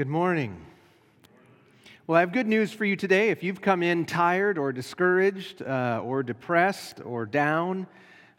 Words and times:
Good 0.00 0.08
morning. 0.08 0.56
Well, 2.06 2.16
I 2.16 2.20
have 2.20 2.32
good 2.32 2.46
news 2.46 2.72
for 2.72 2.86
you 2.86 2.96
today. 2.96 3.28
If 3.28 3.42
you've 3.42 3.60
come 3.60 3.82
in 3.82 4.06
tired 4.06 4.56
or 4.56 4.72
discouraged 4.72 5.60
uh, 5.60 6.00
or 6.02 6.22
depressed 6.22 7.02
or 7.04 7.26
down, 7.26 7.86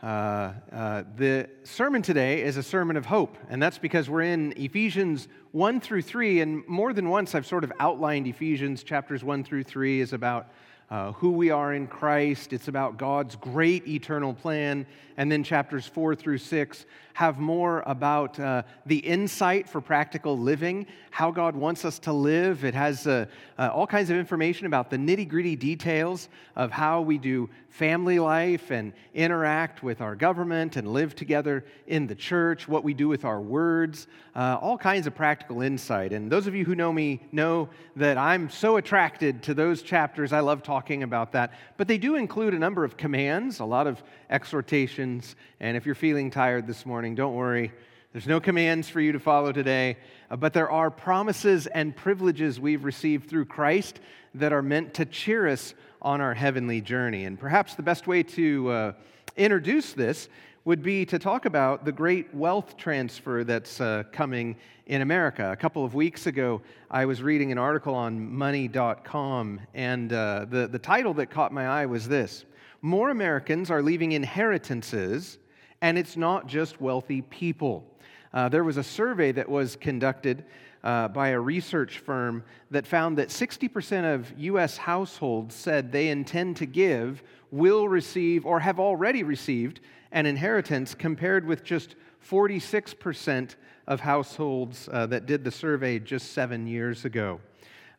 uh, 0.01 0.53
uh, 0.71 1.03
the 1.17 1.47
sermon 1.61 2.01
today 2.01 2.41
is 2.41 2.57
a 2.57 2.63
sermon 2.63 2.97
of 2.97 3.05
hope. 3.05 3.37
And 3.47 3.61
that's 3.61 3.77
because 3.77 4.09
we're 4.09 4.23
in 4.23 4.55
Ephesians 4.57 5.27
1 5.51 5.81
through 5.81 6.01
3. 6.01 6.41
And 6.41 6.67
more 6.67 6.93
than 6.93 7.09
once, 7.09 7.35
I've 7.35 7.45
sort 7.45 7.63
of 7.63 7.71
outlined 7.79 8.25
Ephesians 8.25 8.81
chapters 8.81 9.23
1 9.23 9.43
through 9.43 9.65
3 9.65 10.01
is 10.01 10.13
about 10.13 10.47
uh, 10.91 11.13
who 11.13 11.31
we 11.31 11.49
are 11.49 11.73
in 11.73 11.87
Christ. 11.87 12.51
It's 12.51 12.67
about 12.67 12.97
God's 12.97 13.37
great 13.37 13.87
eternal 13.87 14.33
plan. 14.33 14.85
And 15.17 15.31
then 15.31 15.43
chapters 15.43 15.87
four 15.87 16.15
through 16.15 16.39
six 16.39 16.85
have 17.13 17.39
more 17.39 17.83
about 17.85 18.39
uh, 18.39 18.63
the 18.85 18.97
insight 18.97 19.69
for 19.69 19.81
practical 19.81 20.37
living, 20.37 20.87
how 21.09 21.31
God 21.31 21.55
wants 21.55 21.85
us 21.85 21.99
to 21.99 22.13
live. 22.13 22.63
It 22.65 22.73
has 22.73 23.07
uh, 23.07 23.25
uh 23.57 23.69
all 23.73 23.87
kinds 23.87 24.09
of 24.09 24.17
information 24.17 24.65
about 24.65 24.89
the 24.89 24.97
nitty 24.97 25.27
gritty 25.27 25.55
details 25.55 26.29
of 26.55 26.71
how 26.71 27.01
we 27.01 27.17
do 27.17 27.49
family 27.69 28.19
life 28.19 28.71
and 28.71 28.91
interact 29.13 29.81
with 29.81 30.01
our 30.01 30.15
government 30.15 30.75
and 30.75 30.91
live 30.91 31.15
together 31.15 31.63
in 31.87 32.07
the 32.07 32.15
church, 32.15 32.67
what 32.67 32.83
we 32.83 32.93
do 32.93 33.07
with 33.07 33.23
our 33.23 33.39
words, 33.39 34.07
uh, 34.35 34.57
all 34.61 34.77
kinds 34.77 35.07
of 35.07 35.15
practical 35.15 35.61
insight. 35.61 36.11
And 36.11 36.31
those 36.31 36.47
of 36.47 36.55
you 36.55 36.65
who 36.65 36.75
know 36.75 36.91
me 36.91 37.21
know 37.31 37.69
that 37.95 38.17
I'm 38.17 38.49
so 38.49 38.77
attracted 38.77 39.43
to 39.43 39.53
those 39.53 39.81
chapters. 39.81 40.33
I 40.33 40.41
love 40.41 40.63
talking 40.63 40.80
about 41.03 41.31
that. 41.33 41.53
But 41.77 41.87
they 41.87 41.97
do 41.97 42.15
include 42.15 42.53
a 42.53 42.59
number 42.59 42.83
of 42.83 42.97
commands, 42.97 43.59
a 43.59 43.65
lot 43.65 43.87
of 43.87 44.01
exhortations. 44.29 45.35
And 45.59 45.77
if 45.77 45.85
you're 45.85 45.95
feeling 45.95 46.31
tired 46.31 46.67
this 46.67 46.85
morning, 46.85 47.15
don't 47.15 47.35
worry. 47.35 47.71
There's 48.13 48.27
no 48.27 48.41
commands 48.41 48.89
for 48.89 48.99
you 48.99 49.13
to 49.13 49.19
follow 49.19 49.53
today, 49.53 49.97
uh, 50.29 50.35
but 50.35 50.51
there 50.51 50.69
are 50.69 50.91
promises 50.91 51.67
and 51.67 51.95
privileges 51.95 52.59
we've 52.59 52.83
received 52.83 53.29
through 53.29 53.45
Christ 53.45 54.01
that 54.35 54.51
are 54.51 54.61
meant 54.61 54.93
to 54.95 55.05
cheer 55.05 55.47
us 55.47 55.73
on 56.01 56.19
our 56.19 56.33
heavenly 56.33 56.81
journey. 56.81 57.23
And 57.23 57.39
perhaps 57.39 57.75
the 57.75 57.83
best 57.83 58.07
way 58.07 58.23
to 58.23 58.69
uh, 58.69 58.93
introduce 59.37 59.93
this 59.93 60.27
would 60.63 60.83
be 60.83 61.05
to 61.05 61.17
talk 61.17 61.45
about 61.45 61.85
the 61.85 61.91
great 61.91 62.31
wealth 62.35 62.77
transfer 62.77 63.43
that's 63.43 63.81
uh, 63.81 64.03
coming 64.11 64.55
in 64.85 65.01
America. 65.01 65.51
A 65.51 65.55
couple 65.55 65.83
of 65.83 65.95
weeks 65.95 66.27
ago, 66.27 66.61
I 66.91 67.05
was 67.05 67.23
reading 67.23 67.51
an 67.51 67.57
article 67.57 67.95
on 67.95 68.31
money.com, 68.31 69.59
and 69.73 70.13
uh, 70.13 70.45
the, 70.47 70.67
the 70.67 70.77
title 70.77 71.15
that 71.15 71.31
caught 71.31 71.51
my 71.51 71.65
eye 71.65 71.87
was 71.87 72.07
this 72.07 72.45
More 72.83 73.09
Americans 73.09 73.71
are 73.71 73.81
leaving 73.81 74.11
inheritances, 74.11 75.39
and 75.81 75.97
it's 75.97 76.15
not 76.15 76.45
just 76.45 76.79
wealthy 76.79 77.23
people. 77.23 77.83
Uh, 78.31 78.47
there 78.47 78.63
was 78.63 78.77
a 78.77 78.83
survey 78.83 79.31
that 79.31 79.49
was 79.49 79.75
conducted 79.75 80.45
uh, 80.83 81.07
by 81.07 81.29
a 81.29 81.39
research 81.39 81.99
firm 81.99 82.43
that 82.69 82.85
found 82.85 83.17
that 83.17 83.29
60% 83.29 84.13
of 84.13 84.31
U.S. 84.37 84.77
households 84.77 85.55
said 85.55 85.91
they 85.91 86.09
intend 86.09 86.57
to 86.57 86.67
give, 86.67 87.23
will 87.49 87.89
receive, 87.89 88.45
or 88.45 88.59
have 88.59 88.79
already 88.79 89.23
received 89.23 89.79
an 90.11 90.25
inheritance, 90.25 90.93
compared 90.93 91.45
with 91.45 91.63
just 91.63 91.95
46% 92.27 93.55
of 93.87 93.99
households 93.99 94.89
uh, 94.91 95.05
that 95.07 95.25
did 95.25 95.43
the 95.43 95.51
survey 95.51 95.99
just 95.99 96.33
seven 96.33 96.67
years 96.67 97.05
ago. 97.05 97.39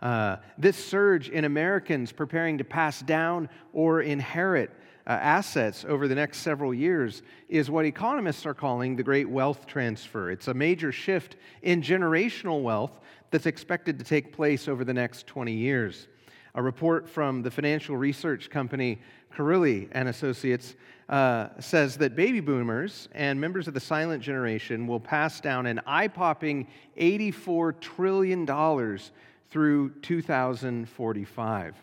Uh, 0.00 0.36
this 0.58 0.76
surge 0.76 1.28
in 1.28 1.44
Americans 1.44 2.10
preparing 2.10 2.58
to 2.58 2.64
pass 2.64 3.00
down 3.02 3.48
or 3.72 4.02
inherit 4.02 4.70
uh, 5.06 5.10
assets 5.10 5.84
over 5.88 6.06
the 6.08 6.14
next 6.14 6.38
several 6.38 6.72
years 6.72 7.22
is 7.48 7.70
what 7.70 7.84
economists 7.84 8.46
are 8.46 8.54
calling 8.54 8.96
the 8.96 9.02
great 9.02 9.28
wealth 9.28 9.66
transfer. 9.66 10.30
It's 10.30 10.48
a 10.48 10.54
major 10.54 10.92
shift 10.92 11.36
in 11.62 11.82
generational 11.82 12.62
wealth 12.62 13.00
that's 13.30 13.46
expected 13.46 13.98
to 13.98 14.04
take 14.04 14.32
place 14.32 14.68
over 14.68 14.84
the 14.84 14.94
next 14.94 15.26
20 15.26 15.52
years. 15.52 16.08
A 16.54 16.62
report 16.62 17.08
from 17.08 17.42
the 17.42 17.50
financial 17.50 17.96
research 17.96 18.50
company 18.50 19.00
Cerulli 19.34 19.88
and 19.92 20.08
Associates 20.08 20.74
uh, 21.08 21.48
says 21.58 21.96
that 21.98 22.16
baby 22.16 22.40
boomers 22.40 23.08
and 23.12 23.40
members 23.40 23.68
of 23.68 23.74
the 23.74 23.80
silent 23.80 24.22
generation 24.22 24.86
will 24.86 25.00
pass 25.00 25.40
down 25.40 25.66
an 25.66 25.80
eye-popping 25.86 26.66
$84 26.96 27.80
trillion 27.80 28.46
through 29.50 29.90
2045. 30.00 31.74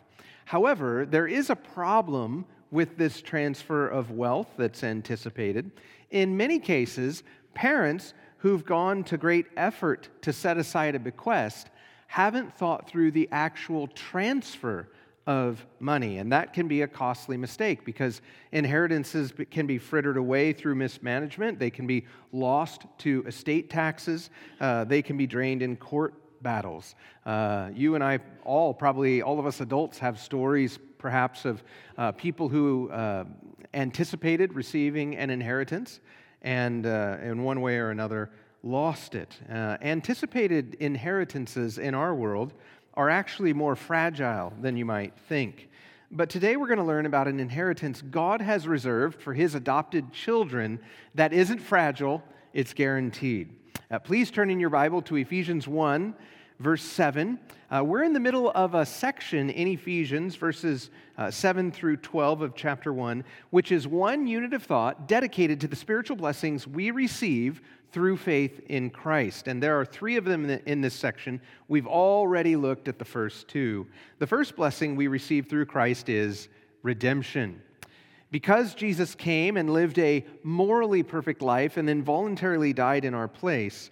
However, 0.45 1.05
there 1.05 1.27
is 1.27 1.49
a 1.49 1.55
problem 1.55 2.45
with 2.71 2.97
this 2.97 3.21
transfer 3.21 3.87
of 3.87 4.11
wealth 4.11 4.49
that's 4.57 4.83
anticipated. 4.83 5.71
In 6.11 6.35
many 6.37 6.59
cases, 6.59 7.23
parents 7.53 8.13
who've 8.37 8.65
gone 8.65 9.03
to 9.03 9.17
great 9.17 9.47
effort 9.57 10.09
to 10.21 10.33
set 10.33 10.57
aside 10.57 10.95
a 10.95 10.99
bequest 10.99 11.69
haven't 12.07 12.51
thought 12.57 12.89
through 12.89 13.11
the 13.11 13.29
actual 13.31 13.87
transfer 13.87 14.87
of 15.29 15.63
money. 15.79 16.17
And 16.17 16.31
that 16.31 16.53
can 16.53 16.67
be 16.67 16.81
a 16.81 16.87
costly 16.87 17.37
mistake 17.37 17.85
because 17.85 18.23
inheritances 18.51 19.31
can 19.51 19.67
be 19.67 19.77
frittered 19.77 20.17
away 20.17 20.53
through 20.53 20.73
mismanagement. 20.73 21.59
They 21.59 21.69
can 21.69 21.85
be 21.85 22.07
lost 22.31 22.87
to 22.99 23.23
estate 23.27 23.69
taxes. 23.69 24.31
Uh, 24.59 24.85
they 24.85 25.03
can 25.03 25.17
be 25.17 25.27
drained 25.27 25.61
in 25.61 25.75
court 25.75 26.15
battles. 26.41 26.95
Uh, 27.27 27.69
you 27.75 27.93
and 27.93 28.03
I 28.03 28.17
all, 28.43 28.73
probably 28.73 29.21
all 29.21 29.37
of 29.37 29.45
us 29.45 29.61
adults, 29.61 29.99
have 29.99 30.19
stories 30.19 30.79
perhaps 30.97 31.45
of 31.45 31.61
uh, 31.99 32.11
people 32.13 32.49
who 32.49 32.89
uh, 32.89 33.25
anticipated 33.75 34.53
receiving 34.53 35.15
an 35.15 35.29
inheritance 35.29 35.99
and, 36.41 36.87
uh, 36.87 37.17
in 37.21 37.43
one 37.43 37.61
way 37.61 37.77
or 37.77 37.91
another, 37.91 38.31
lost 38.63 39.13
it. 39.13 39.37
Uh, 39.47 39.77
anticipated 39.81 40.75
inheritances 40.79 41.77
in 41.77 41.93
our 41.93 42.15
world 42.15 42.53
are 42.93 43.09
actually 43.09 43.53
more 43.53 43.75
fragile 43.75 44.53
than 44.61 44.77
you 44.77 44.85
might 44.85 45.13
think. 45.27 45.69
But 46.11 46.29
today 46.29 46.55
we're 46.55 46.67
going 46.67 46.79
to 46.79 46.85
learn 46.85 47.05
about 47.05 47.27
an 47.27 47.39
inheritance 47.39 48.01
God 48.01 48.41
has 48.41 48.67
reserved 48.67 49.21
for 49.21 49.33
his 49.33 49.53
adopted 49.53 50.11
children 50.11 50.79
that 51.13 51.33
isn't 51.33 51.59
fragile, 51.59 52.23
it's 52.51 52.73
guaranteed. 52.73 53.55
Uh, 53.91 53.99
please 53.99 54.31
turn 54.31 54.49
in 54.49 54.59
your 54.59 54.71
Bible 54.71 55.01
to 55.03 55.17
Ephesians 55.17 55.67
1, 55.67 56.15
verse 56.59 56.83
7. 56.83 57.39
Uh, 57.71 57.83
we're 57.83 58.03
in 58.03 58.13
the 58.13 58.19
middle 58.19 58.51
of 58.51 58.73
a 58.73 58.85
section 58.85 59.49
in 59.49 59.67
Ephesians, 59.67 60.35
verses 60.35 60.89
uh, 61.17 61.31
7 61.31 61.71
through 61.71 61.97
12 61.97 62.41
of 62.41 62.55
chapter 62.55 62.91
1, 62.91 63.23
which 63.51 63.71
is 63.71 63.87
one 63.87 64.27
unit 64.27 64.53
of 64.53 64.63
thought 64.63 65.07
dedicated 65.07 65.61
to 65.61 65.67
the 65.67 65.75
spiritual 65.75 66.15
blessings 66.15 66.67
we 66.67 66.91
receive 66.91 67.61
through 67.91 68.17
faith 68.17 68.61
in 68.67 68.89
Christ. 68.89 69.47
And 69.47 69.61
there 69.63 69.79
are 69.79 69.85
three 69.85 70.17
of 70.17 70.25
them 70.25 70.49
in 70.49 70.81
this 70.81 70.93
section. 70.93 71.41
We've 71.67 71.87
already 71.87 72.55
looked 72.55 72.87
at 72.87 72.99
the 72.99 73.05
first 73.05 73.47
two. 73.47 73.87
The 74.19 74.27
first 74.27 74.55
blessing 74.55 74.95
we 74.95 75.07
receive 75.07 75.47
through 75.47 75.65
Christ 75.65 76.09
is 76.09 76.49
redemption. 76.83 77.61
Because 78.31 78.75
Jesus 78.75 79.15
came 79.15 79.57
and 79.57 79.71
lived 79.71 79.97
a 79.97 80.23
morally 80.43 81.01
perfect 81.01 81.41
life 81.41 81.77
and 81.77 81.87
then 81.87 82.03
voluntarily 82.03 82.73
died 82.73 83.05
in 83.05 83.15
our 83.15 83.27
place, 83.27 83.89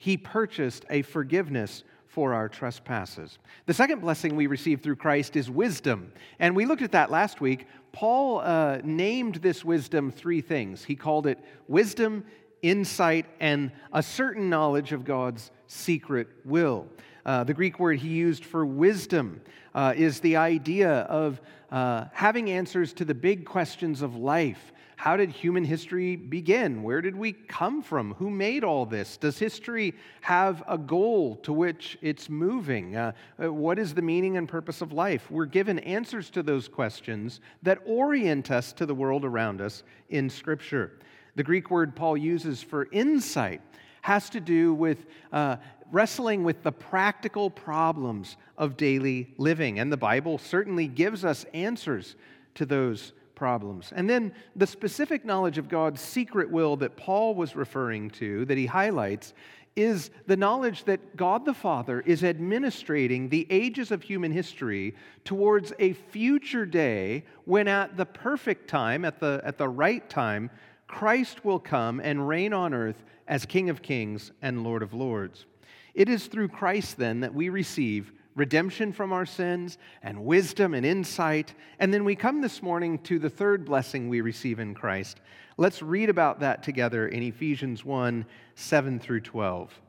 he 0.00 0.16
purchased 0.16 0.86
a 0.88 1.02
forgiveness 1.02 1.84
for 2.06 2.32
our 2.32 2.48
trespasses. 2.48 3.38
The 3.66 3.74
second 3.74 4.00
blessing 4.00 4.34
we 4.34 4.46
receive 4.46 4.80
through 4.80 4.96
Christ 4.96 5.36
is 5.36 5.50
wisdom. 5.50 6.10
And 6.38 6.56
we 6.56 6.64
looked 6.64 6.80
at 6.80 6.92
that 6.92 7.10
last 7.10 7.42
week. 7.42 7.66
Paul 7.92 8.40
uh, 8.40 8.78
named 8.82 9.36
this 9.36 9.62
wisdom 9.62 10.10
three 10.10 10.40
things. 10.40 10.82
He 10.82 10.96
called 10.96 11.26
it 11.26 11.38
wisdom, 11.68 12.24
insight, 12.62 13.26
and 13.40 13.72
a 13.92 14.02
certain 14.02 14.48
knowledge 14.48 14.92
of 14.92 15.04
God's 15.04 15.50
secret 15.66 16.28
will. 16.46 16.88
Uh, 17.26 17.44
the 17.44 17.52
Greek 17.52 17.78
word 17.78 17.98
he 17.98 18.08
used 18.08 18.46
for 18.46 18.64
wisdom 18.64 19.42
uh, 19.74 19.92
is 19.94 20.20
the 20.20 20.36
idea 20.36 20.90
of 20.90 21.42
uh, 21.70 22.06
having 22.14 22.50
answers 22.50 22.94
to 22.94 23.04
the 23.04 23.14
big 23.14 23.44
questions 23.44 24.00
of 24.00 24.16
life 24.16 24.72
how 25.00 25.16
did 25.16 25.30
human 25.30 25.64
history 25.64 26.14
begin? 26.14 26.82
Where 26.82 27.00
did 27.00 27.16
we 27.16 27.32
come 27.32 27.80
from? 27.80 28.12
Who 28.18 28.28
made 28.28 28.64
all 28.64 28.84
this? 28.84 29.16
Does 29.16 29.38
history 29.38 29.94
have 30.20 30.62
a 30.68 30.76
goal 30.76 31.36
to 31.36 31.54
which 31.54 31.96
it's 32.02 32.28
moving? 32.28 32.94
Uh, 32.94 33.12
uh, 33.42 33.50
what 33.50 33.78
is 33.78 33.94
the 33.94 34.02
meaning 34.02 34.36
and 34.36 34.46
purpose 34.46 34.82
of 34.82 34.92
life? 34.92 35.30
We're 35.30 35.46
given 35.46 35.78
answers 35.78 36.28
to 36.32 36.42
those 36.42 36.68
questions 36.68 37.40
that 37.62 37.78
orient 37.86 38.50
us 38.50 38.74
to 38.74 38.84
the 38.84 38.94
world 38.94 39.24
around 39.24 39.62
us 39.62 39.84
in 40.10 40.28
Scripture. 40.28 40.98
The 41.34 41.44
Greek 41.44 41.70
word 41.70 41.96
Paul 41.96 42.18
uses 42.18 42.62
for 42.62 42.86
insight 42.92 43.62
has 44.02 44.28
to 44.28 44.38
do 44.38 44.74
with 44.74 45.06
uh, 45.32 45.56
wrestling 45.90 46.44
with 46.44 46.62
the 46.62 46.72
practical 46.72 47.48
problems 47.48 48.36
of 48.58 48.76
daily 48.76 49.32
living. 49.38 49.78
And 49.78 49.90
the 49.90 49.96
Bible 49.96 50.36
certainly 50.36 50.88
gives 50.88 51.24
us 51.24 51.46
answers 51.54 52.16
to 52.56 52.66
those 52.66 53.14
problems. 53.40 53.90
And 53.96 54.08
then 54.08 54.34
the 54.54 54.66
specific 54.66 55.24
knowledge 55.24 55.56
of 55.56 55.70
God's 55.70 56.02
secret 56.02 56.50
will 56.50 56.76
that 56.76 56.98
Paul 56.98 57.34
was 57.34 57.56
referring 57.56 58.10
to, 58.10 58.44
that 58.44 58.58
he 58.58 58.66
highlights, 58.66 59.32
is 59.74 60.10
the 60.26 60.36
knowledge 60.36 60.84
that 60.84 61.16
God 61.16 61.46
the 61.46 61.54
Father 61.54 62.02
is 62.02 62.22
administrating 62.22 63.30
the 63.30 63.46
ages 63.48 63.90
of 63.90 64.02
human 64.02 64.30
history 64.30 64.94
towards 65.24 65.72
a 65.78 65.94
future 65.94 66.66
day 66.66 67.24
when, 67.46 67.66
at 67.66 67.96
the 67.96 68.04
perfect 68.04 68.68
time, 68.68 69.06
at 69.06 69.20
the, 69.20 69.40
at 69.42 69.56
the 69.56 69.70
right 69.70 70.06
time, 70.10 70.50
Christ 70.86 71.42
will 71.42 71.60
come 71.60 71.98
and 71.98 72.28
reign 72.28 72.52
on 72.52 72.74
earth 72.74 73.02
as 73.26 73.46
King 73.46 73.70
of 73.70 73.80
Kings 73.80 74.32
and 74.42 74.62
Lord 74.62 74.82
of 74.82 74.92
Lords. 74.92 75.46
It 75.94 76.10
is 76.10 76.26
through 76.26 76.48
Christ, 76.48 76.98
then, 76.98 77.20
that 77.20 77.32
we 77.32 77.48
receive 77.48 78.12
redemption 78.34 78.92
from 78.92 79.12
our 79.12 79.26
sins 79.26 79.78
and 80.02 80.24
wisdom 80.24 80.74
and 80.74 80.86
insight. 80.86 81.54
And 81.78 81.92
then 81.92 82.04
we 82.04 82.14
come 82.14 82.40
this 82.40 82.62
morning 82.62 82.98
to 83.00 83.18
the 83.18 83.30
third 83.30 83.64
blessing 83.64 84.08
we 84.08 84.20
receive 84.20 84.58
in 84.58 84.74
Christ. 84.74 85.20
Let's 85.56 85.82
read 85.82 86.08
about 86.08 86.40
that 86.40 86.62
together 86.62 87.08
in 87.08 87.22
Ephesians 87.22 87.84
1 87.84 88.24
7 88.54 88.98
through 88.98 89.20
12. 89.20 89.80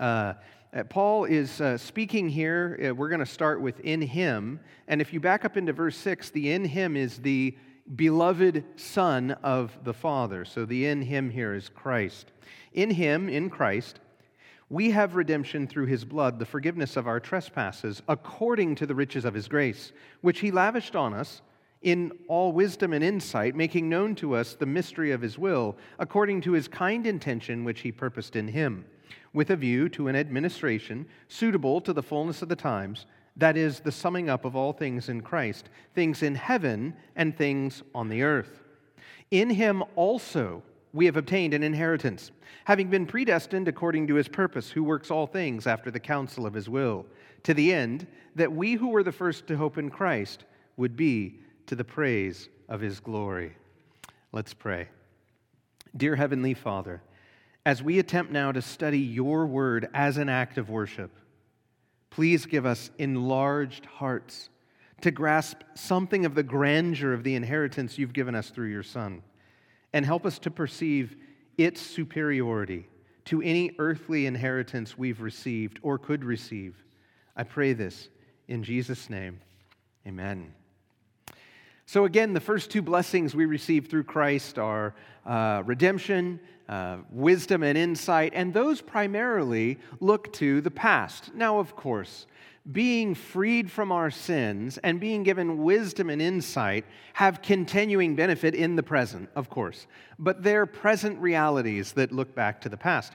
Uh, 0.00 0.34
uh 0.72 0.84
Paul 0.84 1.24
is 1.26 1.60
uh, 1.60 1.76
speaking 1.76 2.28
here. 2.28 2.78
Uh, 2.82 2.94
we're 2.94 3.08
going 3.08 3.20
to 3.20 3.26
start 3.26 3.60
with 3.60 3.80
in 3.80 4.00
him. 4.00 4.60
And 4.88 5.00
if 5.00 5.12
you 5.12 5.20
back 5.20 5.44
up 5.44 5.56
into 5.56 5.72
verse 5.72 5.96
6, 5.96 6.30
the 6.30 6.52
in 6.52 6.64
him 6.64 6.96
is 6.96 7.18
the 7.18 7.56
beloved 7.96 8.64
Son 8.76 9.32
of 9.42 9.76
the 9.84 9.92
Father. 9.92 10.44
So 10.44 10.64
the 10.64 10.86
in 10.86 11.02
him 11.02 11.30
here 11.30 11.54
is 11.54 11.68
Christ. 11.68 12.32
In 12.72 12.90
him, 12.90 13.28
in 13.28 13.50
Christ, 13.50 14.00
we 14.72 14.90
have 14.90 15.16
redemption 15.16 15.66
through 15.66 15.84
his 15.84 16.02
blood, 16.02 16.38
the 16.38 16.46
forgiveness 16.46 16.96
of 16.96 17.06
our 17.06 17.20
trespasses, 17.20 18.00
according 18.08 18.74
to 18.74 18.86
the 18.86 18.94
riches 18.94 19.26
of 19.26 19.34
his 19.34 19.46
grace, 19.46 19.92
which 20.22 20.40
he 20.40 20.50
lavished 20.50 20.96
on 20.96 21.12
us 21.12 21.42
in 21.82 22.10
all 22.26 22.52
wisdom 22.52 22.94
and 22.94 23.04
insight, 23.04 23.54
making 23.54 23.86
known 23.86 24.14
to 24.14 24.34
us 24.34 24.54
the 24.54 24.64
mystery 24.64 25.10
of 25.10 25.20
his 25.20 25.36
will, 25.36 25.76
according 25.98 26.40
to 26.40 26.52
his 26.52 26.68
kind 26.68 27.06
intention 27.06 27.64
which 27.64 27.80
he 27.80 27.92
purposed 27.92 28.34
in 28.34 28.48
him, 28.48 28.82
with 29.34 29.50
a 29.50 29.56
view 29.56 29.90
to 29.90 30.08
an 30.08 30.16
administration 30.16 31.04
suitable 31.28 31.78
to 31.82 31.92
the 31.92 32.02
fullness 32.02 32.40
of 32.40 32.48
the 32.48 32.56
times, 32.56 33.04
that 33.36 33.58
is, 33.58 33.80
the 33.80 33.92
summing 33.92 34.30
up 34.30 34.46
of 34.46 34.56
all 34.56 34.72
things 34.72 35.10
in 35.10 35.20
Christ, 35.20 35.68
things 35.94 36.22
in 36.22 36.34
heaven 36.34 36.94
and 37.14 37.36
things 37.36 37.82
on 37.94 38.08
the 38.08 38.22
earth. 38.22 38.62
In 39.30 39.50
him 39.50 39.84
also, 39.96 40.62
we 40.92 41.06
have 41.06 41.16
obtained 41.16 41.54
an 41.54 41.62
inheritance, 41.62 42.30
having 42.64 42.88
been 42.88 43.06
predestined 43.06 43.66
according 43.66 44.06
to 44.06 44.14
his 44.14 44.28
purpose, 44.28 44.70
who 44.70 44.84
works 44.84 45.10
all 45.10 45.26
things 45.26 45.66
after 45.66 45.90
the 45.90 46.00
counsel 46.00 46.46
of 46.46 46.54
his 46.54 46.68
will, 46.68 47.06
to 47.44 47.54
the 47.54 47.72
end 47.72 48.06
that 48.34 48.52
we 48.52 48.74
who 48.74 48.88
were 48.88 49.02
the 49.02 49.12
first 49.12 49.46
to 49.46 49.56
hope 49.56 49.78
in 49.78 49.90
Christ 49.90 50.44
would 50.76 50.96
be 50.96 51.40
to 51.66 51.74
the 51.74 51.84
praise 51.84 52.48
of 52.68 52.80
his 52.80 53.00
glory. 53.00 53.56
Let's 54.32 54.54
pray. 54.54 54.88
Dear 55.96 56.16
Heavenly 56.16 56.54
Father, 56.54 57.02
as 57.64 57.82
we 57.82 57.98
attempt 57.98 58.32
now 58.32 58.52
to 58.52 58.62
study 58.62 58.98
your 58.98 59.46
word 59.46 59.88
as 59.94 60.16
an 60.16 60.28
act 60.28 60.58
of 60.58 60.68
worship, 60.68 61.10
please 62.10 62.44
give 62.44 62.66
us 62.66 62.90
enlarged 62.98 63.86
hearts 63.86 64.50
to 65.00 65.10
grasp 65.10 65.58
something 65.74 66.24
of 66.24 66.34
the 66.34 66.42
grandeur 66.42 67.12
of 67.12 67.24
the 67.24 67.34
inheritance 67.34 67.98
you've 67.98 68.12
given 68.12 68.34
us 68.34 68.50
through 68.50 68.68
your 68.68 68.82
Son 68.82 69.22
and 69.92 70.04
help 70.04 70.26
us 70.26 70.38
to 70.40 70.50
perceive 70.50 71.16
its 71.58 71.80
superiority 71.80 72.88
to 73.24 73.42
any 73.42 73.74
earthly 73.78 74.26
inheritance 74.26 74.98
we've 74.98 75.20
received 75.20 75.78
or 75.82 75.98
could 75.98 76.24
receive. 76.24 76.82
I 77.36 77.44
pray 77.44 77.72
this 77.72 78.08
in 78.48 78.62
Jesus' 78.62 79.08
name. 79.08 79.40
Amen. 80.06 80.52
So, 81.86 82.04
again, 82.04 82.32
the 82.32 82.40
first 82.40 82.70
two 82.70 82.82
blessings 82.82 83.34
we 83.34 83.44
receive 83.44 83.88
through 83.88 84.04
Christ 84.04 84.58
are 84.58 84.94
uh, 85.26 85.62
redemption, 85.66 86.40
uh, 86.68 86.98
wisdom, 87.10 87.62
and 87.62 87.76
insight, 87.76 88.32
and 88.34 88.54
those 88.54 88.80
primarily 88.80 89.78
look 90.00 90.32
to 90.34 90.60
the 90.60 90.70
past. 90.70 91.34
Now, 91.34 91.58
of 91.58 91.76
course, 91.76 92.26
being 92.70 93.14
freed 93.14 93.70
from 93.70 93.90
our 93.90 94.10
sins 94.10 94.78
and 94.78 95.00
being 95.00 95.24
given 95.24 95.62
wisdom 95.64 96.10
and 96.10 96.22
insight 96.22 96.84
have 97.14 97.42
continuing 97.42 98.14
benefit 98.14 98.54
in 98.54 98.76
the 98.76 98.82
present, 98.82 99.28
of 99.34 99.50
course, 99.50 99.86
but 100.18 100.42
they're 100.42 100.66
present 100.66 101.18
realities 101.18 101.92
that 101.92 102.12
look 102.12 102.34
back 102.34 102.60
to 102.60 102.68
the 102.68 102.76
past. 102.76 103.14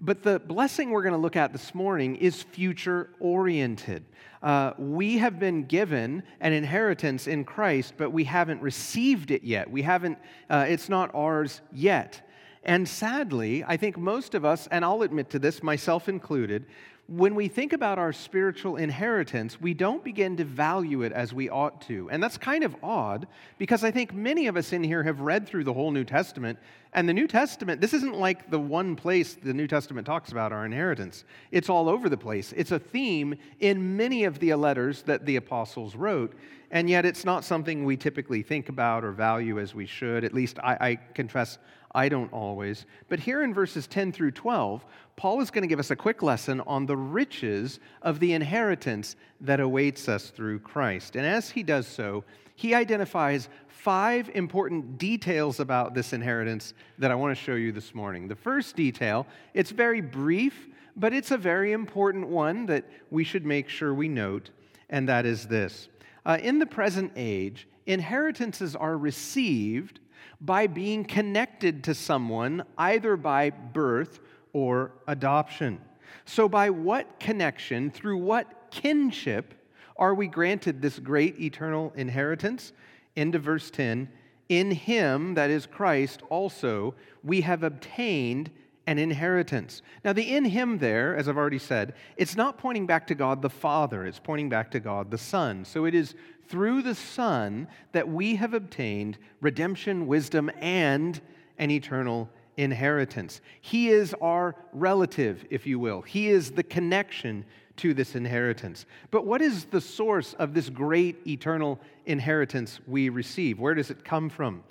But 0.00 0.24
the 0.24 0.40
blessing 0.40 0.90
we're 0.90 1.02
going 1.02 1.14
to 1.14 1.18
look 1.18 1.36
at 1.36 1.52
this 1.52 1.76
morning 1.76 2.16
is 2.16 2.42
future 2.42 3.10
oriented. 3.20 4.04
Uh, 4.42 4.72
we 4.76 5.18
have 5.18 5.38
been 5.38 5.64
given 5.64 6.24
an 6.40 6.52
inheritance 6.52 7.28
in 7.28 7.44
Christ, 7.44 7.94
but 7.96 8.10
we 8.10 8.24
haven't 8.24 8.60
received 8.60 9.30
it 9.30 9.44
yet. 9.44 9.70
We 9.70 9.82
haven't, 9.82 10.18
uh, 10.50 10.64
it's 10.68 10.88
not 10.88 11.14
ours 11.14 11.60
yet. 11.70 12.28
And 12.64 12.88
sadly, 12.88 13.64
I 13.66 13.76
think 13.76 13.96
most 13.96 14.34
of 14.34 14.44
us, 14.44 14.68
and 14.72 14.84
I'll 14.84 15.02
admit 15.02 15.30
to 15.30 15.38
this, 15.38 15.62
myself 15.62 16.08
included, 16.08 16.66
when 17.08 17.34
we 17.34 17.48
think 17.48 17.72
about 17.72 17.98
our 17.98 18.12
spiritual 18.12 18.76
inheritance, 18.76 19.60
we 19.60 19.74
don't 19.74 20.04
begin 20.04 20.36
to 20.36 20.44
value 20.44 21.02
it 21.02 21.12
as 21.12 21.34
we 21.34 21.50
ought 21.50 21.80
to. 21.82 22.08
And 22.10 22.22
that's 22.22 22.38
kind 22.38 22.62
of 22.64 22.76
odd 22.82 23.26
because 23.58 23.82
I 23.82 23.90
think 23.90 24.14
many 24.14 24.46
of 24.46 24.56
us 24.56 24.72
in 24.72 24.84
here 24.84 25.02
have 25.02 25.20
read 25.20 25.46
through 25.46 25.64
the 25.64 25.72
whole 25.72 25.90
New 25.90 26.04
Testament. 26.04 26.58
And 26.94 27.08
the 27.08 27.12
New 27.12 27.26
Testament, 27.26 27.80
this 27.80 27.92
isn't 27.92 28.16
like 28.16 28.50
the 28.50 28.58
one 28.58 28.94
place 28.94 29.34
the 29.34 29.52
New 29.52 29.66
Testament 29.66 30.06
talks 30.06 30.30
about 30.30 30.52
our 30.52 30.64
inheritance, 30.64 31.24
it's 31.50 31.68
all 31.68 31.88
over 31.88 32.08
the 32.08 32.16
place. 32.16 32.52
It's 32.56 32.72
a 32.72 32.78
theme 32.78 33.34
in 33.60 33.96
many 33.96 34.24
of 34.24 34.38
the 34.38 34.54
letters 34.54 35.02
that 35.02 35.26
the 35.26 35.36
apostles 35.36 35.96
wrote. 35.96 36.34
And 36.70 36.88
yet, 36.88 37.04
it's 37.04 37.26
not 37.26 37.44
something 37.44 37.84
we 37.84 37.98
typically 37.98 38.42
think 38.42 38.70
about 38.70 39.04
or 39.04 39.12
value 39.12 39.60
as 39.60 39.74
we 39.74 39.84
should. 39.84 40.24
At 40.24 40.32
least 40.32 40.58
I, 40.60 40.76
I 40.80 40.94
confess 41.12 41.58
I 41.94 42.08
don't 42.08 42.32
always. 42.32 42.86
But 43.08 43.20
here 43.20 43.42
in 43.42 43.52
verses 43.52 43.86
10 43.86 44.12
through 44.12 44.32
12, 44.32 44.84
Paul 45.16 45.40
is 45.40 45.50
going 45.50 45.62
to 45.62 45.68
give 45.68 45.78
us 45.78 45.90
a 45.90 45.96
quick 45.96 46.22
lesson 46.22 46.60
on 46.62 46.86
the 46.86 46.96
riches 46.96 47.80
of 48.00 48.18
the 48.18 48.32
inheritance 48.32 49.16
that 49.40 49.60
awaits 49.60 50.08
us 50.08 50.30
through 50.30 50.60
Christ. 50.60 51.16
And 51.16 51.26
as 51.26 51.50
he 51.50 51.62
does 51.62 51.86
so, 51.86 52.24
he 52.54 52.74
identifies 52.74 53.48
five 53.68 54.30
important 54.34 54.96
details 54.98 55.60
about 55.60 55.94
this 55.94 56.12
inheritance 56.12 56.74
that 56.98 57.10
I 57.10 57.14
want 57.14 57.36
to 57.36 57.42
show 57.42 57.54
you 57.54 57.72
this 57.72 57.94
morning. 57.94 58.28
The 58.28 58.36
first 58.36 58.76
detail, 58.76 59.26
it's 59.54 59.70
very 59.70 60.00
brief, 60.00 60.68
but 60.96 61.12
it's 61.12 61.30
a 61.30 61.36
very 61.36 61.72
important 61.72 62.28
one 62.28 62.66
that 62.66 62.84
we 63.10 63.24
should 63.24 63.44
make 63.44 63.68
sure 63.68 63.92
we 63.92 64.08
note, 64.08 64.50
and 64.88 65.08
that 65.08 65.26
is 65.26 65.46
this. 65.48 65.88
Uh, 66.24 66.38
in 66.40 66.58
the 66.58 66.66
present 66.66 67.12
age, 67.16 67.66
inheritances 67.86 68.76
are 68.76 68.96
received 68.96 69.98
by 70.42 70.66
being 70.66 71.04
connected 71.04 71.84
to 71.84 71.94
someone, 71.94 72.64
either 72.76 73.16
by 73.16 73.50
birth 73.50 74.18
or 74.52 74.92
adoption. 75.06 75.80
So, 76.24 76.48
by 76.48 76.68
what 76.68 77.20
connection, 77.20 77.90
through 77.90 78.18
what 78.18 78.70
kinship, 78.70 79.54
are 79.96 80.14
we 80.14 80.26
granted 80.26 80.82
this 80.82 80.98
great 80.98 81.40
eternal 81.40 81.92
inheritance? 81.96 82.72
Into 83.14 83.38
verse 83.38 83.70
10 83.70 84.08
In 84.48 84.72
him, 84.72 85.34
that 85.34 85.50
is 85.50 85.64
Christ, 85.64 86.22
also, 86.28 86.94
we 87.22 87.42
have 87.42 87.62
obtained 87.62 88.50
an 88.86 88.98
inheritance. 88.98 89.82
Now, 90.04 90.12
the 90.12 90.34
in 90.34 90.44
him 90.44 90.78
there, 90.78 91.16
as 91.16 91.28
I've 91.28 91.36
already 91.36 91.58
said, 91.58 91.94
it's 92.16 92.36
not 92.36 92.58
pointing 92.58 92.86
back 92.86 93.06
to 93.08 93.14
God 93.14 93.40
the 93.42 93.50
Father, 93.50 94.04
it's 94.04 94.18
pointing 94.18 94.48
back 94.48 94.70
to 94.72 94.80
God 94.80 95.10
the 95.10 95.18
Son. 95.18 95.64
So 95.64 95.84
it 95.84 95.94
is 95.94 96.14
through 96.48 96.82
the 96.82 96.94
Son 96.94 97.68
that 97.92 98.08
we 98.08 98.36
have 98.36 98.54
obtained 98.54 99.18
redemption, 99.40 100.06
wisdom, 100.06 100.50
and 100.60 101.20
an 101.58 101.70
eternal 101.70 102.28
inheritance. 102.56 103.40
He 103.60 103.88
is 103.88 104.14
our 104.20 104.56
relative, 104.72 105.46
if 105.48 105.66
you 105.66 105.78
will. 105.78 106.02
He 106.02 106.28
is 106.28 106.50
the 106.50 106.62
connection 106.62 107.44
to 107.76 107.94
this 107.94 108.14
inheritance. 108.14 108.84
But 109.10 109.26
what 109.26 109.40
is 109.40 109.64
the 109.64 109.80
source 109.80 110.34
of 110.34 110.52
this 110.52 110.68
great 110.68 111.26
eternal 111.26 111.80
inheritance 112.04 112.80
we 112.86 113.08
receive? 113.08 113.58
Where 113.58 113.74
does 113.74 113.90
it 113.90 114.04
come 114.04 114.28
from? 114.28 114.64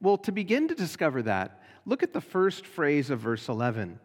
Well, 0.00 0.18
to 0.18 0.32
begin 0.32 0.68
to 0.68 0.74
discover 0.74 1.22
that, 1.22 1.62
look 1.86 2.02
at 2.02 2.12
the 2.12 2.20
first 2.20 2.66
phrase 2.66 3.10
of 3.10 3.20
verse 3.20 3.48
11. 3.48 3.98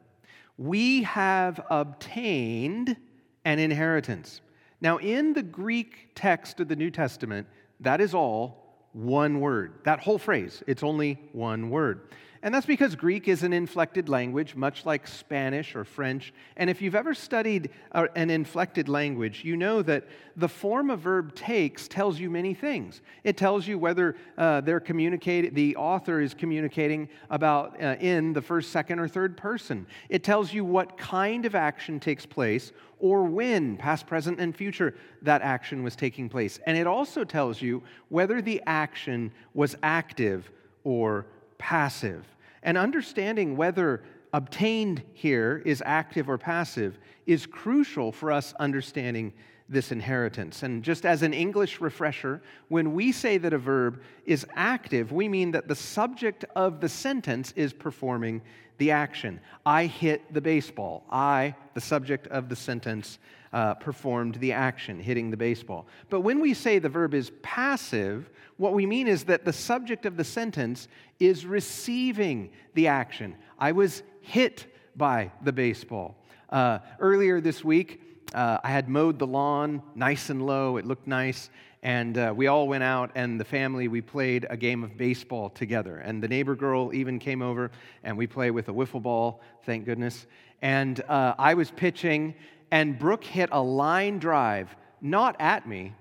We 0.58 1.04
have 1.04 1.62
obtained 1.70 2.98
an 3.46 3.60
inheritance. 3.60 4.42
Now, 4.82 4.98
in 4.98 5.34
the 5.34 5.44
Greek 5.44 6.12
text 6.16 6.60
of 6.60 6.68
the 6.68 6.76
New 6.76 6.92
Testament, 6.92 7.48
that 7.80 8.02
is 8.02 8.14
all 8.14 8.88
one 8.94 9.40
word. 9.40 9.80
That 9.84 10.00
whole 10.00 10.18
phrase, 10.18 10.64
it's 10.68 10.84
only 10.84 11.20
one 11.32 11.70
word. 11.70 12.10
And 12.42 12.56
that's 12.56 12.66
because 12.66 12.96
Greek 12.96 13.28
is 13.28 13.44
an 13.44 13.52
inflected 13.52 14.08
language, 14.08 14.56
much 14.56 14.86
like 14.86 15.08
Spanish 15.08 15.76
or 15.76 15.84
French. 15.84 16.34
And 16.56 16.70
if 16.70 16.82
you've 16.82 16.96
ever 16.96 17.14
studied 17.14 17.70
uh, 17.92 18.08
an 18.16 18.30
inflected 18.30 18.88
language, 18.88 19.44
you 19.44 19.58
know 19.58 19.82
that 19.82 20.08
the 20.38 20.48
form 20.48 20.90
a 20.90 20.96
verb 20.96 21.36
takes 21.36 21.90
tells 21.90 22.18
you 22.18 22.30
many 22.30 22.54
things. 22.54 23.02
It 23.26 23.36
tells 23.36 23.68
you 23.68 23.78
whether 23.78 24.16
uh, 24.38 24.62
they're 24.62 24.80
communicating, 24.80 25.54
the 25.54 25.76
author 25.76 26.22
is 26.22 26.34
communicating 26.34 27.10
about 27.30 27.82
uh, 27.82 27.98
in 28.00 28.32
the 28.32 28.42
first, 28.42 28.72
second, 28.72 29.00
or 29.00 29.10
third 29.10 29.36
person. 29.36 29.86
It 30.08 30.24
tells 30.24 30.54
you 30.54 30.64
what 30.64 30.98
kind 30.98 31.46
of 31.46 31.56
action 31.56 32.00
takes 32.00 32.26
place 32.26 32.72
or 33.00 33.24
when, 33.24 33.76
past, 33.78 34.08
present, 34.08 34.40
and 34.40 34.56
future, 34.56 34.96
that 35.22 35.42
action 35.42 35.84
was 35.84 35.96
taking 35.96 36.30
place. 36.30 36.60
And 36.66 36.78
it 36.78 36.88
also 36.88 37.24
tells 37.24 37.62
you 37.62 37.84
whether 38.10 38.42
the 38.42 38.62
action 38.66 39.32
was 39.54 39.76
active 39.84 40.50
or 40.84 41.26
passive. 41.60 42.26
And 42.64 42.78
understanding 42.78 43.56
whether 43.56 44.04
obtained 44.34 45.04
here 45.14 45.62
is 45.66 45.84
active 45.86 46.30
or 46.30 46.40
passive 46.40 46.98
is 47.28 47.46
crucial 47.46 48.12
for 48.12 48.32
us 48.32 48.54
understanding 48.60 49.34
this 49.70 49.92
inheritance. 49.92 50.64
And 50.64 50.84
just 50.84 51.06
as 51.06 51.22
an 51.22 51.34
English 51.34 51.80
refresher, 51.80 52.42
when 52.70 52.94
we 52.94 53.12
say 53.12 53.38
that 53.38 53.54
a 53.54 53.58
verb 53.58 54.02
is 54.26 54.46
active, 54.56 55.12
we 55.12 55.30
mean 55.30 55.52
that 55.52 55.68
the 55.68 55.76
subject 55.76 56.44
of 56.56 56.82
the 56.82 56.90
sentence 56.90 57.54
is 57.56 57.72
performing 57.72 58.42
the 58.80 58.92
action. 58.92 59.40
I 59.66 59.86
hit 59.86 60.34
the 60.34 60.42
baseball. 60.42 61.06
I, 61.12 61.56
the 61.76 61.82
subject 61.82 62.28
of 62.28 62.50
the 62.50 62.56
sentence, 62.56 63.20
uh, 63.54 63.74
performed 63.76 64.36
the 64.36 64.54
action, 64.54 65.00
hitting 65.00 65.32
the 65.32 65.38
baseball. 65.38 65.88
But 66.10 66.22
when 66.22 66.40
we 66.40 66.54
say 66.54 66.80
the 66.80 66.90
verb 66.90 67.14
is 67.14 67.32
passive, 67.42 68.30
what 68.58 68.74
we 68.74 68.86
mean 68.86 69.08
is 69.08 69.24
that 69.26 69.46
the 69.46 69.54
subject 69.54 70.06
of 70.06 70.18
the 70.18 70.24
sentence 70.24 70.88
is 71.20 71.46
receiving 71.46 72.52
the 72.74 72.88
action. 72.88 73.36
I 73.58 73.72
was 73.72 74.04
hit 74.22 74.68
by 74.96 75.32
the 75.42 75.52
baseball. 75.52 76.16
Uh, 76.50 76.80
earlier 77.00 77.42
this 77.42 77.64
week, 77.64 78.02
uh, 78.34 78.60
I 78.64 78.70
had 78.70 78.90
mowed 78.90 79.18
the 79.18 79.28
lawn 79.28 79.82
nice 79.96 80.30
and 80.30 80.46
low. 80.46 80.78
It 80.78 80.86
looked 80.86 81.08
nice. 81.08 81.50
And 81.82 82.18
uh, 82.18 82.34
we 82.36 82.48
all 82.48 82.68
went 82.68 82.84
out, 82.84 83.12
and 83.16 83.40
the 83.40 83.46
family, 83.46 83.88
we 83.88 84.02
played 84.02 84.46
a 84.50 84.58
game 84.58 84.84
of 84.84 84.98
baseball 84.98 85.50
together. 85.50 85.98
And 85.98 86.22
the 86.22 86.28
neighbor 86.28 86.56
girl 86.56 86.94
even 86.94 87.20
came 87.20 87.42
over, 87.42 87.72
and 88.04 88.18
we 88.18 88.28
play 88.28 88.52
with 88.52 88.68
a 88.68 88.74
wiffle 88.74 89.02
ball, 89.02 89.42
thank 89.64 89.86
goodness. 89.86 90.26
And 90.62 91.00
uh, 91.08 91.36
I 91.40 91.54
was 91.54 91.72
pitching, 91.72 92.36
and 92.70 93.00
Brooke 93.00 93.24
hit 93.24 93.50
a 93.54 93.62
line 93.62 94.20
drive, 94.20 94.76
not 95.02 95.38
at 95.40 95.68
me, 95.68 95.94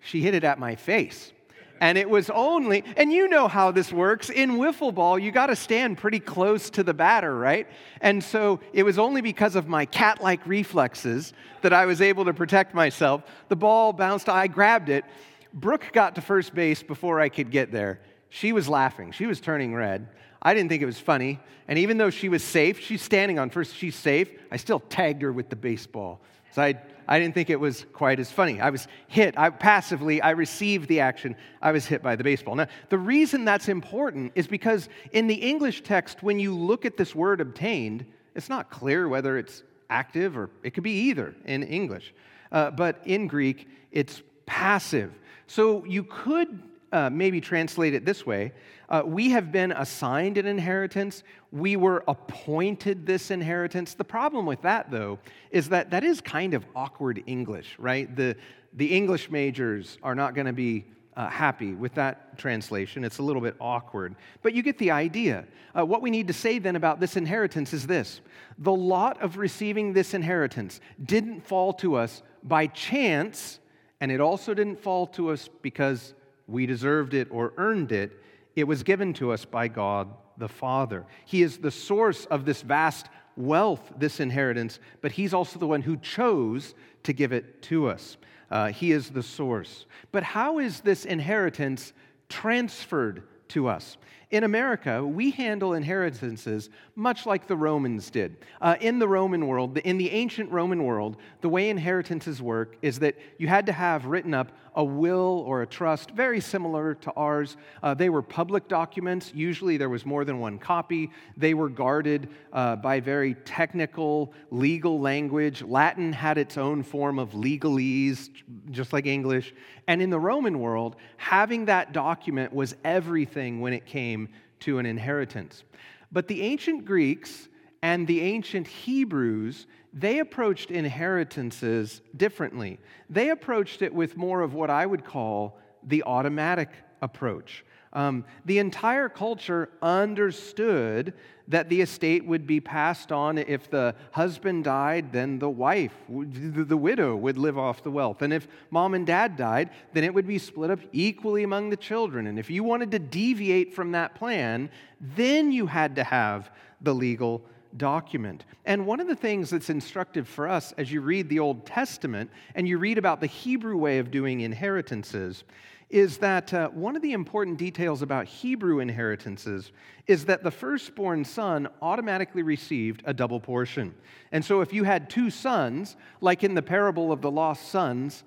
she 0.00 0.22
hit 0.22 0.34
it 0.34 0.44
at 0.44 0.58
my 0.58 0.74
face. 0.76 1.32
And 1.82 1.98
it 1.98 2.08
was 2.08 2.30
only, 2.30 2.84
and 2.96 3.12
you 3.12 3.26
know 3.26 3.48
how 3.48 3.72
this 3.72 3.92
works. 3.92 4.30
In 4.30 4.52
wiffle 4.52 4.94
ball, 4.94 5.18
you 5.18 5.32
got 5.32 5.48
to 5.48 5.56
stand 5.56 5.98
pretty 5.98 6.20
close 6.20 6.70
to 6.70 6.84
the 6.84 6.94
batter, 6.94 7.36
right? 7.36 7.66
And 8.00 8.22
so 8.22 8.60
it 8.72 8.84
was 8.84 9.00
only 9.00 9.20
because 9.20 9.56
of 9.56 9.66
my 9.66 9.84
cat 9.84 10.22
like 10.22 10.46
reflexes 10.46 11.32
that 11.62 11.72
I 11.72 11.86
was 11.86 12.00
able 12.00 12.24
to 12.26 12.32
protect 12.32 12.72
myself. 12.72 13.24
The 13.48 13.56
ball 13.56 13.92
bounced, 13.92 14.28
I 14.28 14.46
grabbed 14.46 14.90
it. 14.90 15.04
Brooke 15.52 15.90
got 15.92 16.14
to 16.14 16.20
first 16.20 16.54
base 16.54 16.84
before 16.84 17.18
I 17.18 17.28
could 17.28 17.50
get 17.50 17.72
there. 17.72 17.98
She 18.28 18.52
was 18.52 18.68
laughing, 18.68 19.10
she 19.10 19.26
was 19.26 19.40
turning 19.40 19.74
red. 19.74 20.06
I 20.40 20.54
didn't 20.54 20.68
think 20.68 20.82
it 20.82 20.86
was 20.86 21.00
funny. 21.00 21.40
And 21.66 21.80
even 21.80 21.98
though 21.98 22.10
she 22.10 22.28
was 22.28 22.44
safe, 22.44 22.78
she's 22.78 23.02
standing 23.02 23.40
on 23.40 23.50
first, 23.50 23.74
she's 23.74 23.96
safe, 23.96 24.30
I 24.52 24.56
still 24.56 24.78
tagged 24.78 25.22
her 25.22 25.32
with 25.32 25.50
the 25.50 25.56
baseball. 25.56 26.20
So 26.52 26.62
I 26.62 26.74
I 27.08 27.18
didn't 27.18 27.34
think 27.34 27.50
it 27.50 27.60
was 27.60 27.86
quite 27.92 28.20
as 28.20 28.30
funny. 28.30 28.60
I 28.60 28.70
was 28.70 28.88
hit. 29.08 29.38
I 29.38 29.50
passively, 29.50 30.20
I 30.20 30.30
received 30.30 30.88
the 30.88 31.00
action. 31.00 31.36
I 31.60 31.72
was 31.72 31.86
hit 31.86 32.02
by 32.02 32.16
the 32.16 32.24
baseball. 32.24 32.54
Now, 32.54 32.68
the 32.88 32.98
reason 32.98 33.44
that's 33.44 33.68
important 33.68 34.32
is 34.34 34.46
because 34.46 34.88
in 35.12 35.26
the 35.26 35.34
English 35.34 35.82
text, 35.82 36.22
when 36.22 36.38
you 36.38 36.56
look 36.56 36.84
at 36.84 36.96
this 36.96 37.14
word 37.14 37.40
obtained, 37.40 38.04
it's 38.34 38.48
not 38.48 38.70
clear 38.70 39.08
whether 39.08 39.38
it's 39.38 39.62
active 39.90 40.36
or 40.36 40.50
it 40.62 40.70
could 40.74 40.84
be 40.84 41.08
either 41.08 41.34
in 41.44 41.62
English. 41.62 42.14
Uh, 42.50 42.70
but 42.70 43.00
in 43.04 43.26
Greek, 43.26 43.68
it's 43.90 44.22
passive. 44.46 45.12
So 45.46 45.84
you 45.84 46.04
could 46.04 46.62
uh, 46.92 47.10
maybe 47.10 47.40
translate 47.40 47.94
it 47.94 48.04
this 48.04 48.24
way 48.26 48.52
uh, 48.88 49.02
We 49.04 49.30
have 49.30 49.50
been 49.50 49.72
assigned 49.72 50.38
an 50.38 50.46
inheritance, 50.46 51.24
we 51.50 51.76
were 51.76 52.04
appointed 52.06 53.06
this 53.06 53.30
inheritance. 53.30 53.94
The 53.94 54.04
problem 54.04 54.46
with 54.46 54.62
that, 54.62 54.90
though, 54.90 55.18
is 55.50 55.68
that 55.70 55.90
that 55.90 56.04
is 56.04 56.20
kind 56.20 56.54
of 56.54 56.64
awkward 56.76 57.22
English, 57.26 57.76
right? 57.78 58.14
The, 58.14 58.36
the 58.74 58.94
English 58.94 59.30
majors 59.30 59.98
are 60.02 60.14
not 60.14 60.34
going 60.34 60.46
to 60.46 60.52
be 60.52 60.86
uh, 61.16 61.28
happy 61.28 61.74
with 61.74 61.94
that 61.94 62.38
translation. 62.38 63.04
It's 63.04 63.18
a 63.18 63.22
little 63.22 63.42
bit 63.42 63.54
awkward. 63.60 64.16
But 64.42 64.54
you 64.54 64.62
get 64.62 64.78
the 64.78 64.90
idea. 64.90 65.44
Uh, 65.76 65.84
what 65.84 66.02
we 66.02 66.10
need 66.10 66.26
to 66.28 66.32
say 66.32 66.58
then 66.58 66.76
about 66.76 67.00
this 67.00 67.16
inheritance 67.16 67.72
is 67.72 67.86
this 67.86 68.20
the 68.58 68.72
lot 68.72 69.20
of 69.22 69.36
receiving 69.36 69.92
this 69.92 70.14
inheritance 70.14 70.80
didn't 71.04 71.46
fall 71.46 71.72
to 71.74 71.96
us 71.96 72.22
by 72.42 72.66
chance, 72.66 73.58
and 74.00 74.10
it 74.10 74.20
also 74.20 74.54
didn't 74.54 74.80
fall 74.80 75.06
to 75.06 75.30
us 75.30 75.48
because 75.62 76.14
we 76.52 76.66
deserved 76.66 77.14
it 77.14 77.28
or 77.30 77.52
earned 77.56 77.90
it. 77.90 78.12
It 78.54 78.64
was 78.64 78.82
given 78.82 79.12
to 79.14 79.32
us 79.32 79.44
by 79.44 79.68
God 79.68 80.08
the 80.36 80.48
Father. 80.48 81.04
He 81.24 81.42
is 81.42 81.58
the 81.58 81.70
source 81.70 82.26
of 82.26 82.44
this 82.44 82.62
vast 82.62 83.08
wealth, 83.36 83.92
this 83.96 84.20
inheritance, 84.20 84.78
but 85.00 85.12
He's 85.12 85.34
also 85.34 85.58
the 85.58 85.66
one 85.66 85.82
who 85.82 85.96
chose 85.96 86.74
to 87.04 87.12
give 87.12 87.32
it 87.32 87.62
to 87.62 87.88
us. 87.88 88.16
Uh, 88.50 88.68
he 88.68 88.92
is 88.92 89.08
the 89.08 89.22
source. 89.22 89.86
But 90.12 90.22
how 90.22 90.58
is 90.58 90.80
this 90.80 91.06
inheritance 91.06 91.94
transferred 92.28 93.22
to 93.48 93.66
us? 93.66 93.96
In 94.32 94.44
America, 94.44 95.04
we 95.04 95.30
handle 95.30 95.74
inheritances 95.74 96.70
much 96.96 97.26
like 97.26 97.46
the 97.46 97.54
Romans 97.54 98.08
did. 98.08 98.38
Uh, 98.62 98.76
in 98.80 98.98
the 98.98 99.06
Roman 99.06 99.46
world, 99.46 99.76
in 99.76 99.98
the 99.98 100.10
ancient 100.10 100.50
Roman 100.50 100.84
world, 100.84 101.18
the 101.42 101.50
way 101.50 101.68
inheritances 101.68 102.40
work 102.40 102.76
is 102.80 102.98
that 103.00 103.14
you 103.36 103.46
had 103.46 103.66
to 103.66 103.72
have 103.72 104.06
written 104.06 104.32
up 104.32 104.52
a 104.74 104.82
will 104.82 105.44
or 105.46 105.60
a 105.60 105.66
trust, 105.66 106.12
very 106.12 106.40
similar 106.40 106.94
to 106.94 107.12
ours. 107.12 107.58
Uh, 107.82 107.92
they 107.92 108.08
were 108.08 108.22
public 108.22 108.68
documents. 108.68 109.30
Usually 109.34 109.76
there 109.76 109.90
was 109.90 110.06
more 110.06 110.24
than 110.24 110.38
one 110.38 110.58
copy. 110.58 111.10
They 111.36 111.52
were 111.52 111.68
guarded 111.68 112.30
uh, 112.54 112.76
by 112.76 113.00
very 113.00 113.34
technical 113.34 114.32
legal 114.50 114.98
language. 114.98 115.62
Latin 115.62 116.10
had 116.10 116.38
its 116.38 116.56
own 116.56 116.82
form 116.82 117.18
of 117.18 117.32
legalese, 117.32 118.30
just 118.70 118.94
like 118.94 119.04
English. 119.04 119.52
And 119.86 120.00
in 120.00 120.08
the 120.08 120.20
Roman 120.20 120.58
world, 120.58 120.96
having 121.18 121.66
that 121.66 121.92
document 121.92 122.52
was 122.52 122.74
everything 122.82 123.60
when 123.60 123.74
it 123.74 123.84
came 123.84 124.21
to 124.62 124.78
an 124.78 124.86
inheritance. 124.86 125.64
But 126.10 126.28
the 126.28 126.42
ancient 126.42 126.84
Greeks 126.84 127.48
and 127.82 128.06
the 128.06 128.20
ancient 128.20 128.66
Hebrews, 128.66 129.66
they 129.92 130.20
approached 130.20 130.70
inheritances 130.70 132.00
differently. 132.16 132.78
They 133.10 133.30
approached 133.30 133.82
it 133.82 133.92
with 133.92 134.16
more 134.16 134.40
of 134.40 134.54
what 134.54 134.70
I 134.70 134.86
would 134.86 135.04
call 135.04 135.58
the 135.82 136.04
automatic 136.04 136.70
approach. 137.00 137.64
Um, 137.92 138.24
the 138.44 138.58
entire 138.58 139.08
culture 139.08 139.68
understood 139.82 141.12
that 141.48 141.68
the 141.68 141.80
estate 141.80 142.24
would 142.24 142.46
be 142.46 142.60
passed 142.60 143.12
on. 143.12 143.36
If 143.36 143.68
the 143.68 143.94
husband 144.12 144.64
died, 144.64 145.12
then 145.12 145.38
the 145.38 145.50
wife, 145.50 145.92
the 146.08 146.76
widow, 146.76 147.14
would 147.16 147.36
live 147.36 147.58
off 147.58 147.82
the 147.82 147.90
wealth. 147.90 148.22
And 148.22 148.32
if 148.32 148.48
mom 148.70 148.94
and 148.94 149.06
dad 149.06 149.36
died, 149.36 149.70
then 149.92 150.04
it 150.04 150.14
would 150.14 150.26
be 150.26 150.38
split 150.38 150.70
up 150.70 150.80
equally 150.92 151.42
among 151.42 151.70
the 151.70 151.76
children. 151.76 152.26
And 152.26 152.38
if 152.38 152.48
you 152.48 152.64
wanted 152.64 152.90
to 152.92 152.98
deviate 152.98 153.74
from 153.74 153.92
that 153.92 154.14
plan, 154.14 154.70
then 155.00 155.52
you 155.52 155.66
had 155.66 155.96
to 155.96 156.04
have 156.04 156.50
the 156.80 156.94
legal 156.94 157.42
document. 157.76 158.44
And 158.64 158.86
one 158.86 159.00
of 159.00 159.08
the 159.08 159.16
things 159.16 159.50
that's 159.50 159.70
instructive 159.70 160.28
for 160.28 160.48
us 160.48 160.72
as 160.78 160.92
you 160.92 161.00
read 161.00 161.28
the 161.28 161.40
Old 161.40 161.66
Testament 161.66 162.30
and 162.54 162.68
you 162.68 162.78
read 162.78 162.98
about 162.98 163.20
the 163.20 163.26
Hebrew 163.26 163.76
way 163.76 163.98
of 163.98 164.10
doing 164.10 164.40
inheritances 164.40 165.44
is 165.92 166.16
that 166.16 166.52
uh, 166.54 166.70
one 166.70 166.96
of 166.96 167.02
the 167.02 167.12
important 167.12 167.58
details 167.58 168.00
about 168.00 168.26
Hebrew 168.26 168.80
inheritances 168.80 169.72
is 170.06 170.24
that 170.24 170.42
the 170.42 170.50
firstborn 170.50 171.22
son 171.22 171.68
automatically 171.82 172.42
received 172.42 173.02
a 173.04 173.12
double 173.12 173.38
portion. 173.38 173.94
And 174.32 174.42
so 174.42 174.62
if 174.62 174.72
you 174.72 174.84
had 174.84 175.10
two 175.10 175.28
sons, 175.28 175.96
like 176.22 176.42
in 176.42 176.54
the 176.54 176.62
parable 176.62 177.12
of 177.12 177.20
the 177.20 177.30
lost 177.30 177.68
sons, 177.68 178.24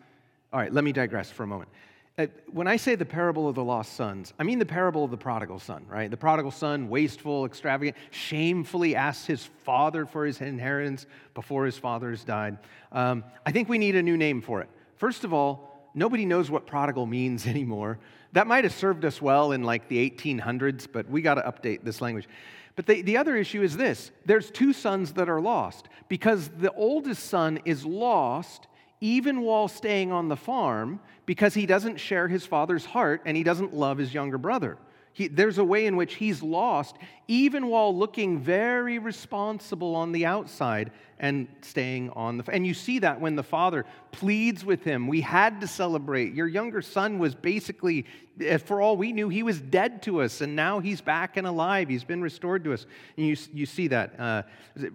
all 0.54 0.60
right, 0.60 0.72
let 0.72 0.84
me 0.84 0.92
digress 0.92 1.32
for 1.32 1.42
a 1.42 1.48
moment. 1.48 1.70
Uh, 2.18 2.28
when 2.52 2.68
I 2.68 2.78
say 2.78 2.94
the 2.94 3.04
parable 3.04 3.50
of 3.50 3.56
the 3.56 3.64
lost 3.64 3.94
sons, 3.94 4.32
I 4.40 4.44
mean 4.44 4.60
the 4.60 4.66
parable 4.66 5.04
of 5.04 5.10
the 5.10 5.18
prodigal 5.18 5.60
son, 5.60 5.86
right? 5.90 6.10
The 6.10 6.16
prodigal 6.16 6.52
son, 6.52 6.88
wasteful, 6.88 7.46
extravagant, 7.46 7.98
shamefully 8.12 8.96
asked 8.96 9.26
his 9.26 9.50
father 9.64 10.06
for 10.06 10.24
his 10.26 10.40
inheritance 10.40 11.08
before 11.34 11.66
his 11.66 11.80
fathers 11.80 12.24
died. 12.24 12.60
Um, 12.92 13.24
I 13.44 13.52
think 13.52 13.68
we 13.68 13.80
need 13.80 13.96
a 13.96 14.04
new 14.04 14.18
name 14.18 14.42
for 14.42 14.62
it. 14.62 14.70
First 14.96 15.24
of 15.24 15.34
all, 15.34 15.75
nobody 15.96 16.26
knows 16.26 16.52
what 16.52 16.68
prodigal 16.68 17.06
means 17.06 17.48
anymore. 17.48 17.98
That 18.34 18.48
might 18.48 18.66
have 18.66 18.74
served 18.74 19.06
us 19.06 19.22
well 19.22 19.54
in 19.54 19.64
like 19.64 19.88
the 19.88 20.10
1800s, 20.10 20.88
but 20.92 21.10
we 21.10 21.22
got 21.22 21.36
to 21.36 21.42
update 21.42 21.84
this 21.84 22.02
language. 22.02 22.28
But 22.76 22.86
the, 22.86 23.02
the 23.02 23.18
other 23.18 23.36
issue 23.36 23.64
is 23.64 23.78
this 23.78 24.12
there's 24.26 24.52
two 24.52 24.74
sons 24.74 25.14
that 25.14 25.30
are 25.30 25.42
lost 25.42 25.88
because 26.10 26.50
the 26.50 26.74
oldest 26.74 27.24
son 27.24 27.60
is 27.66 27.86
lost 27.86 28.68
even 29.02 29.42
while 29.42 29.68
staying 29.68 30.12
on 30.12 30.28
the 30.28 30.36
farm 30.36 31.00
because 31.26 31.54
he 31.54 31.66
doesn't 31.66 31.98
share 31.98 32.28
his 32.28 32.46
father's 32.46 32.86
heart 32.86 33.22
and 33.26 33.36
he 33.36 33.44
doesn't 33.44 33.74
love 33.74 33.98
his 33.98 34.14
younger 34.14 34.38
brother. 34.38 34.78
He, 35.16 35.30
there's 35.30 35.60
a 35.60 35.64
way 35.64 35.86
in 35.86 35.96
which 35.96 36.16
he's 36.16 36.44
lost, 36.44 36.98
even 37.30 37.68
while 37.68 37.98
looking 37.98 38.38
very 38.38 39.00
responsible 39.00 39.96
on 39.96 40.12
the 40.12 40.26
outside 40.26 40.92
and 41.20 41.48
staying 41.62 42.10
on 42.10 42.38
the. 42.38 42.44
And 42.52 42.68
you 42.68 42.74
see 42.74 43.00
that 43.00 43.22
when 43.22 43.38
the 43.38 43.44
father 43.44 43.86
pleads 44.12 44.66
with 44.66 44.84
him, 44.84 45.08
we 45.08 45.22
had 45.22 45.62
to 45.62 45.68
celebrate. 45.68 46.34
Your 46.34 46.50
younger 46.50 46.82
son 46.82 47.18
was 47.18 47.34
basically, 47.34 48.06
eh, 48.42 48.58
for 48.58 48.82
all 48.82 48.98
we 48.98 49.14
knew, 49.14 49.30
he 49.30 49.42
was 49.42 49.62
dead 49.62 50.02
to 50.02 50.22
us, 50.22 50.42
and 50.42 50.54
now 50.54 50.82
he's 50.82 51.00
back 51.00 51.38
and 51.38 51.48
alive. 51.48 51.88
He's 51.88 52.04
been 52.04 52.22
restored 52.22 52.66
to 52.66 52.74
us. 52.74 52.86
And 53.16 53.26
you, 53.26 53.38
you 53.54 53.66
see 53.66 53.88
that 53.88 54.20
uh, 54.20 54.44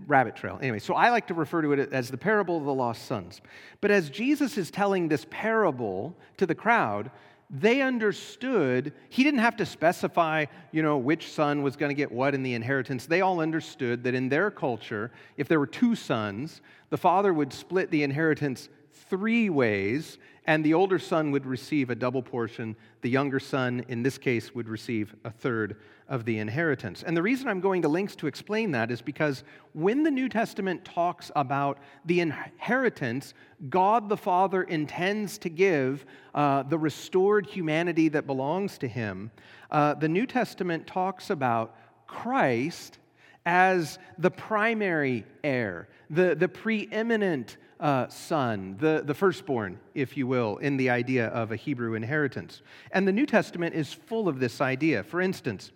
rabbit 0.06 0.36
trail. 0.36 0.58
Anyway, 0.60 0.80
so 0.80 0.92
I 0.92 1.08
like 1.08 1.28
to 1.28 1.34
refer 1.34 1.62
to 1.62 1.72
it 1.72 1.94
as 1.94 2.10
the 2.10 2.18
parable 2.18 2.58
of 2.58 2.64
the 2.64 2.74
lost 2.74 3.06
sons. 3.06 3.40
But 3.80 3.90
as 3.90 4.10
Jesus 4.10 4.58
is 4.58 4.70
telling 4.70 5.08
this 5.08 5.24
parable 5.30 6.14
to 6.36 6.44
the 6.44 6.54
crowd, 6.54 7.10
they 7.50 7.82
understood, 7.82 8.92
he 9.08 9.24
didn't 9.24 9.40
have 9.40 9.56
to 9.56 9.66
specify, 9.66 10.46
you 10.70 10.82
know, 10.82 10.96
which 10.96 11.32
son 11.32 11.62
was 11.62 11.74
going 11.76 11.90
to 11.90 11.94
get 11.94 12.12
what 12.12 12.34
in 12.34 12.44
the 12.44 12.54
inheritance. 12.54 13.06
They 13.06 13.22
all 13.22 13.40
understood 13.40 14.04
that 14.04 14.14
in 14.14 14.28
their 14.28 14.50
culture, 14.52 15.10
if 15.36 15.48
there 15.48 15.58
were 15.58 15.66
two 15.66 15.96
sons, 15.96 16.60
the 16.90 16.96
father 16.96 17.34
would 17.34 17.52
split 17.52 17.90
the 17.90 18.04
inheritance 18.04 18.68
three 18.92 19.50
ways, 19.50 20.18
and 20.46 20.64
the 20.64 20.74
older 20.74 20.98
son 20.98 21.32
would 21.32 21.44
receive 21.44 21.90
a 21.90 21.94
double 21.96 22.22
portion. 22.22 22.76
The 23.00 23.10
younger 23.10 23.40
son, 23.40 23.84
in 23.88 24.04
this 24.04 24.16
case, 24.16 24.54
would 24.54 24.68
receive 24.68 25.16
a 25.24 25.30
third 25.30 25.76
of 26.10 26.24
the 26.24 26.38
inheritance. 26.38 27.04
And 27.04 27.16
the 27.16 27.22
reason 27.22 27.48
I'm 27.48 27.60
going 27.60 27.82
to 27.82 27.88
links 27.88 28.16
to 28.16 28.26
explain 28.26 28.72
that 28.72 28.90
is 28.90 29.00
because 29.00 29.44
when 29.72 30.02
the 30.02 30.10
New 30.10 30.28
Testament 30.28 30.84
talks 30.84 31.30
about 31.36 31.78
the 32.04 32.20
inheritance 32.20 33.32
God 33.68 34.08
the 34.08 34.16
Father 34.16 34.62
intends 34.62 35.38
to 35.38 35.48
give 35.48 36.04
uh, 36.34 36.62
the 36.64 36.78
restored 36.78 37.46
humanity 37.46 38.08
that 38.08 38.26
belongs 38.26 38.78
to 38.78 38.88
him, 38.88 39.30
uh, 39.70 39.94
the 39.94 40.08
New 40.08 40.26
Testament 40.26 40.86
talks 40.86 41.30
about 41.30 41.76
Christ 42.06 42.98
as 43.46 43.98
the 44.18 44.30
primary 44.30 45.24
heir, 45.44 45.88
the, 46.08 46.34
the 46.34 46.48
preeminent 46.48 47.58
uh, 47.78 48.08
son, 48.08 48.76
the, 48.78 49.02
the 49.04 49.14
firstborn, 49.14 49.78
if 49.94 50.16
you 50.16 50.26
will, 50.26 50.56
in 50.58 50.76
the 50.76 50.90
idea 50.90 51.28
of 51.28 51.52
a 51.52 51.56
Hebrew 51.56 51.94
inheritance. 51.94 52.62
And 52.92 53.06
the 53.06 53.12
New 53.12 53.26
Testament 53.26 53.74
is 53.74 53.92
full 53.92 54.28
of 54.28 54.40
this 54.40 54.60
idea. 54.60 55.02
For 55.02 55.20
instance, 55.20 55.70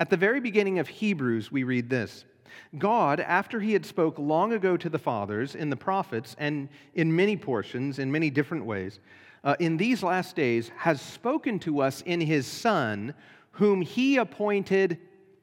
at 0.00 0.10
the 0.10 0.16
very 0.16 0.40
beginning 0.40 0.78
of 0.78 0.88
Hebrews, 0.88 1.50
we 1.50 1.64
read 1.64 1.90
this. 1.90 2.24
God, 2.76 3.20
after 3.20 3.60
he 3.60 3.72
had 3.72 3.84
spoke 3.84 4.18
long 4.18 4.52
ago 4.52 4.76
to 4.76 4.88
the 4.88 4.98
fathers 4.98 5.54
in 5.54 5.70
the 5.70 5.76
prophets 5.76 6.36
and 6.38 6.68
in 6.94 7.14
many 7.14 7.36
portions, 7.36 7.98
in 7.98 8.10
many 8.10 8.30
different 8.30 8.64
ways, 8.64 9.00
uh, 9.44 9.56
in 9.58 9.76
these 9.76 10.02
last 10.02 10.36
days 10.36 10.70
has 10.76 11.00
spoken 11.00 11.58
to 11.60 11.80
us 11.80 12.02
in 12.02 12.20
his 12.20 12.46
Son, 12.46 13.14
whom 13.52 13.80
he 13.80 14.16
appointed 14.16 14.98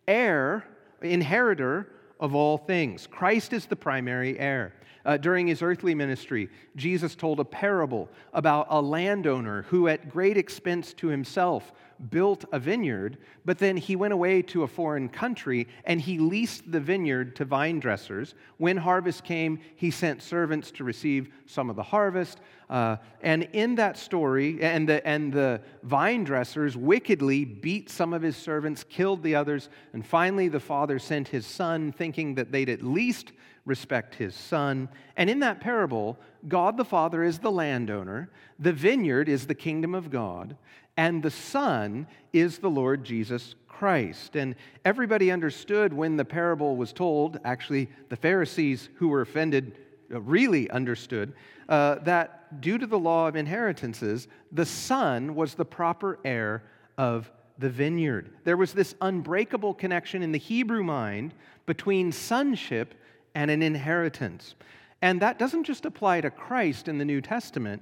heir, 0.08 0.66
inheritor 1.02 1.90
of 2.20 2.36
all 2.36 2.58
things. 2.58 3.08
Christ 3.08 3.54
is 3.54 3.66
the 3.66 3.76
primary 3.76 4.40
heir. 4.40 4.74
Uh, 5.06 5.18
during 5.18 5.46
his 5.46 5.62
earthly 5.62 5.94
ministry, 5.94 6.50
Jesus 6.76 7.14
told 7.14 7.40
a 7.40 7.46
parable 7.46 8.10
about 8.34 8.66
a 8.72 8.82
landowner 8.82 9.62
who, 9.64 9.88
at 9.88 10.10
great 10.10 10.36
expense 10.36 10.94
to 10.96 11.08
himself, 11.08 11.72
built 12.10 12.44
a 12.52 12.60
vineyard, 12.60 13.20
but 13.46 13.60
then 13.60 13.78
he 13.78 13.96
went 13.96 14.14
away 14.14 14.42
to 14.42 14.64
a 14.64 14.68
foreign 14.68 15.08
country 15.08 15.68
and 15.86 16.02
he 16.02 16.18
leased 16.18 16.72
the 16.72 16.80
vineyard 16.80 17.36
to 17.36 17.46
vine 17.46 17.80
dressers. 17.80 18.34
When 18.58 18.78
harvest 18.78 19.24
came, 19.24 19.60
he 19.76 19.92
sent 19.92 20.24
servants 20.24 20.72
to 20.72 20.84
receive 20.84 21.30
some 21.46 21.70
of 21.70 21.76
the 21.76 21.84
harvest. 21.84 22.40
Uh, 22.70 22.98
and 23.22 23.44
in 23.54 23.76
that 23.76 23.98
story, 23.98 24.62
and 24.62 24.90
the, 24.90 25.06
and 25.08 25.32
the 25.32 25.62
vine 25.84 26.24
dressers 26.24 26.76
wickedly 26.76 27.46
beat 27.46 27.90
some 27.90 28.14
of 28.14 28.22
his 28.22 28.36
servants, 28.36 28.84
killed 28.84 29.22
the 29.22 29.36
others, 29.36 29.70
and 29.94 30.06
finally 30.06 30.48
the 30.48 30.60
father 30.60 30.98
sent 30.98 31.28
his 31.28 31.46
son, 31.46 31.92
thinking 31.92 32.36
that 32.36 32.52
they'd 32.52 32.70
at 32.70 32.82
least 32.82 33.32
respect 33.66 34.16
his 34.16 34.36
son. 34.36 34.90
And 35.18 35.30
in 35.30 35.40
that 35.40 35.60
parable, 35.60 36.18
God 36.48 36.78
the 36.78 36.86
Father 36.86 37.24
is 37.24 37.40
the 37.40 37.52
landowner, 37.52 38.30
the 38.60 38.74
vineyard 38.74 39.28
is 39.28 39.48
the 39.48 39.56
kingdom 39.56 39.96
of 39.96 40.10
God, 40.10 40.56
and 40.98 41.22
the 41.22 41.32
son 41.32 42.08
is 42.32 42.60
the 42.60 42.70
Lord 42.70 43.04
Jesus 43.04 43.56
Christ. 43.68 44.36
And 44.36 44.56
everybody 44.86 45.32
understood 45.32 45.92
when 45.92 46.16
the 46.16 46.26
parable 46.26 46.78
was 46.78 46.94
told, 46.94 47.40
actually, 47.44 47.90
the 48.10 48.16
Pharisees 48.16 48.90
who 48.96 49.10
were 49.10 49.22
offended 49.22 49.78
uh, 50.14 50.22
really 50.22 50.70
understood, 50.70 51.34
uh, 51.68 51.96
that 51.96 52.45
due 52.62 52.78
to 52.78 52.88
the 52.88 53.00
law 53.00 53.28
of 53.28 53.36
inheritances, 53.36 54.28
the 54.52 54.66
son 54.66 55.36
was 55.36 55.54
the 55.54 55.66
proper 55.66 56.20
heir 56.24 56.64
of 56.98 57.32
the 57.58 57.70
vineyard. 57.70 58.32
There 58.44 58.58
was 58.58 58.74
this 58.74 58.96
unbreakable 59.02 59.74
connection 59.74 60.22
in 60.22 60.32
the 60.32 60.38
Hebrew 60.38 60.84
mind 60.84 61.34
between 61.66 62.12
sonship 62.12 62.96
and 63.34 63.50
an 63.50 63.62
inheritance. 63.62 64.56
And 65.02 65.22
that 65.22 65.40
doesn't 65.40 65.64
just 65.66 65.86
apply 65.86 66.22
to 66.22 66.30
Christ 66.30 66.88
in 66.88 66.98
the 66.98 67.06
New 67.06 67.22
Testament, 67.22 67.82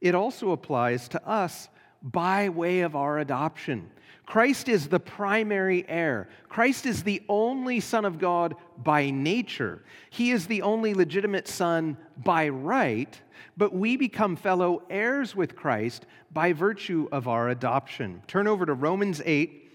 it 0.00 0.14
also 0.14 0.50
applies 0.50 1.08
to 1.08 1.26
us 1.26 1.68
by 2.02 2.48
way 2.48 2.80
of 2.80 2.94
our 2.94 3.18
adoption. 3.18 3.90
Christ 4.26 4.68
is 4.68 4.88
the 4.88 5.00
primary 5.00 5.84
heir. 5.88 6.28
Christ 6.48 6.86
is 6.86 7.02
the 7.02 7.22
only 7.28 7.80
Son 7.80 8.04
of 8.04 8.18
God 8.18 8.56
by 8.82 9.10
nature. 9.10 9.82
He 10.10 10.30
is 10.30 10.46
the 10.46 10.62
only 10.62 10.94
legitimate 10.94 11.46
Son 11.46 11.96
by 12.16 12.48
right, 12.48 13.20
but 13.56 13.74
we 13.74 13.96
become 13.96 14.36
fellow 14.36 14.82
heirs 14.88 15.36
with 15.36 15.54
Christ 15.54 16.06
by 16.32 16.52
virtue 16.52 17.08
of 17.12 17.28
our 17.28 17.50
adoption. 17.50 18.22
Turn 18.26 18.46
over 18.46 18.64
to 18.64 18.74
Romans 18.74 19.20
8. 19.24 19.70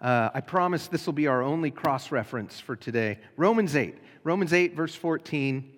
Uh, 0.00 0.30
I 0.34 0.40
promise 0.40 0.88
this 0.88 1.06
will 1.06 1.12
be 1.12 1.28
our 1.28 1.42
only 1.42 1.70
cross 1.70 2.10
reference 2.10 2.60
for 2.60 2.76
today. 2.76 3.18
Romans 3.36 3.76
8. 3.76 3.96
Romans 4.24 4.52
8, 4.52 4.74
verse 4.74 4.94
14. 4.94 5.73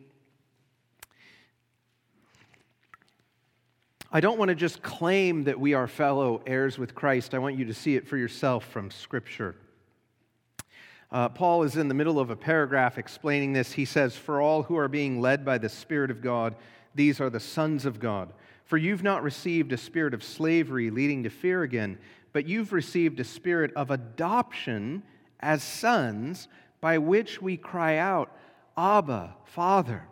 I 4.12 4.20
don't 4.20 4.38
want 4.38 4.50
to 4.50 4.54
just 4.54 4.82
claim 4.82 5.44
that 5.44 5.58
we 5.58 5.74
are 5.74 5.88
fellow 5.88 6.40
heirs 6.46 6.78
with 6.78 6.94
Christ. 6.94 7.34
I 7.34 7.38
want 7.38 7.58
you 7.58 7.64
to 7.64 7.74
see 7.74 7.96
it 7.96 8.06
for 8.06 8.16
yourself 8.16 8.64
from 8.64 8.92
Scripture. 8.92 9.56
Uh, 11.10 11.28
Paul 11.28 11.64
is 11.64 11.76
in 11.76 11.88
the 11.88 11.94
middle 11.94 12.20
of 12.20 12.30
a 12.30 12.36
paragraph 12.36 12.98
explaining 12.98 13.52
this. 13.52 13.72
He 13.72 13.84
says, 13.84 14.16
For 14.16 14.40
all 14.40 14.62
who 14.62 14.76
are 14.76 14.86
being 14.86 15.20
led 15.20 15.44
by 15.44 15.58
the 15.58 15.68
Spirit 15.68 16.12
of 16.12 16.22
God, 16.22 16.54
these 16.94 17.20
are 17.20 17.30
the 17.30 17.40
sons 17.40 17.84
of 17.84 17.98
God. 17.98 18.32
For 18.64 18.76
you've 18.76 19.02
not 19.02 19.24
received 19.24 19.72
a 19.72 19.76
spirit 19.76 20.14
of 20.14 20.22
slavery 20.22 20.90
leading 20.90 21.24
to 21.24 21.30
fear 21.30 21.64
again, 21.64 21.98
but 22.32 22.46
you've 22.46 22.72
received 22.72 23.18
a 23.18 23.24
spirit 23.24 23.72
of 23.74 23.90
adoption 23.90 25.02
as 25.40 25.64
sons 25.64 26.46
by 26.80 26.98
which 26.98 27.42
we 27.42 27.56
cry 27.56 27.96
out, 27.96 28.30
Abba, 28.76 29.34
Father. 29.46 30.04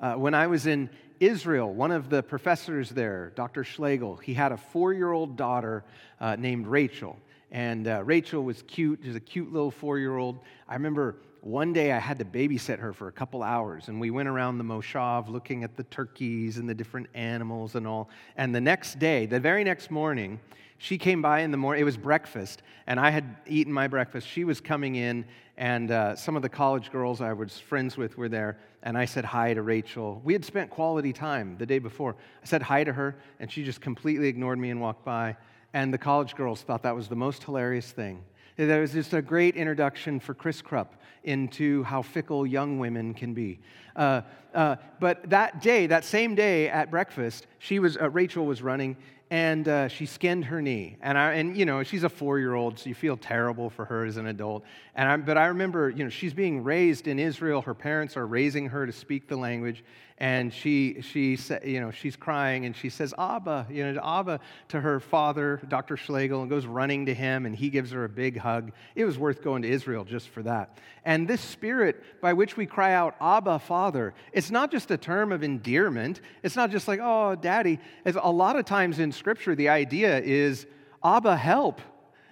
Uh, 0.00 0.14
when 0.14 0.34
I 0.34 0.46
was 0.46 0.66
in 0.66 0.88
Israel, 1.20 1.72
one 1.72 1.90
of 1.90 2.08
the 2.08 2.22
professors 2.22 2.88
there, 2.88 3.32
Dr. 3.36 3.62
Schlegel, 3.62 4.16
he 4.16 4.32
had 4.32 4.52
a 4.52 4.56
four 4.56 4.94
year 4.94 5.12
old 5.12 5.36
daughter 5.36 5.84
uh, 6.18 6.34
named 6.36 6.66
Rachel. 6.66 7.18
And 7.52 7.86
uh, 7.86 8.02
Rachel 8.04 8.42
was 8.42 8.62
cute. 8.62 9.00
She 9.02 9.08
was 9.08 9.16
a 9.16 9.20
cute 9.20 9.52
little 9.52 9.70
four 9.70 9.98
year 9.98 10.16
old. 10.16 10.38
I 10.66 10.74
remember 10.74 11.16
one 11.42 11.74
day 11.74 11.92
I 11.92 11.98
had 11.98 12.18
to 12.20 12.24
babysit 12.24 12.78
her 12.78 12.92
for 12.94 13.08
a 13.08 13.12
couple 13.12 13.42
hours, 13.42 13.88
and 13.88 14.00
we 14.00 14.10
went 14.10 14.28
around 14.28 14.58
the 14.58 14.64
Moshav 14.64 15.28
looking 15.28 15.62
at 15.62 15.76
the 15.76 15.84
turkeys 15.84 16.56
and 16.56 16.68
the 16.68 16.74
different 16.74 17.08
animals 17.14 17.74
and 17.74 17.86
all. 17.86 18.08
And 18.36 18.54
the 18.54 18.60
next 18.60 18.98
day, 18.98 19.26
the 19.26 19.40
very 19.40 19.64
next 19.64 19.90
morning, 19.90 20.40
she 20.78 20.96
came 20.96 21.20
by 21.20 21.40
in 21.40 21.50
the 21.50 21.56
morning. 21.56 21.82
It 21.82 21.84
was 21.84 21.96
breakfast, 21.96 22.62
and 22.86 22.98
I 22.98 23.10
had 23.10 23.36
eaten 23.46 23.72
my 23.72 23.88
breakfast. 23.88 24.26
She 24.26 24.44
was 24.44 24.60
coming 24.60 24.96
in, 24.96 25.24
and 25.60 25.90
uh, 25.90 26.16
some 26.16 26.36
of 26.36 26.42
the 26.42 26.48
college 26.48 26.90
girls 26.90 27.20
I 27.20 27.34
was 27.34 27.58
friends 27.58 27.98
with 27.98 28.16
were 28.16 28.30
there. 28.30 28.56
And 28.82 28.96
I 28.96 29.04
said 29.04 29.26
hi 29.26 29.52
to 29.52 29.60
Rachel. 29.60 30.22
We 30.24 30.32
had 30.32 30.42
spent 30.42 30.70
quality 30.70 31.12
time 31.12 31.56
the 31.58 31.66
day 31.66 31.78
before. 31.78 32.16
I 32.42 32.46
said 32.46 32.62
hi 32.62 32.82
to 32.82 32.94
her, 32.94 33.16
and 33.40 33.52
she 33.52 33.62
just 33.62 33.82
completely 33.82 34.28
ignored 34.28 34.58
me 34.58 34.70
and 34.70 34.80
walked 34.80 35.04
by. 35.04 35.36
And 35.74 35.92
the 35.92 35.98
college 35.98 36.34
girls 36.34 36.62
thought 36.62 36.82
that 36.84 36.96
was 36.96 37.08
the 37.08 37.14
most 37.14 37.44
hilarious 37.44 37.92
thing. 37.92 38.24
That 38.56 38.78
was 38.78 38.92
just 38.92 39.12
a 39.12 39.20
great 39.20 39.54
introduction 39.54 40.18
for 40.18 40.32
Chris 40.32 40.62
Kropf 40.62 40.88
into 41.24 41.82
how 41.82 42.00
fickle 42.00 42.46
young 42.46 42.78
women 42.78 43.12
can 43.12 43.34
be. 43.34 43.60
Uh, 43.94 44.22
uh, 44.54 44.76
but 44.98 45.28
that 45.28 45.60
day, 45.60 45.86
that 45.88 46.06
same 46.06 46.34
day 46.34 46.70
at 46.70 46.90
breakfast, 46.90 47.46
she 47.58 47.78
was, 47.78 47.98
uh, 47.98 48.08
Rachel 48.08 48.46
was 48.46 48.62
running, 48.62 48.96
and 49.30 49.68
uh, 49.68 49.86
she 49.86 50.06
skinned 50.06 50.44
her 50.46 50.60
knee. 50.60 50.96
And, 51.00 51.16
I, 51.16 51.34
and, 51.34 51.56
you 51.56 51.64
know, 51.64 51.84
she's 51.84 52.02
a 52.02 52.08
four-year-old, 52.08 52.80
so 52.80 52.88
you 52.88 52.94
feel 52.96 53.16
terrible 53.16 53.70
for 53.70 53.84
her 53.84 54.04
as 54.04 54.16
an 54.16 54.26
adult. 54.26 54.64
And 54.96 55.08
I, 55.08 55.16
but 55.16 55.38
I 55.38 55.46
remember, 55.46 55.88
you 55.88 56.02
know, 56.02 56.10
she's 56.10 56.34
being 56.34 56.64
raised 56.64 57.06
in 57.06 57.18
Israel. 57.20 57.62
Her 57.62 57.74
parents 57.74 58.16
are 58.16 58.26
raising 58.26 58.66
her 58.66 58.86
to 58.86 58.92
speak 58.92 59.28
the 59.28 59.36
language 59.36 59.84
and 60.20 60.52
she, 60.52 61.00
she 61.00 61.38
you 61.64 61.80
know, 61.80 61.90
she's 61.90 62.14
crying 62.14 62.66
and 62.66 62.76
she 62.76 62.90
says, 62.90 63.14
Abba, 63.18 63.66
you 63.70 63.90
know, 63.90 63.98
Abba 64.04 64.40
to 64.68 64.80
her 64.80 65.00
father, 65.00 65.62
Dr. 65.66 65.96
Schlegel, 65.96 66.42
and 66.42 66.50
goes 66.50 66.66
running 66.66 67.06
to 67.06 67.14
him 67.14 67.46
and 67.46 67.56
he 67.56 67.70
gives 67.70 67.90
her 67.92 68.04
a 68.04 68.08
big 68.08 68.36
hug. 68.36 68.72
It 68.94 69.06
was 69.06 69.18
worth 69.18 69.42
going 69.42 69.62
to 69.62 69.68
Israel 69.68 70.04
just 70.04 70.28
for 70.28 70.42
that. 70.42 70.76
And 71.06 71.26
this 71.26 71.40
spirit 71.40 72.04
by 72.20 72.34
which 72.34 72.54
we 72.58 72.66
cry 72.66 72.92
out, 72.92 73.16
Abba, 73.18 73.60
Father, 73.60 74.12
it's 74.34 74.50
not 74.50 74.70
just 74.70 74.90
a 74.90 74.98
term 74.98 75.32
of 75.32 75.42
endearment. 75.42 76.20
It's 76.42 76.54
not 76.54 76.70
just 76.70 76.86
like, 76.86 77.00
oh, 77.02 77.34
daddy. 77.34 77.80
It's 78.04 78.18
a 78.20 78.30
lot 78.30 78.56
of 78.56 78.66
times 78.66 78.98
in 78.98 79.12
Scripture, 79.12 79.54
the 79.54 79.70
idea 79.70 80.20
is, 80.20 80.66
Abba, 81.02 81.34
help. 81.34 81.80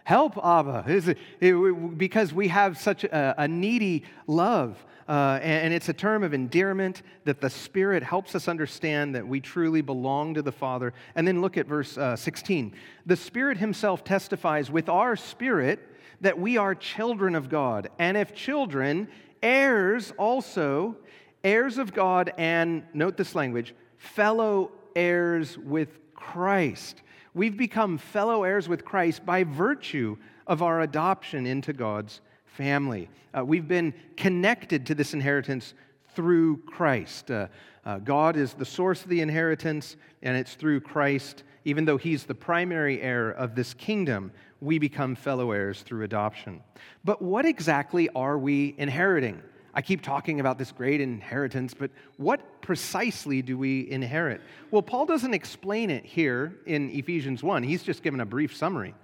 Help, 0.09 0.39
Abba, 0.43 1.07
because 1.99 2.33
we 2.33 2.49
have 2.49 2.79
such 2.79 3.05
a, 3.05 3.47
needy 3.47 4.05
love. 4.27 4.83
Uh, 5.07 5.39
and, 5.43 5.65
and 5.65 5.75
it's 5.75 5.91
a 5.91 5.93
term 5.93 6.23
of 6.23 6.33
endearment 6.33 7.03
that 7.25 7.43
the 7.43 7.51
Spirit 7.51 8.03
helps 8.03 8.35
us 8.35 8.49
understand 8.49 9.15
that 9.15 9.29
we 9.29 9.39
truly 9.39 9.83
belong 9.83 10.33
to 10.33 10.41
the 10.41 10.51
Father. 10.51 10.95
And 11.15 11.29
then 11.29 11.43
look 11.43 11.59
at 11.59 11.67
verse 11.67 11.99
uh, 11.99 12.17
16. 12.17 12.75
The 13.05 13.17
Spirit 13.17 13.59
Himself 13.59 14.03
testifies 14.03 14.71
with 14.71 14.89
our 14.89 15.15
spirit 15.15 15.87
that 16.23 16.39
we 16.39 16.57
are 16.57 16.75
children 16.75 17.35
of 17.35 17.51
God. 17.51 17.91
And 17.99 18.17
if 18.17 18.35
children, 18.35 19.09
heirs 19.43 20.15
also, 20.17 20.97
heirs 21.45 21.77
of 21.77 21.93
God, 21.93 22.33
and 22.39 22.83
note 22.95 23.19
this 23.19 23.35
language, 23.35 23.75
fellow 23.99 24.73
heirs 24.97 25.59
with 25.59 25.99
Christ. 26.15 27.03
We've 27.35 27.57
become 27.57 27.99
fellow 27.99 28.45
heirs 28.45 28.69
with 28.69 28.85
Christ 28.85 29.25
by 29.25 29.45
virtue 29.45 30.17
of 30.47 30.63
our 30.63 30.81
adoption 30.81 31.47
into 31.47 31.73
God's 31.73 32.21
family. 32.45 33.09
Uh, 33.37 33.45
we've 33.45 33.69
been 33.69 33.95
connected 34.17 34.87
to 34.87 34.95
this 34.95 35.15
inheritance 35.15 35.75
through 36.15 36.59
Christ. 36.67 37.31
Uh, 37.31 37.49
uh, 37.85 37.99
God 37.99 38.37
is 38.37 38.55
the 38.55 38.65
source 38.65 39.03
of 39.03 39.09
the 39.09 39.21
inheritance, 39.21 39.97
and 40.23 40.37
it's 40.37 40.55
through 40.55 40.81
Christ. 40.81 41.45
Even 41.65 41.85
though 41.85 41.97
He's 41.97 42.25
the 42.25 42.35
primary 42.35 43.01
heir 43.01 43.31
of 43.31 43.55
this 43.55 43.75
kingdom, 43.75 44.33
we 44.61 44.79
become 44.79 45.15
fellow 45.15 45.53
heirs 45.53 45.83
through 45.83 46.05
adoption. 46.05 46.61
But 47.05 47.23
what 47.23 47.45
exactly 47.45 48.09
are 48.11 48.39
we 48.39 48.75
inheriting? 48.79 49.41
I 49.75 49.83
keep 49.83 50.03
talking 50.03 50.41
about 50.41 50.59
this 50.59 50.73
great 50.73 51.01
inheritance, 51.01 51.75
but 51.75 51.91
what 52.17 52.63
precisely 52.63 53.43
do 53.43 53.59
we 53.59 53.89
inherit? 53.91 54.41
Well, 54.71 54.83
Paul 54.83 55.07
doesn't 55.07 55.35
explain 55.35 55.91
it 55.91 56.05
here 56.05 56.59
in 56.67 56.91
Ephesians 56.91 57.43
1. 57.43 57.63
He's 57.63 57.83
just 57.83 58.03
given 58.03 58.21
a 58.21 58.27
brief 58.27 58.57
summary 58.57 58.95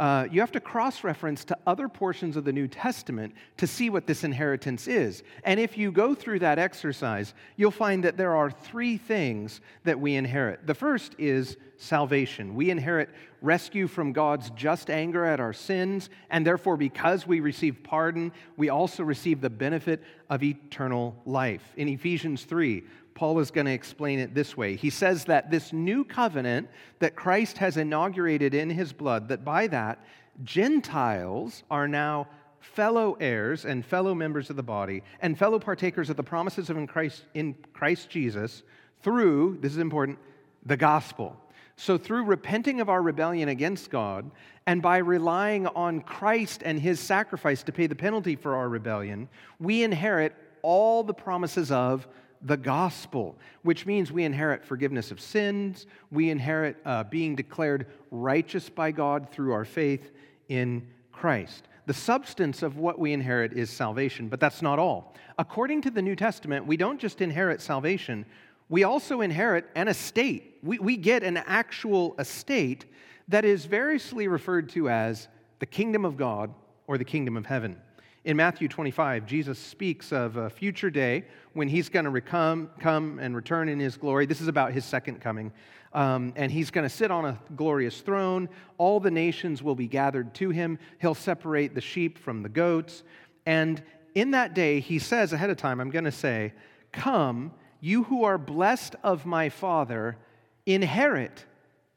uh, 0.00 0.26
you 0.32 0.40
have 0.40 0.50
to 0.50 0.60
cross 0.60 1.04
reference 1.04 1.44
to 1.44 1.58
other 1.66 1.86
portions 1.86 2.34
of 2.34 2.44
the 2.44 2.52
New 2.54 2.66
Testament 2.66 3.34
to 3.58 3.66
see 3.66 3.90
what 3.90 4.06
this 4.06 4.24
inheritance 4.24 4.88
is. 4.88 5.22
And 5.44 5.60
if 5.60 5.76
you 5.76 5.92
go 5.92 6.14
through 6.14 6.38
that 6.38 6.58
exercise, 6.58 7.34
you'll 7.56 7.70
find 7.70 8.02
that 8.04 8.16
there 8.16 8.34
are 8.34 8.50
three 8.50 8.96
things 8.96 9.60
that 9.84 10.00
we 10.00 10.14
inherit. 10.14 10.66
The 10.66 10.74
first 10.74 11.14
is 11.18 11.58
salvation. 11.76 12.54
We 12.54 12.70
inherit 12.70 13.10
rescue 13.42 13.86
from 13.86 14.14
God's 14.14 14.48
just 14.50 14.88
anger 14.88 15.26
at 15.26 15.38
our 15.38 15.52
sins, 15.52 16.08
and 16.30 16.46
therefore, 16.46 16.78
because 16.78 17.26
we 17.26 17.40
receive 17.40 17.82
pardon, 17.82 18.32
we 18.56 18.70
also 18.70 19.02
receive 19.02 19.42
the 19.42 19.50
benefit 19.50 20.02
of 20.30 20.42
eternal 20.42 21.14
life. 21.26 21.74
In 21.76 21.88
Ephesians 21.88 22.44
3, 22.44 22.84
Paul 23.14 23.38
is 23.40 23.50
going 23.50 23.66
to 23.66 23.72
explain 23.72 24.18
it 24.18 24.34
this 24.34 24.56
way. 24.56 24.76
He 24.76 24.90
says 24.90 25.24
that 25.26 25.50
this 25.50 25.72
new 25.72 26.04
covenant 26.04 26.68
that 26.98 27.16
Christ 27.16 27.58
has 27.58 27.76
inaugurated 27.76 28.54
in 28.54 28.70
his 28.70 28.92
blood, 28.92 29.28
that 29.28 29.44
by 29.44 29.66
that, 29.68 30.04
Gentiles 30.44 31.64
are 31.70 31.88
now 31.88 32.28
fellow 32.60 33.16
heirs 33.20 33.64
and 33.64 33.84
fellow 33.84 34.14
members 34.14 34.50
of 34.50 34.56
the 34.56 34.62
body 34.62 35.02
and 35.20 35.38
fellow 35.38 35.58
partakers 35.58 36.10
of 36.10 36.16
the 36.16 36.22
promises 36.22 36.70
of 36.70 36.76
in 36.76 36.86
Christ, 36.86 37.24
in 37.34 37.54
Christ 37.72 38.10
Jesus 38.10 38.62
through, 39.02 39.58
this 39.60 39.72
is 39.72 39.78
important, 39.78 40.18
the 40.64 40.76
gospel. 40.76 41.36
So, 41.76 41.96
through 41.96 42.24
repenting 42.24 42.82
of 42.82 42.90
our 42.90 43.00
rebellion 43.00 43.48
against 43.48 43.90
God 43.90 44.30
and 44.66 44.82
by 44.82 44.98
relying 44.98 45.66
on 45.68 46.02
Christ 46.02 46.62
and 46.62 46.78
his 46.78 47.00
sacrifice 47.00 47.62
to 47.62 47.72
pay 47.72 47.86
the 47.86 47.94
penalty 47.94 48.36
for 48.36 48.54
our 48.54 48.68
rebellion, 48.68 49.30
we 49.58 49.82
inherit 49.82 50.34
all 50.60 51.02
the 51.02 51.14
promises 51.14 51.72
of 51.72 52.06
the 52.42 52.56
gospel, 52.56 53.36
which 53.62 53.86
means 53.86 54.10
we 54.10 54.24
inherit 54.24 54.64
forgiveness 54.64 55.10
of 55.10 55.20
sins, 55.20 55.86
we 56.10 56.30
inherit 56.30 56.76
uh, 56.84 57.04
being 57.04 57.36
declared 57.36 57.86
righteous 58.10 58.68
by 58.68 58.90
God 58.90 59.28
through 59.30 59.52
our 59.52 59.64
faith 59.64 60.10
in 60.48 60.86
Christ. 61.12 61.68
The 61.86 61.94
substance 61.94 62.62
of 62.62 62.76
what 62.76 62.98
we 62.98 63.12
inherit 63.12 63.52
is 63.52 63.68
salvation, 63.68 64.28
but 64.28 64.40
that's 64.40 64.62
not 64.62 64.78
all. 64.78 65.14
According 65.38 65.82
to 65.82 65.90
the 65.90 66.02
New 66.02 66.16
Testament, 66.16 66.66
we 66.66 66.76
don't 66.76 67.00
just 67.00 67.20
inherit 67.20 67.60
salvation, 67.60 68.24
we 68.68 68.84
also 68.84 69.20
inherit 69.20 69.66
an 69.74 69.88
estate. 69.88 70.58
We, 70.62 70.78
we 70.78 70.96
get 70.96 71.24
an 71.24 71.38
actual 71.38 72.14
estate 72.18 72.84
that 73.28 73.44
is 73.44 73.64
variously 73.64 74.28
referred 74.28 74.68
to 74.70 74.88
as 74.88 75.28
the 75.58 75.66
kingdom 75.66 76.04
of 76.04 76.16
God 76.16 76.54
or 76.86 76.96
the 76.96 77.04
kingdom 77.04 77.36
of 77.36 77.46
heaven. 77.46 77.76
In 78.22 78.36
Matthew 78.36 78.68
25, 78.68 79.24
Jesus 79.24 79.58
speaks 79.58 80.12
of 80.12 80.36
a 80.36 80.50
future 80.50 80.90
day 80.90 81.24
when 81.54 81.68
he's 81.68 81.88
going 81.88 82.04
to 82.04 82.20
come, 82.20 82.68
come 82.78 83.18
and 83.18 83.34
return 83.34 83.70
in 83.70 83.80
his 83.80 83.96
glory. 83.96 84.26
This 84.26 84.42
is 84.42 84.48
about 84.48 84.72
his 84.72 84.84
second 84.84 85.22
coming. 85.22 85.50
Um, 85.94 86.34
and 86.36 86.52
he's 86.52 86.70
going 86.70 86.84
to 86.86 86.94
sit 86.94 87.10
on 87.10 87.24
a 87.24 87.38
glorious 87.56 88.02
throne. 88.02 88.50
All 88.76 89.00
the 89.00 89.10
nations 89.10 89.62
will 89.62 89.74
be 89.74 89.86
gathered 89.86 90.34
to 90.34 90.50
him. 90.50 90.78
He'll 91.00 91.14
separate 91.14 91.74
the 91.74 91.80
sheep 91.80 92.18
from 92.18 92.42
the 92.42 92.50
goats. 92.50 93.04
And 93.46 93.82
in 94.14 94.32
that 94.32 94.52
day, 94.52 94.80
he 94.80 94.98
says 94.98 95.32
ahead 95.32 95.48
of 95.48 95.56
time, 95.56 95.80
I'm 95.80 95.90
going 95.90 96.04
to 96.04 96.12
say, 96.12 96.52
Come, 96.92 97.52
you 97.80 98.04
who 98.04 98.24
are 98.24 98.36
blessed 98.36 98.96
of 99.02 99.24
my 99.24 99.48
Father, 99.48 100.18
inherit 100.66 101.46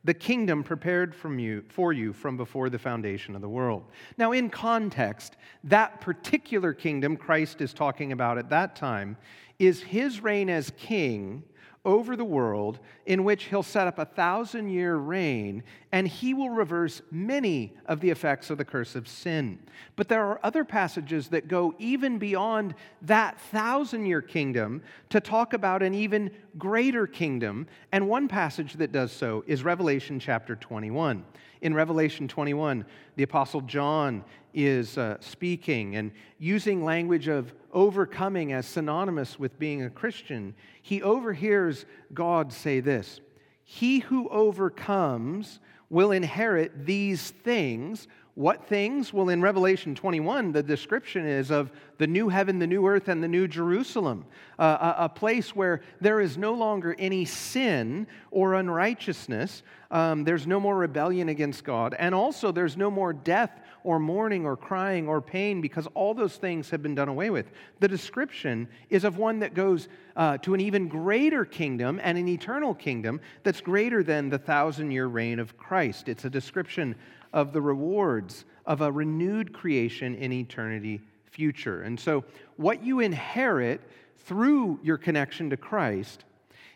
the 0.03 0.13
kingdom 0.13 0.63
prepared 0.63 1.15
from 1.15 1.39
you, 1.39 1.63
for 1.69 1.93
you 1.93 2.13
from 2.13 2.35
before 2.35 2.69
the 2.69 2.79
foundation 2.79 3.35
of 3.35 3.41
the 3.41 3.49
world. 3.49 3.85
Now, 4.17 4.33
in 4.33 4.49
context, 4.49 5.37
that 5.63 6.01
particular 6.01 6.73
kingdom 6.73 7.15
Christ 7.15 7.61
is 7.61 7.73
talking 7.73 8.11
about 8.11 8.37
at 8.37 8.49
that 8.49 8.75
time 8.75 9.17
is 9.59 9.81
his 9.81 10.21
reign 10.21 10.49
as 10.49 10.71
king 10.77 11.43
over 11.85 12.15
the 12.15 12.25
world, 12.25 12.79
in 13.05 13.23
which 13.23 13.45
he'll 13.45 13.63
set 13.63 13.87
up 13.87 13.99
a 13.99 14.05
thousand 14.05 14.69
year 14.69 14.95
reign, 14.95 15.63
and 15.93 16.07
he 16.07 16.33
will 16.33 16.49
reverse 16.49 17.03
many 17.11 17.71
of 17.85 17.99
the 17.99 18.09
effects 18.09 18.49
of 18.49 18.57
the 18.57 18.65
curse 18.65 18.95
of 18.95 19.07
sin. 19.07 19.59
But 19.95 20.09
there 20.09 20.25
are 20.25 20.39
other 20.41 20.65
passages 20.65 21.27
that 21.27 21.47
go 21.47 21.75
even 21.77 22.17
beyond 22.17 22.73
that 23.03 23.39
thousand 23.39 24.07
year 24.07 24.23
kingdom 24.23 24.81
to 25.09 25.21
talk 25.21 25.53
about 25.53 25.83
an 25.83 25.93
even 25.93 26.31
greater 26.57 27.05
kingdom. 27.05 27.67
And 27.91 28.09
one 28.09 28.27
passage 28.27 28.73
that 28.73 28.91
does 28.91 29.11
so 29.11 29.43
is 29.45 29.63
Revelation 29.63 30.19
chapter 30.19 30.55
21. 30.55 31.23
In 31.61 31.75
Revelation 31.75 32.27
21, 32.27 32.85
the 33.15 33.23
Apostle 33.23 33.61
John 33.61 34.23
is 34.55 34.97
uh, 34.97 35.17
speaking 35.19 35.95
and 35.95 36.11
using 36.39 36.83
language 36.83 37.27
of 37.27 37.53
overcoming 37.71 38.51
as 38.51 38.65
synonymous 38.65 39.37
with 39.37 39.59
being 39.59 39.83
a 39.83 39.91
Christian. 39.91 40.55
He 40.81 41.03
overhears 41.03 41.85
God 42.15 42.51
say 42.51 42.79
this 42.79 43.21
He 43.63 43.99
who 43.99 44.27
overcomes 44.29 45.59
will 45.93 46.11
inherit 46.11 46.85
these 46.85 47.31
things 47.31 48.07
what 48.35 48.65
things? 48.65 49.13
Well, 49.13 49.29
in 49.29 49.43
Revelation 49.43 49.93
21, 49.93 50.53
the 50.53 50.63
description 50.63 51.27
is 51.27 51.51
of 51.51 51.71
the 51.99 52.07
new 52.07 52.29
heaven, 52.29 52.57
the 52.57 52.65
new 52.65 52.87
earth, 52.87 53.07
and 53.07 53.21
the 53.21 53.27
new 53.27 53.47
Jerusalem, 53.47 54.25
uh, 54.57 54.95
a, 54.97 55.03
a, 55.03 55.09
place 55.09 55.55
where 55.55 55.81
there 56.01 56.19
is 56.19 56.35
no 56.35 56.53
longer 56.53 56.95
any 56.97 57.25
sin 57.25 58.07
or 58.31 58.55
unrighteousness. 58.55 59.61
Um, 59.91 60.23
there's 60.23 60.47
no 60.47 60.59
more 60.59 60.75
rebellion 60.75 61.29
against 61.29 61.63
God. 61.63 61.95
And 61.99 62.15
also, 62.15 62.51
there's 62.51 62.75
no 62.75 62.89
more 62.89 63.13
death 63.13 63.51
or 63.83 63.99
mourning 63.99 64.45
or 64.45 64.55
crying 64.55 65.07
or 65.07 65.21
pain 65.21 65.61
because 65.61 65.87
all 65.93 66.13
those 66.13 66.37
things 66.37 66.69
have 66.69 66.81
been 66.81 66.95
done 66.95 67.09
away 67.09 67.29
with. 67.29 67.51
The 67.79 67.87
description 67.87 68.67
is 68.89 69.03
of 69.03 69.17
one 69.17 69.39
that 69.39 69.53
goes 69.53 69.87
uh, 70.15 70.37
to 70.39 70.53
an 70.53 70.61
even 70.61 70.87
greater 70.87 71.45
kingdom 71.45 71.99
and 72.03 72.17
an 72.17 72.27
eternal 72.27 72.73
kingdom 72.73 73.19
that's 73.43 73.61
greater 73.61 74.03
than 74.03 74.29
the 74.29 74.37
thousand 74.37 74.91
year 74.91 75.07
reign 75.07 75.39
of 75.39 75.57
Christ. 75.57 76.09
It's 76.09 76.25
a 76.25 76.29
description 76.29 76.95
of 77.33 77.51
the 77.51 77.61
rewards 77.61 78.45
of 78.65 78.81
a 78.81 78.91
renewed 78.91 79.53
creation 79.53 80.15
in 80.15 80.31
eternity 80.31 81.01
future. 81.25 81.81
And 81.81 81.99
so, 81.99 82.23
what 82.57 82.83
you 82.83 82.99
inherit 82.99 83.81
through 84.17 84.79
your 84.83 84.97
connection 84.97 85.49
to 85.49 85.57
Christ 85.57 86.23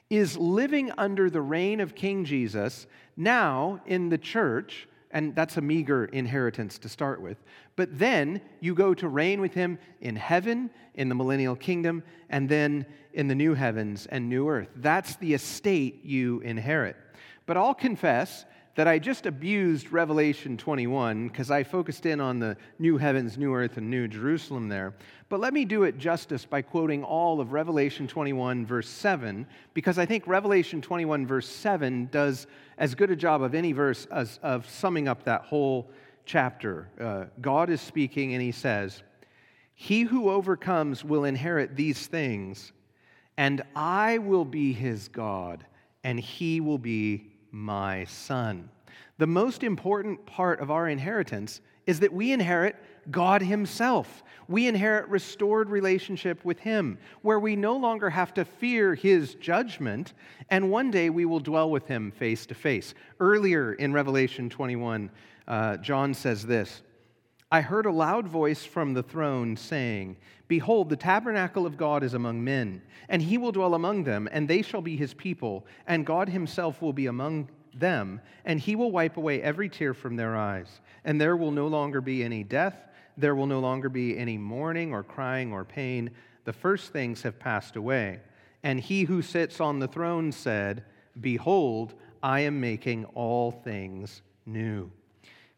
is 0.10 0.38
living 0.38 0.92
under 0.98 1.30
the 1.30 1.42
reign 1.42 1.80
of 1.80 1.96
King 1.96 2.26
Jesus 2.26 2.88
now 3.16 3.82
in 3.86 4.10
the 4.10 4.18
church, 4.18 4.88
and 5.18 5.34
that's 5.34 5.58
a 5.58 5.62
meager 5.62 6.06
inheritance 6.06 6.78
to 6.78 6.88
start 6.88 7.20
with. 7.20 7.38
But 7.76 7.98
then 7.98 8.40
you 8.60 8.76
go 8.76 8.94
to 8.94 9.08
reign 9.08 9.42
with 9.42 9.56
him 9.56 9.80
in 10.00 10.16
heaven, 10.16 10.70
in 10.94 11.10
the 11.10 11.16
millennial 11.16 11.56
kingdom, 11.56 12.04
and 12.30 12.48
then 12.48 12.86
in 13.14 13.28
the 13.28 13.34
new 13.34 13.56
heavens 13.56 14.06
and 14.06 14.30
new 14.30 14.48
earth. 14.48 14.70
That's 14.76 15.16
the 15.16 15.34
estate 15.34 16.06
you 16.06 16.42
inherit. 16.42 16.96
But 17.48 17.58
I'll 17.58 17.74
confess 17.74 18.46
that 18.78 18.88
I 18.88 19.00
just 19.00 19.26
abused 19.26 19.92
Revelation 19.92 20.56
21 20.56 21.30
because 21.30 21.50
I 21.50 21.64
focused 21.64 22.06
in 22.06 22.22
on 22.22 22.38
the 22.38 22.56
new 22.78 22.96
heavens, 22.96 23.36
new 23.36 23.56
earth, 23.56 23.78
and 23.78 23.90
new 23.90 24.08
Jerusalem 24.08 24.70
there. 24.70 24.94
But 25.30 25.40
let 25.40 25.52
me 25.52 25.66
do 25.66 25.82
it 25.82 25.98
justice 25.98 26.46
by 26.46 26.62
quoting 26.62 27.04
all 27.04 27.42
of 27.42 27.54
Revelation 27.54 28.08
21, 28.08 28.68
verse 28.68 28.88
7, 28.88 29.48
because 29.74 29.98
I 29.98 30.06
think 30.06 30.28
Revelation 30.28 30.80
21, 30.80 31.26
verse 31.26 31.50
7 31.50 32.10
does 32.12 32.46
as 32.78 32.94
good 32.94 33.10
a 33.10 33.16
job 33.16 33.42
of 33.42 33.56
any 33.56 33.72
verse 33.72 34.06
as 34.12 34.40
of 34.44 34.70
summing 34.70 35.08
up 35.08 35.24
that 35.24 35.42
whole 35.42 35.90
chapter. 36.26 36.88
Uh, 37.02 37.26
God 37.42 37.72
is 37.72 37.82
speaking, 37.82 38.34
and 38.34 38.44
he 38.44 38.52
says, 38.52 39.02
He 39.74 40.02
who 40.02 40.30
overcomes 40.30 41.04
will 41.04 41.24
inherit 41.26 41.76
these 41.76 42.06
things, 42.06 42.74
and 43.38 43.64
I 43.76 44.20
will 44.20 44.46
be 44.46 44.72
his 44.72 45.08
God, 45.08 45.66
and 46.04 46.20
he 46.20 46.62
will 46.62 46.78
be 46.78 47.32
my 47.58 48.06
son. 48.06 48.70
The 49.18 49.28
most 49.28 49.64
important 49.64 50.26
part 50.26 50.60
of 50.60 50.70
our 50.70 50.88
inheritance 50.88 51.62
is 51.88 52.00
that 52.02 52.14
we 52.14 52.32
inherit 52.32 52.76
God 53.10 53.42
Himself. 53.42 54.24
We 54.48 54.68
inherit 54.68 55.10
restored 55.10 55.70
relationship 55.70 56.46
with 56.46 56.60
Him, 56.60 57.00
where 57.24 57.40
we 57.40 57.56
no 57.56 57.76
longer 57.76 58.10
have 58.10 58.34
to 58.36 58.46
fear 58.46 58.94
His 58.94 59.34
judgment, 59.36 60.14
and 60.50 60.70
one 60.70 60.92
day 60.92 61.10
we 61.10 61.26
will 61.26 61.40
dwell 61.40 61.72
with 61.72 61.88
Him 61.88 62.12
face 62.12 62.46
to 62.46 62.54
face. 62.54 62.94
Earlier 63.20 63.74
in 63.74 63.92
Revelation 63.92 64.50
21, 64.50 65.10
uh, 65.48 65.78
John 65.78 66.14
says 66.14 66.46
this 66.46 66.84
I 67.50 67.62
heard 67.62 67.86
a 67.86 67.92
loud 67.92 68.28
voice 68.28 68.66
from 68.66 68.94
the 68.94 69.04
throne 69.04 69.56
saying, 69.56 70.18
Behold, 70.50 70.90
the 70.90 70.98
tabernacle 70.98 71.66
of 71.66 71.78
God 71.78 72.04
is 72.04 72.14
among 72.14 72.44
men, 72.44 72.82
and 73.08 73.22
he 73.22 73.38
will 73.38 73.54
dwell 73.54 73.74
among 73.74 74.04
them, 74.04 74.28
and 74.32 74.48
they 74.48 74.62
shall 74.62 74.82
be 74.82 74.98
his 74.98 75.14
people, 75.14 75.66
and 75.88 76.06
God 76.06 76.28
himself 76.28 76.82
will 76.82 76.92
be 76.92 77.06
among 77.06 77.50
them, 77.74 78.20
and 78.44 78.60
he 78.60 78.76
will 78.76 78.92
wipe 78.92 79.16
away 79.16 79.42
every 79.42 79.70
tear 79.70 79.94
from 79.94 80.16
their 80.16 80.36
eyes. 80.36 80.82
And 81.06 81.22
there 81.22 81.38
will 81.38 81.52
no 81.52 81.68
longer 81.68 82.02
be 82.02 82.24
any 82.24 82.44
death, 82.44 82.76
there 83.16 83.36
will 83.36 83.48
no 83.48 83.60
longer 83.60 83.90
be 83.90 84.18
any 84.18 84.38
mourning 84.38 84.94
or 84.94 85.04
crying 85.04 85.54
or 85.54 85.64
pain. 85.64 86.12
The 86.44 86.54
first 86.54 86.92
things 86.92 87.24
have 87.24 87.40
passed 87.40 87.76
away. 87.76 88.20
And 88.62 88.80
he 88.80 89.04
who 89.04 89.22
sits 89.22 89.60
on 89.60 89.80
the 89.80 89.88
throne 89.88 90.32
said, 90.32 90.84
Behold, 91.20 91.94
I 92.22 92.42
am 92.42 92.60
making 92.60 93.06
all 93.06 93.52
things 93.52 94.22
new. 94.46 94.92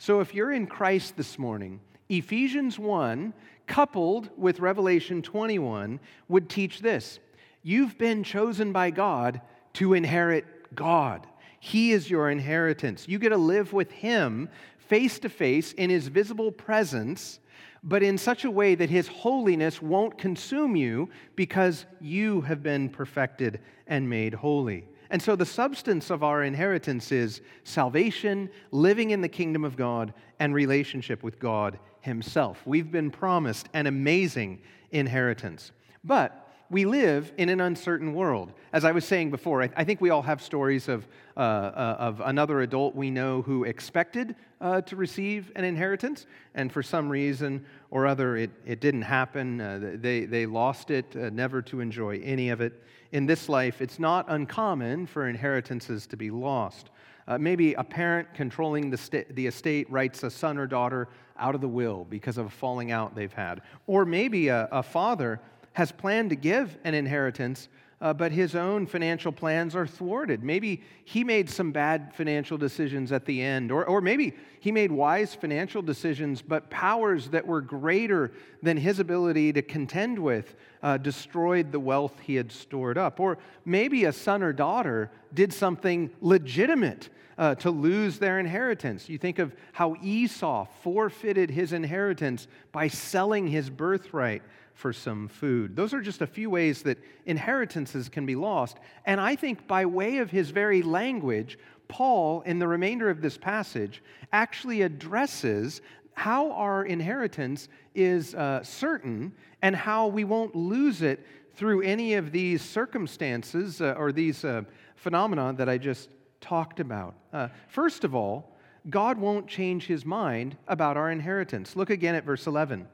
So 0.01 0.21
if 0.21 0.33
you're 0.33 0.53
in 0.53 0.65
Christ 0.65 1.17
this 1.17 1.38
morning, 1.38 1.81
Ephesians 2.07 2.79
1, 2.79 3.33
coupled 3.67 4.29
with 4.38 4.62
Revelation 4.62 5.21
21, 5.21 5.99
would 6.29 6.49
teach 6.49 6.79
this 6.79 7.19
You've 7.63 7.97
been 7.97 8.23
chosen 8.23 8.71
by 8.71 8.91
God 8.91 9.41
to 9.73 9.93
inherit 9.93 10.73
God. 10.73 11.27
He 11.59 11.91
is 11.91 12.09
your 12.09 12.31
inheritance. 12.31 13.09
You 13.09 13.19
get 13.19 13.29
to 13.29 13.38
live 13.38 13.73
with 13.73 13.91
Him 13.91 14.47
face 14.77 15.19
to 15.19 15.29
face 15.29 15.73
in 15.73 15.89
His 15.89 16.07
visible 16.07 16.53
presence, 16.53 17.41
but 17.83 18.01
in 18.01 18.17
such 18.17 18.45
a 18.45 18.51
way 18.51 18.75
that 18.75 18.89
His 18.89 19.09
holiness 19.09 19.81
won't 19.81 20.17
consume 20.17 20.77
you 20.77 21.09
because 21.35 21.85
you 21.99 22.39
have 22.41 22.63
been 22.63 22.88
perfected 22.88 23.59
and 23.85 24.09
made 24.09 24.33
holy. 24.33 24.88
And 25.09 25.21
so 25.21 25.35
the 25.35 25.45
substance 25.45 26.09
of 26.09 26.23
our 26.23 26.43
inheritance 26.43 27.11
is 27.11 27.41
salvation, 27.63 28.49
living 28.71 29.11
in 29.11 29.21
the 29.21 29.29
kingdom 29.29 29.63
of 29.63 29.75
God, 29.75 30.13
and 30.39 30.53
relationship 30.53 31.23
with 31.23 31.39
God 31.39 31.79
Himself. 32.01 32.61
We've 32.65 32.91
been 32.91 33.09
promised 33.09 33.69
an 33.73 33.87
amazing 33.87 34.61
inheritance. 34.91 35.71
But 36.03 36.48
we 36.71 36.86
live 36.86 37.34
in 37.38 37.49
an 37.49 37.62
uncertain 37.62 38.13
world. 38.13 38.53
As 38.73 38.86
I 38.86 38.91
was 38.91 39.03
saying 39.03 39.32
before, 39.32 39.63
I, 39.63 39.84
think 39.84 40.01
we 40.01 40.12
all 40.12 40.21
have 40.21 40.41
stories 40.41 40.88
of, 40.88 41.08
uh, 41.36 41.39
uh, 41.39 41.95
of 41.99 42.21
another 42.21 42.62
adult 42.62 42.95
we 42.95 43.10
know 43.10 43.41
who 43.41 43.63
expected 43.63 44.36
uh, 44.62 44.82
to 44.82 44.95
receive 44.95 45.51
an 45.55 45.63
inheritance, 45.63 46.27
and 46.53 46.71
for 46.71 46.84
some 46.84 47.10
reason 47.10 47.65
or 47.89 48.05
other, 48.05 48.38
it, 48.38 48.51
it 48.65 48.82
didn't 48.82 49.01
happen. 49.01 49.60
Uh, 49.60 49.95
they, 49.95 50.25
they 50.25 50.45
lost 50.45 50.91
it, 50.91 51.15
uh, 51.15 51.29
never 51.32 51.62
to 51.63 51.79
enjoy 51.79 52.19
any 52.23 52.49
of 52.49 52.62
it. 52.62 52.84
In 53.12 53.25
this 53.25 53.49
life, 53.49 53.82
it's 53.82 53.97
not 53.97 54.25
uncommon 54.27 55.08
for 55.08 55.27
inheritances 55.27 56.05
to 56.08 56.17
be 56.17 56.29
lost. 56.29 56.91
Maybe 57.38 57.75
a 57.75 57.84
parent 57.84 58.34
controlling 58.34 58.89
the, 58.89 58.97
sta- 58.97 59.25
the 59.29 59.45
estate 59.45 59.88
writes 59.91 60.23
a 60.23 60.32
son 60.32 60.58
or 60.58 60.65
daughter 60.65 61.10
out 61.38 61.53
of 61.53 61.62
the 61.62 61.67
will 61.67 62.05
because 62.10 62.39
of 62.39 62.47
a 62.47 62.49
falling 62.49 62.91
out 62.91 63.13
they've 63.13 63.32
had. 63.32 63.62
Or 63.86 64.03
maybe 64.03 64.47
a, 64.47 64.67
a 64.71 64.82
father 64.82 65.39
has 65.73 65.91
planned 65.91 66.29
to 66.32 66.36
give 66.36 66.77
an 66.84 66.93
inheritance, 66.93 67.69
uh, 68.01 68.13
but 68.13 68.32
his 68.32 68.55
own 68.55 68.86
financial 68.86 69.32
plans 69.32 69.75
are 69.75 69.88
thwarted. 69.88 70.43
Maybe 70.43 70.82
he 71.03 71.23
made 71.23 71.49
some 71.49 71.71
bad 71.71 72.13
financial 72.13 72.58
decisions 72.58 73.12
at 73.12 73.25
the 73.25 73.41
end, 73.41 73.71
or, 73.71 73.86
or 73.86 73.99
maybe 73.99 74.34
he 74.62 74.71
made 74.71 74.91
wise 74.91 75.36
financial 75.36 75.82
decisions, 75.82 76.41
but 76.41 76.69
powers 76.69 77.29
that 77.29 77.45
were 77.45 77.62
greater 77.62 78.32
than 78.62 78.77
his 78.77 78.99
ability 78.99 79.51
to 79.53 79.62
contend 79.62 80.17
with 80.17 80.55
uh, 80.82 80.97
destroyed 80.97 81.71
the 81.71 81.79
wealth 81.79 82.17
he 82.21 82.36
had 82.36 82.51
stored 82.51 82.97
up. 82.97 83.19
Or 83.19 83.38
maybe 83.65 84.05
a 84.05 84.13
son 84.13 84.43
or 84.43 84.53
daughter 84.53 85.12
did 85.34 85.51
something 85.53 86.10
legitimate. 86.21 87.10
Uh, 87.38 87.55
to 87.55 87.71
lose 87.71 88.19
their 88.19 88.38
inheritance. 88.38 89.08
You 89.08 89.17
think 89.17 89.39
of 89.39 89.55
how 89.71 89.95
Esau 90.03 90.67
forfeited 90.84 91.49
his 91.49 91.71
inheritance 91.71 92.49
by 92.73 92.89
selling 92.89 93.47
his 93.47 93.69
birthright 93.69 94.41
for 94.79 94.93
some 94.93 95.27
food. 95.27 95.75
Those 95.75 95.93
are 95.93 95.99
just 95.99 96.21
a 96.21 96.27
few 96.27 96.49
ways 96.49 96.83
that 96.83 96.97
inheritances 97.25 98.07
can 98.07 98.25
be 98.25 98.35
lost. 98.35 98.77
And 99.05 99.19
I 99.19 99.35
think 99.35 99.67
by 99.67 99.85
way 99.85 100.19
of 100.19 100.31
his 100.31 100.51
very 100.51 100.81
language, 100.81 101.59
Paul, 101.89 102.41
in 102.41 102.59
the 102.59 102.67
remainder 102.67 103.09
of 103.09 103.21
this 103.21 103.37
passage, 103.37 104.01
actually 104.31 104.83
addresses 104.83 105.81
how 106.13 106.53
our 106.53 106.85
inheritance 106.85 107.67
is 107.93 108.33
uh, 108.35 108.63
certain 108.63 109.33
and 109.61 109.75
how 109.75 110.07
we 110.07 110.23
won't 110.23 110.55
lose 110.55 111.01
it 111.01 111.25
through 111.55 111.81
any 111.81 112.13
of 112.13 112.31
these 112.31 112.61
circumstances 112.61 113.81
uh, 113.81 113.95
or 113.97 114.13
these 114.13 114.45
uh, 114.45 114.61
phenomena 114.95 115.53
that 115.57 115.67
I 115.67 115.77
just 115.77 116.07
talked 116.39 116.79
about. 116.79 117.15
Uh, 117.33 117.49
first 117.67 118.05
of 118.05 118.15
all, 118.15 118.55
God 118.89 119.17
won't 119.17 119.45
change 119.45 119.87
his 119.87 120.05
mind 120.05 120.55
about 120.69 120.95
our 120.95 121.11
inheritance. 121.11 121.75
Look 121.75 121.89
again 121.89 122.15
at 122.15 122.23
verse 122.23 122.47
11. 122.47 122.87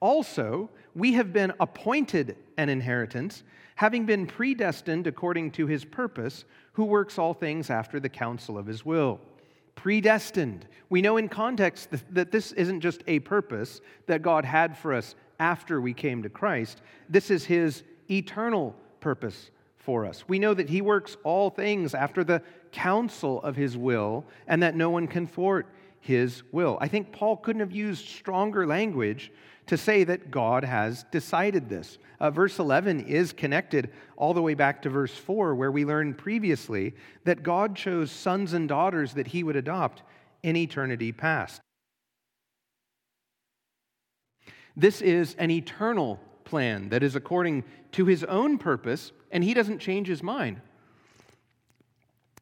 Also, 0.00 0.70
we 0.98 1.12
have 1.12 1.32
been 1.32 1.52
appointed 1.60 2.36
an 2.56 2.68
inheritance, 2.68 3.44
having 3.76 4.04
been 4.04 4.26
predestined 4.26 5.06
according 5.06 5.52
to 5.52 5.66
his 5.66 5.84
purpose, 5.84 6.44
who 6.72 6.84
works 6.84 7.18
all 7.18 7.32
things 7.32 7.70
after 7.70 8.00
the 8.00 8.08
counsel 8.08 8.58
of 8.58 8.66
his 8.66 8.84
will. 8.84 9.20
Predestined. 9.76 10.66
We 10.90 11.00
know 11.00 11.16
in 11.16 11.28
context 11.28 11.90
that 12.10 12.32
this 12.32 12.50
isn't 12.52 12.80
just 12.80 13.04
a 13.06 13.20
purpose 13.20 13.80
that 14.06 14.22
God 14.22 14.44
had 14.44 14.76
for 14.76 14.92
us 14.92 15.14
after 15.38 15.80
we 15.80 15.94
came 15.94 16.24
to 16.24 16.28
Christ, 16.28 16.82
this 17.08 17.30
is 17.30 17.44
his 17.44 17.84
eternal 18.10 18.74
purpose 18.98 19.52
for 19.76 20.04
us. 20.04 20.24
We 20.26 20.40
know 20.40 20.52
that 20.52 20.68
he 20.68 20.80
works 20.80 21.16
all 21.22 21.48
things 21.48 21.94
after 21.94 22.24
the 22.24 22.42
counsel 22.72 23.40
of 23.42 23.54
his 23.54 23.76
will, 23.76 24.24
and 24.48 24.60
that 24.64 24.74
no 24.74 24.90
one 24.90 25.06
can 25.06 25.28
thwart 25.28 25.68
his 26.00 26.42
will. 26.50 26.76
I 26.80 26.88
think 26.88 27.12
Paul 27.12 27.36
couldn't 27.36 27.60
have 27.60 27.70
used 27.70 28.08
stronger 28.08 28.66
language 28.66 29.30
to 29.68 29.76
say 29.76 30.02
that 30.04 30.30
God 30.30 30.64
has 30.64 31.04
decided 31.10 31.68
this. 31.68 31.98
Uh, 32.20 32.30
verse 32.30 32.58
11 32.58 33.00
is 33.06 33.32
connected 33.32 33.90
all 34.16 34.34
the 34.34 34.42
way 34.42 34.54
back 34.54 34.82
to 34.82 34.90
verse 34.90 35.14
4, 35.14 35.54
where 35.54 35.70
we 35.70 35.84
learned 35.84 36.18
previously 36.18 36.94
that 37.24 37.42
God 37.42 37.76
chose 37.76 38.10
sons 38.10 38.52
and 38.52 38.68
daughters 38.68 39.14
that 39.14 39.28
he 39.28 39.42
would 39.42 39.56
adopt 39.56 40.02
in 40.42 40.56
eternity 40.56 41.12
past. 41.12 41.60
This 44.76 45.00
is 45.00 45.34
an 45.34 45.50
eternal 45.50 46.18
plan 46.44 46.88
that 46.88 47.02
is 47.02 47.14
according 47.14 47.64
to 47.92 48.06
his 48.06 48.24
own 48.24 48.58
purpose, 48.58 49.12
and 49.30 49.44
he 49.44 49.54
doesn't 49.54 49.80
change 49.80 50.08
his 50.08 50.22
mind. 50.22 50.60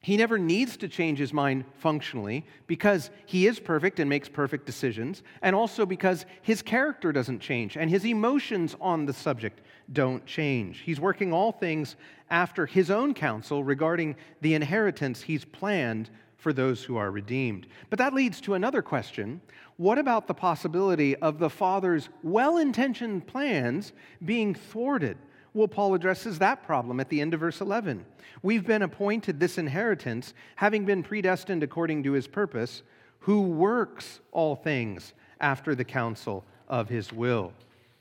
He 0.06 0.16
never 0.16 0.38
needs 0.38 0.76
to 0.76 0.88
change 0.88 1.18
his 1.18 1.32
mind 1.32 1.64
functionally 1.78 2.46
because 2.68 3.10
he 3.24 3.48
is 3.48 3.58
perfect 3.58 3.98
and 3.98 4.08
makes 4.08 4.28
perfect 4.28 4.64
decisions, 4.64 5.24
and 5.42 5.56
also 5.56 5.84
because 5.84 6.26
his 6.42 6.62
character 6.62 7.10
doesn't 7.10 7.40
change 7.40 7.76
and 7.76 7.90
his 7.90 8.06
emotions 8.06 8.76
on 8.80 9.06
the 9.06 9.12
subject 9.12 9.62
don't 9.92 10.24
change. 10.24 10.78
He's 10.78 11.00
working 11.00 11.32
all 11.32 11.50
things 11.50 11.96
after 12.30 12.66
his 12.66 12.88
own 12.88 13.14
counsel 13.14 13.64
regarding 13.64 14.14
the 14.42 14.54
inheritance 14.54 15.22
he's 15.22 15.44
planned 15.44 16.08
for 16.36 16.52
those 16.52 16.84
who 16.84 16.96
are 16.96 17.10
redeemed. 17.10 17.66
But 17.90 17.98
that 17.98 18.14
leads 18.14 18.40
to 18.42 18.54
another 18.54 18.82
question 18.82 19.40
what 19.76 19.98
about 19.98 20.28
the 20.28 20.34
possibility 20.34 21.16
of 21.16 21.40
the 21.40 21.50
Father's 21.50 22.10
well 22.22 22.58
intentioned 22.58 23.26
plans 23.26 23.92
being 24.24 24.54
thwarted? 24.54 25.18
Well, 25.56 25.68
Paul 25.68 25.94
addresses 25.94 26.38
that 26.40 26.64
problem 26.64 27.00
at 27.00 27.08
the 27.08 27.22
end 27.22 27.32
of 27.32 27.40
verse 27.40 27.62
11. 27.62 28.04
We've 28.42 28.66
been 28.66 28.82
appointed 28.82 29.40
this 29.40 29.56
inheritance, 29.56 30.34
having 30.56 30.84
been 30.84 31.02
predestined 31.02 31.62
according 31.62 32.02
to 32.02 32.12
his 32.12 32.26
purpose, 32.26 32.82
who 33.20 33.40
works 33.40 34.20
all 34.32 34.54
things 34.54 35.14
after 35.40 35.74
the 35.74 35.82
counsel 35.82 36.44
of 36.68 36.90
his 36.90 37.10
will. 37.10 37.54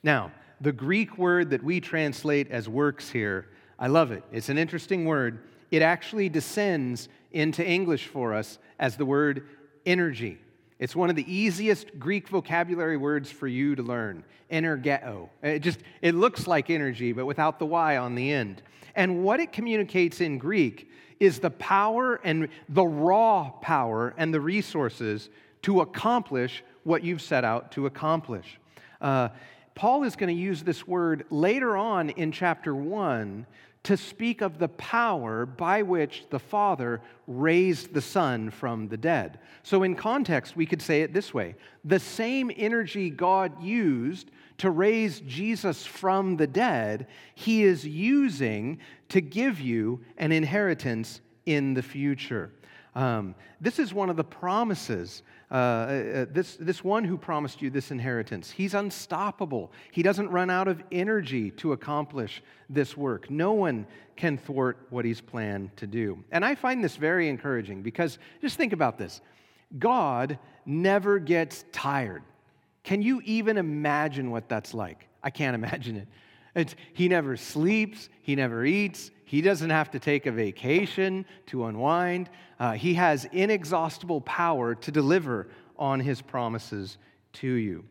Now, 0.03 0.33
the 0.59 0.73
Greek 0.73 1.17
word 1.17 1.49
that 1.51 1.63
we 1.63 1.79
translate 1.79 2.51
as 2.51 2.67
works 2.67 3.09
here, 3.09 3.47
I 3.79 3.87
love 3.87 4.11
it. 4.11 4.23
It's 4.33 4.49
an 4.49 4.57
interesting 4.57 5.05
word. 5.05 5.39
It 5.71 5.81
actually 5.81 6.27
descends 6.27 7.07
into 7.31 7.65
English 7.65 8.07
for 8.07 8.33
us 8.33 8.59
as 8.79 8.97
the 8.97 9.05
word 9.05 9.47
energy. 9.85 10.39
It's 10.77 10.95
one 10.95 11.09
of 11.09 11.15
the 11.15 11.33
easiest 11.33 11.97
Greek 11.97 12.27
vocabulary 12.27 12.97
words 12.97 13.31
for 13.31 13.47
you 13.47 13.75
to 13.75 13.83
learn. 13.83 14.23
Energeo. 14.51 15.29
It 15.41 15.59
just 15.59 15.79
it 16.01 16.15
looks 16.15 16.47
like 16.47 16.69
energy, 16.69 17.13
but 17.13 17.25
without 17.25 17.59
the 17.59 17.65
y 17.65 17.97
on 17.97 18.15
the 18.15 18.31
end. 18.31 18.61
And 18.95 19.23
what 19.23 19.39
it 19.39 19.51
communicates 19.51 20.21
in 20.21 20.37
Greek 20.37 20.89
is 21.19 21.39
the 21.39 21.49
power 21.49 22.19
and 22.23 22.49
the 22.69 22.85
raw 22.85 23.49
power 23.61 24.13
and 24.17 24.33
the 24.33 24.41
resources 24.41 25.29
to 25.63 25.81
accomplish 25.81 26.63
what 26.83 27.03
you've 27.03 27.21
set 27.21 27.43
out 27.43 27.71
to 27.71 27.85
accomplish. 27.85 28.59
Uh, 29.01 29.29
Paul 29.73 30.03
is 30.03 30.15
going 30.15 30.33
to 30.33 30.41
use 30.41 30.63
this 30.63 30.87
word 30.87 31.25
later 31.29 31.75
on 31.75 32.09
in 32.11 32.31
chapter 32.31 32.75
1 32.75 33.45
to 33.85 33.95
speak 33.95 34.41
of 34.41 34.57
the 34.57 34.67
power 34.67 35.45
by 35.45 35.83
which 35.83 36.25
the 36.31 36.39
Father 36.39 37.01
raised 37.27 37.93
the 37.93 38.01
Son 38.01 38.49
from 38.49 38.87
the 38.87 38.97
dead. 38.97 39.39
So, 39.61 39.83
in 39.83 39.95
context, 39.95 40.55
we 40.55 40.65
could 40.65 40.81
say 40.81 41.03
it 41.03 41.13
this 41.13 41.33
way 41.33 41.55
the 41.83 41.99
same 41.99 42.51
energy 42.55 43.09
God 43.11 43.61
used 43.63 44.31
to 44.57 44.71
raise 44.71 45.19
Jesus 45.21 45.85
from 45.85 46.37
the 46.37 46.47
dead, 46.47 47.07
He 47.35 47.63
is 47.63 47.85
using 47.85 48.79
to 49.09 49.21
give 49.21 49.59
you 49.59 50.01
an 50.17 50.31
inheritance 50.31 51.21
in 51.45 51.75
the 51.75 51.83
future. 51.83 52.51
Um, 52.95 53.35
this 53.59 53.77
is 53.77 53.93
one 53.93 54.09
of 54.09 54.15
the 54.15 54.23
promises. 54.23 55.21
Uh, 55.51 55.53
uh, 55.53 56.25
this, 56.31 56.55
this 56.55 56.83
one 56.83 57.03
who 57.03 57.17
promised 57.17 57.61
you 57.61 57.69
this 57.69 57.91
inheritance, 57.91 58.49
he's 58.49 58.73
unstoppable. 58.73 59.71
He 59.91 60.01
doesn't 60.01 60.29
run 60.29 60.49
out 60.49 60.67
of 60.67 60.81
energy 60.91 61.51
to 61.51 61.73
accomplish 61.73 62.41
this 62.69 62.95
work. 62.95 63.29
No 63.29 63.51
one 63.51 63.85
can 64.15 64.37
thwart 64.37 64.87
what 64.89 65.03
he's 65.03 65.19
planned 65.19 65.75
to 65.77 65.87
do. 65.87 66.23
And 66.31 66.45
I 66.45 66.55
find 66.55 66.83
this 66.83 66.95
very 66.95 67.27
encouraging 67.27 67.81
because 67.81 68.17
just 68.41 68.55
think 68.55 68.71
about 68.71 68.97
this 68.97 69.21
God 69.77 70.39
never 70.65 71.19
gets 71.19 71.65
tired. 71.71 72.23
Can 72.83 73.01
you 73.01 73.21
even 73.25 73.57
imagine 73.57 74.31
what 74.31 74.47
that's 74.47 74.73
like? 74.73 75.07
I 75.21 75.31
can't 75.31 75.55
imagine 75.55 75.97
it. 75.97 76.07
It's, 76.55 76.75
he 76.93 77.09
never 77.09 77.35
sleeps, 77.35 78.09
he 78.21 78.35
never 78.35 78.65
eats, 78.65 79.11
he 79.25 79.41
doesn't 79.41 79.69
have 79.69 79.91
to 79.91 79.99
take 79.99 80.25
a 80.25 80.31
vacation 80.31 81.25
to 81.47 81.65
unwind. 81.65 82.29
Uh, 82.59 82.73
he 82.73 82.93
has 82.93 83.25
inexhaustible 83.25 84.21
power 84.21 84.75
to 84.75 84.91
deliver 84.91 85.47
on 85.77 85.99
his 85.99 86.21
promises 86.21 86.97
to 87.33 87.47
you. 87.47 87.83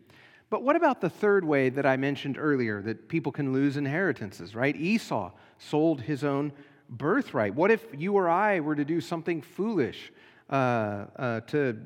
But 0.49 0.63
what 0.63 0.77
about 0.77 1.01
the 1.01 1.11
third 1.11 1.45
way 1.45 1.69
that 1.71 1.85
I 1.85 1.97
mentioned 1.97 2.39
earlier 2.39 2.81
that 2.83 3.09
people 3.09 3.33
can 3.33 3.53
lose 3.53 3.77
inheritances, 3.77 4.55
right? 4.55 4.75
Esau 4.77 5.33
sold 5.59 6.01
his 6.01 6.23
own 6.23 6.53
birthright. 6.89 7.55
What 7.55 7.71
if 7.71 7.85
you 7.97 8.15
or 8.15 8.29
I 8.29 8.61
were 8.61 8.77
to 8.77 8.85
do 8.85 9.01
something 9.01 9.43
foolish 9.43 10.13
uh, 10.49 11.07
uh, 11.17 11.41
to 11.41 11.77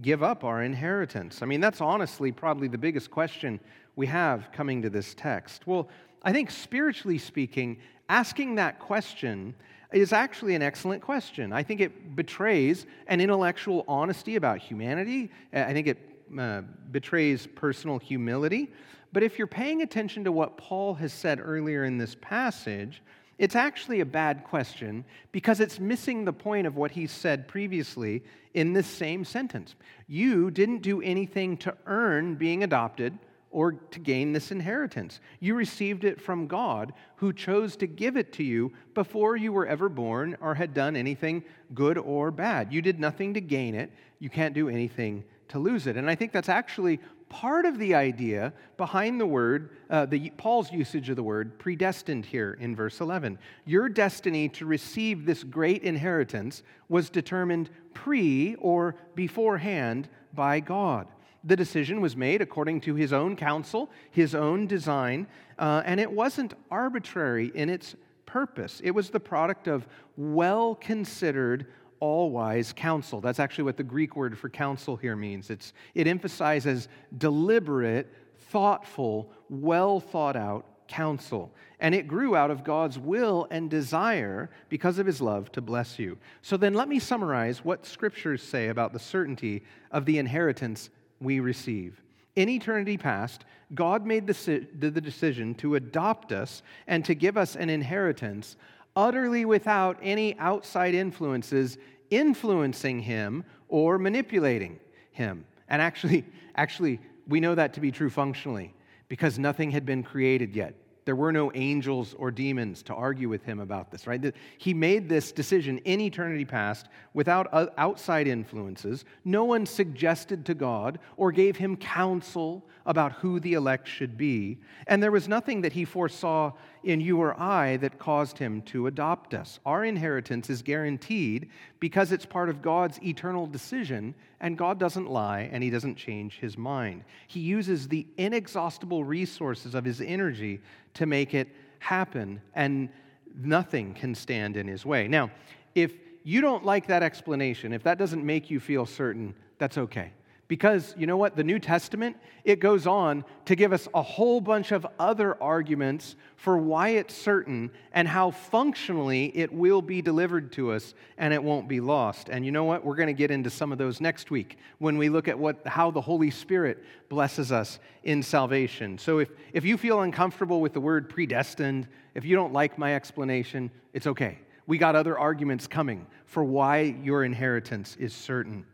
give 0.00 0.22
up 0.22 0.44
our 0.44 0.62
inheritance? 0.62 1.42
I 1.42 1.46
mean, 1.46 1.60
that's 1.60 1.80
honestly 1.80 2.30
probably 2.30 2.68
the 2.68 2.78
biggest 2.78 3.10
question 3.10 3.58
we 3.96 4.06
have 4.06 4.52
coming 4.52 4.82
to 4.82 4.90
this 4.90 5.14
text. 5.14 5.66
Well, 5.66 5.88
I 6.22 6.32
think 6.32 6.50
spiritually 6.50 7.18
speaking, 7.18 7.78
asking 8.08 8.56
that 8.56 8.78
question 8.78 9.54
is 9.92 10.12
actually 10.12 10.54
an 10.54 10.62
excellent 10.62 11.02
question. 11.02 11.52
I 11.52 11.62
think 11.62 11.80
it 11.80 12.14
betrays 12.14 12.86
an 13.06 13.20
intellectual 13.20 13.84
honesty 13.88 14.36
about 14.36 14.58
humanity. 14.58 15.30
I 15.52 15.72
think 15.72 15.86
it 15.86 15.98
uh, 16.38 16.62
betrays 16.90 17.46
personal 17.46 17.98
humility. 17.98 18.70
But 19.12 19.22
if 19.22 19.38
you're 19.38 19.46
paying 19.46 19.82
attention 19.82 20.24
to 20.24 20.32
what 20.32 20.56
Paul 20.58 20.94
has 20.94 21.12
said 21.12 21.40
earlier 21.42 21.84
in 21.84 21.98
this 21.98 22.16
passage, 22.20 23.02
it's 23.38 23.54
actually 23.54 24.00
a 24.00 24.06
bad 24.06 24.44
question 24.44 25.04
because 25.30 25.60
it's 25.60 25.78
missing 25.78 26.24
the 26.24 26.32
point 26.32 26.66
of 26.66 26.76
what 26.76 26.90
he 26.90 27.06
said 27.06 27.46
previously 27.46 28.22
in 28.54 28.72
this 28.72 28.86
same 28.86 29.24
sentence. 29.24 29.74
You 30.08 30.50
didn't 30.50 30.82
do 30.82 31.00
anything 31.00 31.56
to 31.58 31.74
earn 31.86 32.34
being 32.34 32.64
adopted 32.64 33.18
or 33.56 33.72
to 33.72 33.98
gain 33.98 34.34
this 34.34 34.52
inheritance. 34.52 35.18
You 35.40 35.54
received 35.54 36.04
it 36.04 36.20
from 36.20 36.46
God, 36.46 36.92
who 37.14 37.32
chose 37.32 37.74
to 37.76 37.86
give 37.86 38.18
it 38.18 38.30
to 38.34 38.44
you 38.44 38.70
before 38.92 39.34
you 39.34 39.50
were 39.50 39.66
ever 39.66 39.88
born 39.88 40.36
or 40.42 40.54
had 40.54 40.74
done 40.74 40.94
anything 40.94 41.42
good 41.72 41.96
or 41.96 42.30
bad. 42.30 42.70
You 42.70 42.82
did 42.82 43.00
nothing 43.00 43.32
to 43.32 43.40
gain 43.40 43.74
it, 43.74 43.90
you 44.18 44.28
can't 44.28 44.52
do 44.52 44.68
anything 44.68 45.24
to 45.48 45.58
lose 45.58 45.86
it. 45.86 45.96
And 45.96 46.10
I 46.10 46.14
think 46.14 46.32
that's 46.32 46.50
actually 46.50 47.00
part 47.30 47.64
of 47.64 47.78
the 47.78 47.94
idea 47.94 48.52
behind 48.76 49.18
the 49.18 49.26
word, 49.26 49.70
uh, 49.88 50.04
the, 50.04 50.28
Paul's 50.36 50.70
usage 50.70 51.08
of 51.08 51.16
the 51.16 51.22
word 51.22 51.58
predestined 51.58 52.26
here 52.26 52.58
in 52.60 52.76
verse 52.76 53.00
11. 53.00 53.38
Your 53.64 53.88
destiny 53.88 54.50
to 54.50 54.66
receive 54.66 55.24
this 55.24 55.42
great 55.42 55.82
inheritance 55.82 56.62
was 56.90 57.08
determined 57.08 57.70
pre 57.94 58.54
or 58.56 58.96
beforehand 59.14 60.10
by 60.34 60.60
God. 60.60 61.08
The 61.46 61.56
decision 61.56 62.00
was 62.00 62.16
made 62.16 62.42
according 62.42 62.82
to 62.82 62.94
his 62.94 63.12
own 63.12 63.36
counsel, 63.36 63.90
his 64.10 64.34
own 64.34 64.66
design, 64.66 65.28
uh, 65.58 65.82
and 65.86 66.00
it 66.00 66.10
wasn't 66.10 66.54
arbitrary 66.70 67.52
in 67.54 67.70
its 67.70 67.94
purpose. 68.26 68.80
It 68.82 68.90
was 68.90 69.10
the 69.10 69.20
product 69.20 69.68
of 69.68 69.86
well 70.16 70.74
considered, 70.74 71.66
all 72.00 72.30
wise 72.30 72.72
counsel. 72.74 73.20
That's 73.20 73.38
actually 73.38 73.64
what 73.64 73.76
the 73.76 73.84
Greek 73.84 74.16
word 74.16 74.36
for 74.36 74.50
counsel 74.50 74.96
here 74.96 75.16
means. 75.16 75.48
It's, 75.48 75.72
it 75.94 76.06
emphasizes 76.06 76.88
deliberate, 77.16 78.12
thoughtful, 78.50 79.30
well 79.48 80.00
thought 80.00 80.36
out 80.36 80.66
counsel. 80.88 81.52
And 81.78 81.94
it 81.94 82.08
grew 82.08 82.34
out 82.34 82.50
of 82.50 82.64
God's 82.64 82.98
will 82.98 83.46
and 83.50 83.70
desire 83.70 84.50
because 84.68 84.98
of 84.98 85.06
his 85.06 85.20
love 85.20 85.52
to 85.52 85.60
bless 85.60 85.98
you. 85.98 86.18
So 86.42 86.56
then 86.56 86.74
let 86.74 86.88
me 86.88 86.98
summarize 86.98 87.64
what 87.64 87.86
scriptures 87.86 88.42
say 88.42 88.68
about 88.68 88.92
the 88.92 88.98
certainty 88.98 89.62
of 89.90 90.04
the 90.06 90.18
inheritance 90.18 90.90
we 91.20 91.40
receive. 91.40 92.00
In 92.34 92.48
eternity 92.48 92.98
past, 92.98 93.44
God 93.74 94.06
made 94.06 94.26
the 94.26 94.66
the 94.78 95.00
decision 95.00 95.54
to 95.56 95.74
adopt 95.74 96.32
us 96.32 96.62
and 96.86 97.04
to 97.04 97.14
give 97.14 97.36
us 97.36 97.56
an 97.56 97.70
inheritance 97.70 98.56
utterly 98.94 99.44
without 99.44 99.98
any 100.02 100.38
outside 100.38 100.94
influences 100.94 101.78
influencing 102.10 103.00
him 103.00 103.44
or 103.68 103.98
manipulating 103.98 104.78
him. 105.10 105.44
And 105.68 105.82
actually, 105.82 106.24
actually, 106.54 107.00
we 107.26 107.40
know 107.40 107.54
that 107.54 107.74
to 107.74 107.80
be 107.80 107.90
true 107.90 108.10
functionally 108.10 108.74
because 109.08 109.38
nothing 109.38 109.70
had 109.70 109.84
been 109.84 110.02
created 110.02 110.54
yet. 110.54 110.74
There 111.06 111.16
were 111.16 111.30
no 111.30 111.52
angels 111.54 112.14
or 112.18 112.32
demons 112.32 112.82
to 112.82 112.94
argue 112.94 113.28
with 113.28 113.44
him 113.44 113.60
about 113.60 113.92
this, 113.92 114.08
right? 114.08 114.34
He 114.58 114.74
made 114.74 115.08
this 115.08 115.30
decision 115.30 115.78
in 115.78 116.00
eternity 116.00 116.44
past 116.44 116.88
without 117.14 117.46
uh, 117.52 117.68
outside 117.78 118.26
influences. 118.26 119.04
No 119.24 119.44
one 119.44 119.66
suggested 119.66 120.44
to 120.46 120.54
God 120.54 120.98
or 121.16 121.30
gave 121.30 121.56
him 121.56 121.76
counsel 121.76 122.66
about 122.86 123.12
who 123.12 123.38
the 123.38 123.54
elect 123.54 123.86
should 123.86 124.18
be. 124.18 124.58
And 124.88 125.00
there 125.00 125.12
was 125.12 125.28
nothing 125.28 125.60
that 125.60 125.72
he 125.72 125.84
foresaw 125.84 126.52
in 126.86 127.00
you 127.00 127.20
or 127.20 127.38
I 127.38 127.76
that 127.78 127.98
caused 127.98 128.38
him 128.38 128.62
to 128.62 128.86
adopt 128.86 129.34
us. 129.34 129.58
Our 129.66 129.84
inheritance 129.84 130.48
is 130.48 130.62
guaranteed 130.62 131.50
because 131.80 132.12
it's 132.12 132.24
part 132.24 132.48
of 132.48 132.62
God's 132.62 133.02
eternal 133.02 133.46
decision, 133.46 134.14
and 134.40 134.56
God 134.56 134.78
doesn't 134.78 135.10
lie 135.10 135.50
and 135.52 135.62
he 135.62 135.70
doesn't 135.70 135.96
change 135.96 136.38
his 136.38 136.56
mind. 136.56 137.02
He 137.26 137.40
uses 137.40 137.88
the 137.88 138.06
inexhaustible 138.16 139.02
resources 139.02 139.74
of 139.74 139.84
his 139.84 140.00
energy 140.00 140.60
to 140.94 141.06
make 141.06 141.34
it 141.34 141.48
happen, 141.80 142.40
and 142.54 142.88
nothing 143.34 143.92
can 143.92 144.14
stand 144.14 144.56
in 144.56 144.68
his 144.68 144.86
way. 144.86 145.08
Now, 145.08 145.30
if 145.74 145.92
you 146.22 146.40
don't 146.40 146.64
like 146.64 146.86
that 146.86 147.02
explanation, 147.02 147.72
if 147.72 147.82
that 147.82 147.98
doesn't 147.98 148.24
make 148.24 148.48
you 148.48 148.60
feel 148.60 148.86
certain, 148.86 149.34
that's 149.58 149.76
okay. 149.76 150.12
Because 150.48 150.94
you 150.96 151.08
know 151.08 151.16
what? 151.16 151.34
The 151.34 151.42
New 151.42 151.58
Testament, 151.58 152.16
it 152.44 152.60
goes 152.60 152.86
on 152.86 153.24
to 153.46 153.56
give 153.56 153.72
us 153.72 153.88
a 153.92 154.02
whole 154.02 154.40
bunch 154.40 154.70
of 154.70 154.86
other 154.98 155.40
arguments 155.42 156.14
for 156.36 156.56
why 156.56 156.90
it's 156.90 157.14
certain 157.14 157.72
and 157.92 158.06
how 158.06 158.30
functionally 158.30 159.32
it 159.36 159.52
will 159.52 159.82
be 159.82 160.00
delivered 160.02 160.52
to 160.52 160.70
us 160.70 160.94
and 161.18 161.34
it 161.34 161.42
won't 161.42 161.66
be 161.66 161.80
lost. 161.80 162.28
And 162.28 162.46
you 162.46 162.52
know 162.52 162.62
what? 162.62 162.84
We're 162.84 162.94
going 162.94 163.08
to 163.08 163.12
get 163.12 163.32
into 163.32 163.50
some 163.50 163.72
of 163.72 163.78
those 163.78 164.00
next 164.00 164.30
week 164.30 164.56
when 164.78 164.98
we 164.98 165.08
look 165.08 165.26
at 165.26 165.36
what, 165.36 165.66
how 165.66 165.90
the 165.90 166.00
Holy 166.00 166.30
Spirit 166.30 166.84
blesses 167.08 167.50
us 167.50 167.80
in 168.04 168.22
salvation. 168.22 168.98
So 168.98 169.18
if, 169.18 169.30
if 169.52 169.64
you 169.64 169.76
feel 169.76 170.02
uncomfortable 170.02 170.60
with 170.60 170.74
the 170.74 170.80
word 170.80 171.08
predestined, 171.08 171.88
if 172.14 172.24
you 172.24 172.36
don't 172.36 172.52
like 172.52 172.78
my 172.78 172.94
explanation, 172.94 173.68
it's 173.92 174.06
okay. 174.06 174.38
We 174.68 174.78
got 174.78 174.94
other 174.94 175.18
arguments 175.18 175.66
coming 175.66 176.06
for 176.24 176.44
why 176.44 176.96
your 177.02 177.24
inheritance 177.24 177.96
is 177.98 178.12
certain 178.14 178.64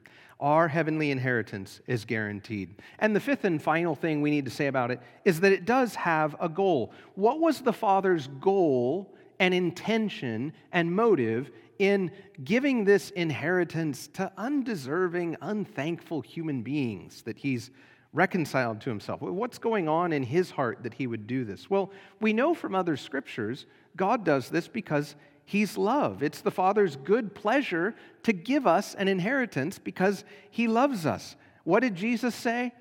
our 0.43 0.67
heavenly 0.67 1.13
inheritance 1.13 1.81
is 1.87 2.05
guaranteed. 2.05 2.75
And 2.99 3.15
the 3.15 3.21
fifth 3.21 3.45
and 3.45 3.63
final 3.63 3.95
thing 3.95 4.21
we 4.21 4.31
need 4.31 4.45
to 4.45 4.51
say 4.51 4.67
about 4.67 4.91
it 4.91 5.01
is 5.25 5.41
that 5.41 5.53
it 5.53 5.65
does 5.65 5.95
have 5.95 6.35
a 6.41 6.49
goal. 6.49 6.93
What 7.15 7.41
was 7.41 7.61
the 7.61 7.73
Father's 7.73 8.27
goal 8.41 9.15
and 9.39 9.55
intention 9.55 10.53
and 10.73 10.93
motive 10.93 11.53
in 11.79 12.11
giving 12.43 12.85
this 12.85 13.11
inheritance 13.11 14.09
to 14.15 14.31
undeserving, 14.37 15.37
unthankful 15.41 16.21
human 16.21 16.63
beings 16.63 17.23
that 17.23 17.39
He's 17.39 17.71
reconciled 18.13 18.81
to 18.81 18.91
Himself? 18.91 19.23
What's 19.23 19.59
going 19.59 19.89
on 19.89 20.13
in 20.13 20.25
His 20.25 20.51
heart 20.51 20.83
that 20.83 20.95
He 20.95 21.07
would 21.07 21.29
do 21.29 21.45
this? 21.45 21.71
Well, 21.71 21.93
we 22.21 22.33
know 22.33 22.53
from 22.53 22.75
other 22.75 22.97
scriptures 22.97 23.67
God 23.97 24.25
does 24.25 24.49
this 24.49 24.69
because 24.69 25.15
He's 25.53 25.77
love. 25.77 26.23
It's 26.23 26.41
the 26.41 26.51
Father's 26.51 26.97
good 26.97 27.35
pleasure 27.35 27.95
to 28.23 28.33
give 28.33 28.67
us 28.67 28.95
an 28.95 29.07
inheritance 29.07 29.79
because 29.79 30.25
He 30.51 30.67
loves 30.67 31.05
us. 31.05 31.37
What 31.65 31.81
did 31.81 31.95
Jesus 31.95 32.35
say? 32.35 32.73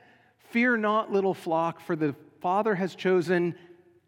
Fear 0.51 0.77
not, 0.77 1.11
little 1.11 1.33
flock, 1.33 1.81
for 1.81 1.97
the 1.97 2.15
Father 2.39 2.73
has 2.75 2.95
chosen 2.95 3.55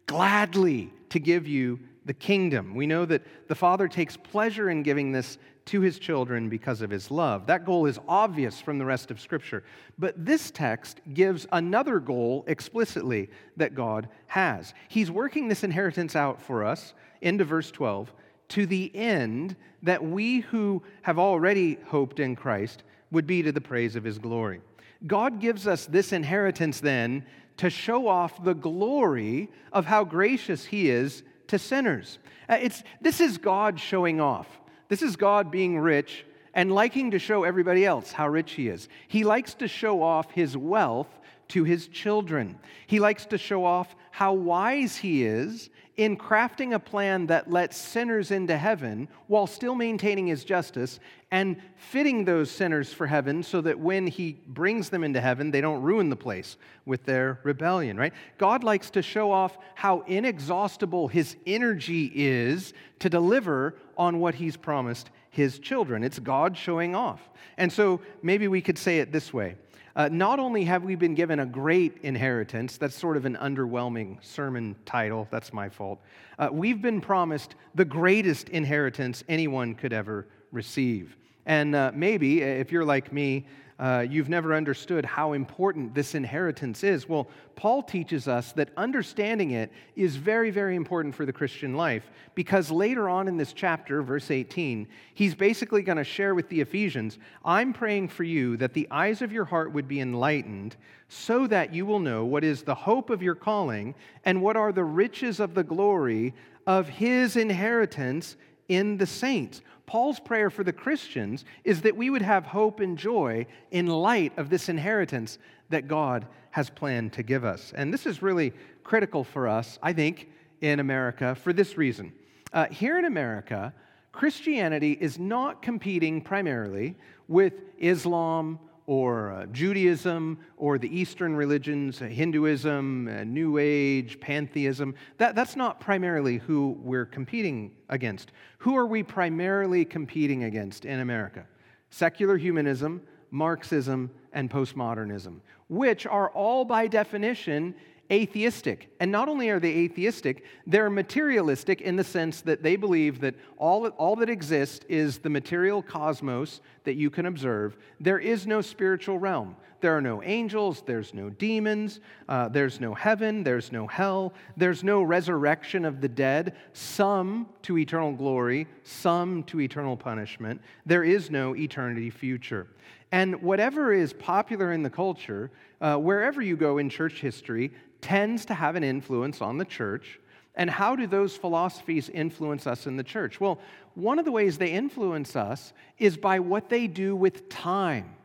gladly 0.06 0.90
to 1.10 1.18
give 1.18 1.46
you 1.46 1.78
the 2.06 2.14
kingdom. 2.14 2.74
We 2.74 2.86
know 2.86 3.04
that 3.04 3.48
the 3.48 3.54
Father 3.54 3.86
takes 3.86 4.16
pleasure 4.16 4.70
in 4.70 4.82
giving 4.82 5.12
this 5.12 5.36
to 5.66 5.82
his 5.82 5.98
children 5.98 6.48
because 6.48 6.80
of 6.80 6.88
his 6.88 7.10
love. 7.10 7.46
That 7.48 7.66
goal 7.66 7.84
is 7.84 8.00
obvious 8.08 8.62
from 8.62 8.78
the 8.78 8.86
rest 8.86 9.10
of 9.10 9.20
Scripture. 9.20 9.62
But 9.98 10.24
this 10.24 10.50
text 10.50 11.02
gives 11.12 11.46
another 11.52 12.00
goal 12.00 12.46
explicitly 12.46 13.28
that 13.58 13.74
God 13.74 14.08
has. 14.28 14.72
He's 14.88 15.10
working 15.10 15.48
this 15.48 15.64
inheritance 15.64 16.16
out 16.16 16.40
for 16.40 16.64
us 16.64 16.94
into 17.20 17.44
verse 17.44 17.70
12 17.70 18.10
to 18.48 18.66
the 18.66 18.94
end 18.94 19.56
that 19.82 20.04
we 20.04 20.40
who 20.40 20.82
have 21.02 21.18
already 21.18 21.78
hoped 21.86 22.20
in 22.20 22.36
Christ 22.36 22.82
would 23.10 23.26
be 23.26 23.42
to 23.42 23.52
the 23.52 23.60
praise 23.60 23.96
of 23.96 24.04
his 24.04 24.18
glory. 24.18 24.60
God 25.06 25.40
gives 25.40 25.66
us 25.66 25.86
this 25.86 26.12
inheritance 26.12 26.80
then 26.80 27.24
to 27.58 27.70
show 27.70 28.08
off 28.08 28.42
the 28.42 28.54
glory 28.54 29.50
of 29.72 29.84
how 29.86 30.04
gracious 30.04 30.64
he 30.64 30.90
is 30.90 31.22
to 31.48 31.58
sinners. 31.58 32.18
Uh, 32.48 32.58
it's, 32.60 32.82
this 33.00 33.20
is 33.20 33.38
God 33.38 33.78
showing 33.78 34.20
off. 34.20 34.48
This 34.88 35.02
is 35.02 35.16
God 35.16 35.50
being 35.50 35.78
rich 35.78 36.24
and 36.54 36.72
liking 36.72 37.10
to 37.10 37.18
show 37.18 37.44
everybody 37.44 37.84
else 37.84 38.12
how 38.12 38.28
rich 38.28 38.52
he 38.52 38.68
is. 38.68 38.88
He 39.08 39.24
likes 39.24 39.54
to 39.54 39.68
show 39.68 40.02
off 40.02 40.30
his 40.30 40.56
wealth 40.56 41.08
to 41.48 41.64
his 41.64 41.88
children. 41.88 42.58
He 42.86 43.00
likes 43.00 43.26
to 43.26 43.38
show 43.38 43.64
off 43.64 43.94
how 44.10 44.32
wise 44.32 44.96
he 44.96 45.24
is 45.24 45.70
in 45.96 46.16
crafting 46.16 46.74
a 46.74 46.78
plan 46.78 47.26
that 47.26 47.50
lets 47.50 47.76
sinners 47.76 48.30
into 48.30 48.56
heaven 48.56 49.08
while 49.28 49.46
still 49.46 49.74
maintaining 49.74 50.26
his 50.26 50.44
justice 50.44 50.98
and 51.30 51.60
fitting 51.76 52.24
those 52.24 52.50
sinners 52.50 52.92
for 52.92 53.06
heaven 53.06 53.42
so 53.42 53.60
that 53.60 53.78
when 53.78 54.06
he 54.06 54.32
brings 54.48 54.90
them 54.90 55.04
into 55.04 55.20
heaven, 55.20 55.50
they 55.50 55.60
don't 55.60 55.82
ruin 55.82 56.08
the 56.08 56.16
place 56.16 56.56
with 56.84 57.04
their 57.04 57.38
rebellion, 57.44 57.96
right? 57.96 58.12
God 58.38 58.64
likes 58.64 58.90
to 58.90 59.02
show 59.02 59.30
off 59.30 59.56
how 59.74 60.00
inexhaustible 60.02 61.08
his 61.08 61.36
energy 61.46 62.10
is 62.14 62.72
to 62.98 63.08
deliver 63.08 63.76
on 63.96 64.18
what 64.18 64.34
he's 64.34 64.56
promised 64.56 65.10
his 65.30 65.58
children. 65.58 66.02
It's 66.02 66.18
God 66.18 66.56
showing 66.56 66.94
off. 66.94 67.20
And 67.56 67.72
so 67.72 68.00
maybe 68.22 68.48
we 68.48 68.60
could 68.60 68.78
say 68.78 68.98
it 68.98 69.12
this 69.12 69.32
way 69.32 69.56
uh, 69.96 70.08
not 70.10 70.38
only 70.38 70.64
have 70.64 70.82
we 70.82 70.94
been 70.94 71.14
given 71.14 71.40
a 71.40 71.46
great 71.46 71.98
inheritance, 72.02 72.76
that's 72.76 72.96
sort 72.98 73.16
of 73.16 73.24
an 73.24 73.36
underwhelming 73.36 74.22
sermon 74.24 74.74
title, 74.84 75.28
that's 75.30 75.52
my 75.52 75.68
fault. 75.68 76.00
Uh, 76.38 76.48
we've 76.50 76.82
been 76.82 77.00
promised 77.00 77.54
the 77.74 77.84
greatest 77.84 78.48
inheritance 78.48 79.22
anyone 79.28 79.74
could 79.74 79.92
ever 79.92 80.26
receive. 80.50 81.16
And 81.46 81.74
uh, 81.74 81.92
maybe, 81.94 82.42
if 82.42 82.72
you're 82.72 82.84
like 82.84 83.12
me, 83.12 83.46
uh, 83.84 84.00
you've 84.00 84.30
never 84.30 84.54
understood 84.54 85.04
how 85.04 85.34
important 85.34 85.94
this 85.94 86.14
inheritance 86.14 86.82
is. 86.82 87.06
Well, 87.06 87.28
Paul 87.54 87.82
teaches 87.82 88.26
us 88.26 88.52
that 88.52 88.70
understanding 88.78 89.50
it 89.50 89.70
is 89.94 90.16
very, 90.16 90.50
very 90.50 90.74
important 90.74 91.14
for 91.14 91.26
the 91.26 91.34
Christian 91.34 91.74
life 91.74 92.10
because 92.34 92.70
later 92.70 93.10
on 93.10 93.28
in 93.28 93.36
this 93.36 93.52
chapter, 93.52 94.00
verse 94.00 94.30
18, 94.30 94.88
he's 95.12 95.34
basically 95.34 95.82
going 95.82 95.98
to 95.98 96.04
share 96.04 96.34
with 96.34 96.48
the 96.48 96.62
Ephesians 96.62 97.18
I'm 97.44 97.74
praying 97.74 98.08
for 98.08 98.24
you 98.24 98.56
that 98.56 98.72
the 98.72 98.88
eyes 98.90 99.20
of 99.20 99.32
your 99.32 99.44
heart 99.44 99.70
would 99.72 99.86
be 99.86 100.00
enlightened 100.00 100.76
so 101.10 101.46
that 101.48 101.74
you 101.74 101.84
will 101.84 102.00
know 102.00 102.24
what 102.24 102.42
is 102.42 102.62
the 102.62 102.74
hope 102.74 103.10
of 103.10 103.22
your 103.22 103.34
calling 103.34 103.94
and 104.24 104.40
what 104.40 104.56
are 104.56 104.72
the 104.72 104.82
riches 104.82 105.40
of 105.40 105.52
the 105.52 105.62
glory 105.62 106.32
of 106.66 106.88
his 106.88 107.36
inheritance 107.36 108.36
in 108.66 108.96
the 108.96 109.06
saints. 109.06 109.60
Paul's 109.86 110.20
prayer 110.20 110.50
for 110.50 110.64
the 110.64 110.72
Christians 110.72 111.44
is 111.64 111.82
that 111.82 111.96
we 111.96 112.10
would 112.10 112.22
have 112.22 112.44
hope 112.44 112.80
and 112.80 112.96
joy 112.96 113.46
in 113.70 113.86
light 113.86 114.32
of 114.38 114.50
this 114.50 114.68
inheritance 114.68 115.38
that 115.70 115.88
God 115.88 116.26
has 116.50 116.70
planned 116.70 117.12
to 117.14 117.22
give 117.22 117.44
us. 117.44 117.72
And 117.76 117.92
this 117.92 118.06
is 118.06 118.22
really 118.22 118.52
critical 118.82 119.24
for 119.24 119.48
us, 119.48 119.78
I 119.82 119.92
think, 119.92 120.30
in 120.60 120.80
America 120.80 121.34
for 121.34 121.52
this 121.52 121.76
reason. 121.76 122.12
Uh, 122.52 122.66
here 122.66 122.98
in 122.98 123.04
America, 123.04 123.74
Christianity 124.12 124.96
is 125.00 125.18
not 125.18 125.60
competing 125.60 126.20
primarily 126.20 126.96
with 127.26 127.54
Islam 127.78 128.58
or 128.86 129.32
uh, 129.32 129.46
Judaism 129.46 130.38
or 130.56 130.78
the 130.78 130.94
Eastern 130.94 131.34
religions, 131.34 132.02
uh, 132.02 132.06
Hinduism, 132.06 133.08
uh, 133.08 133.24
New 133.24 133.58
Age, 133.58 134.20
pantheism. 134.20 134.94
That, 135.18 135.34
that's 135.34 135.56
not 135.56 135.80
primarily 135.80 136.38
who 136.38 136.76
we're 136.80 137.06
competing 137.06 137.72
against. 137.88 138.32
Who 138.58 138.76
are 138.76 138.86
we 138.86 139.02
primarily 139.02 139.84
competing 139.84 140.44
against 140.44 140.84
in 140.84 141.00
America? 141.00 141.46
Secular 141.90 142.36
humanism, 142.36 143.02
Marxism, 143.30 144.10
and 144.32 144.50
postmodernism, 144.50 145.40
which 145.68 146.06
are 146.06 146.30
all 146.30 146.64
by 146.64 146.86
definition 146.86 147.74
atheistic. 148.10 148.94
And 149.00 149.10
not 149.10 149.28
only 149.28 149.48
are 149.50 149.60
they 149.60 149.72
atheistic, 149.72 150.44
they're 150.66 150.90
materialistic 150.90 151.80
in 151.80 151.96
the 151.96 152.04
sense 152.04 152.40
that 152.42 152.62
they 152.62 152.76
believe 152.76 153.20
that 153.20 153.34
all, 153.56 153.86
all 153.88 154.16
that 154.16 154.28
exists 154.28 154.84
is 154.88 155.18
the 155.18 155.30
material 155.30 155.82
cosmos 155.82 156.60
that 156.84 156.94
you 156.94 157.10
can 157.10 157.26
observe. 157.26 157.76
There 158.00 158.18
is 158.18 158.46
no 158.46 158.60
spiritual 158.60 159.18
realm. 159.18 159.56
There 159.80 159.94
are 159.94 160.00
no 160.00 160.22
angels, 160.22 160.82
there's 160.86 161.12
no 161.12 161.28
demons, 161.28 162.00
uh, 162.26 162.48
there's 162.48 162.80
no 162.80 162.94
heaven, 162.94 163.44
there's 163.44 163.70
no 163.70 163.86
hell, 163.86 164.32
there's 164.56 164.82
no 164.82 165.02
resurrection 165.02 165.84
of 165.84 166.00
the 166.00 166.08
dead, 166.08 166.56
some 166.72 167.46
to 167.64 167.76
eternal 167.76 168.12
glory, 168.12 168.66
some 168.82 169.42
to 169.42 169.60
eternal 169.60 169.94
punishment. 169.94 170.62
There 170.86 171.04
is 171.04 171.30
no 171.30 171.54
eternity 171.54 172.08
future. 172.08 172.66
And 173.14 173.42
whatever 173.42 173.92
is 173.92 174.12
popular 174.12 174.72
in 174.72 174.82
the 174.82 174.90
culture, 174.90 175.52
uh, 175.80 175.94
wherever 175.94 176.42
you 176.42 176.56
go 176.56 176.78
in 176.78 176.90
church 176.90 177.20
history, 177.20 177.70
tends 178.00 178.44
to 178.46 178.54
have 178.54 178.74
an 178.74 178.82
influence 178.82 179.40
on 179.40 179.56
the 179.56 179.64
church. 179.64 180.18
And 180.56 180.68
how 180.68 180.96
do 180.96 181.06
those 181.06 181.36
philosophies 181.36 182.08
influence 182.08 182.66
us 182.66 182.88
in 182.88 182.96
the 182.96 183.04
church? 183.04 183.40
Well, 183.40 183.60
one 183.94 184.18
of 184.18 184.24
the 184.24 184.32
ways 184.32 184.58
they 184.58 184.72
influence 184.72 185.36
us 185.36 185.72
is 185.96 186.16
by 186.16 186.40
what 186.40 186.68
they 186.68 186.88
do 186.88 187.14
with 187.14 187.48
time. 187.48 188.16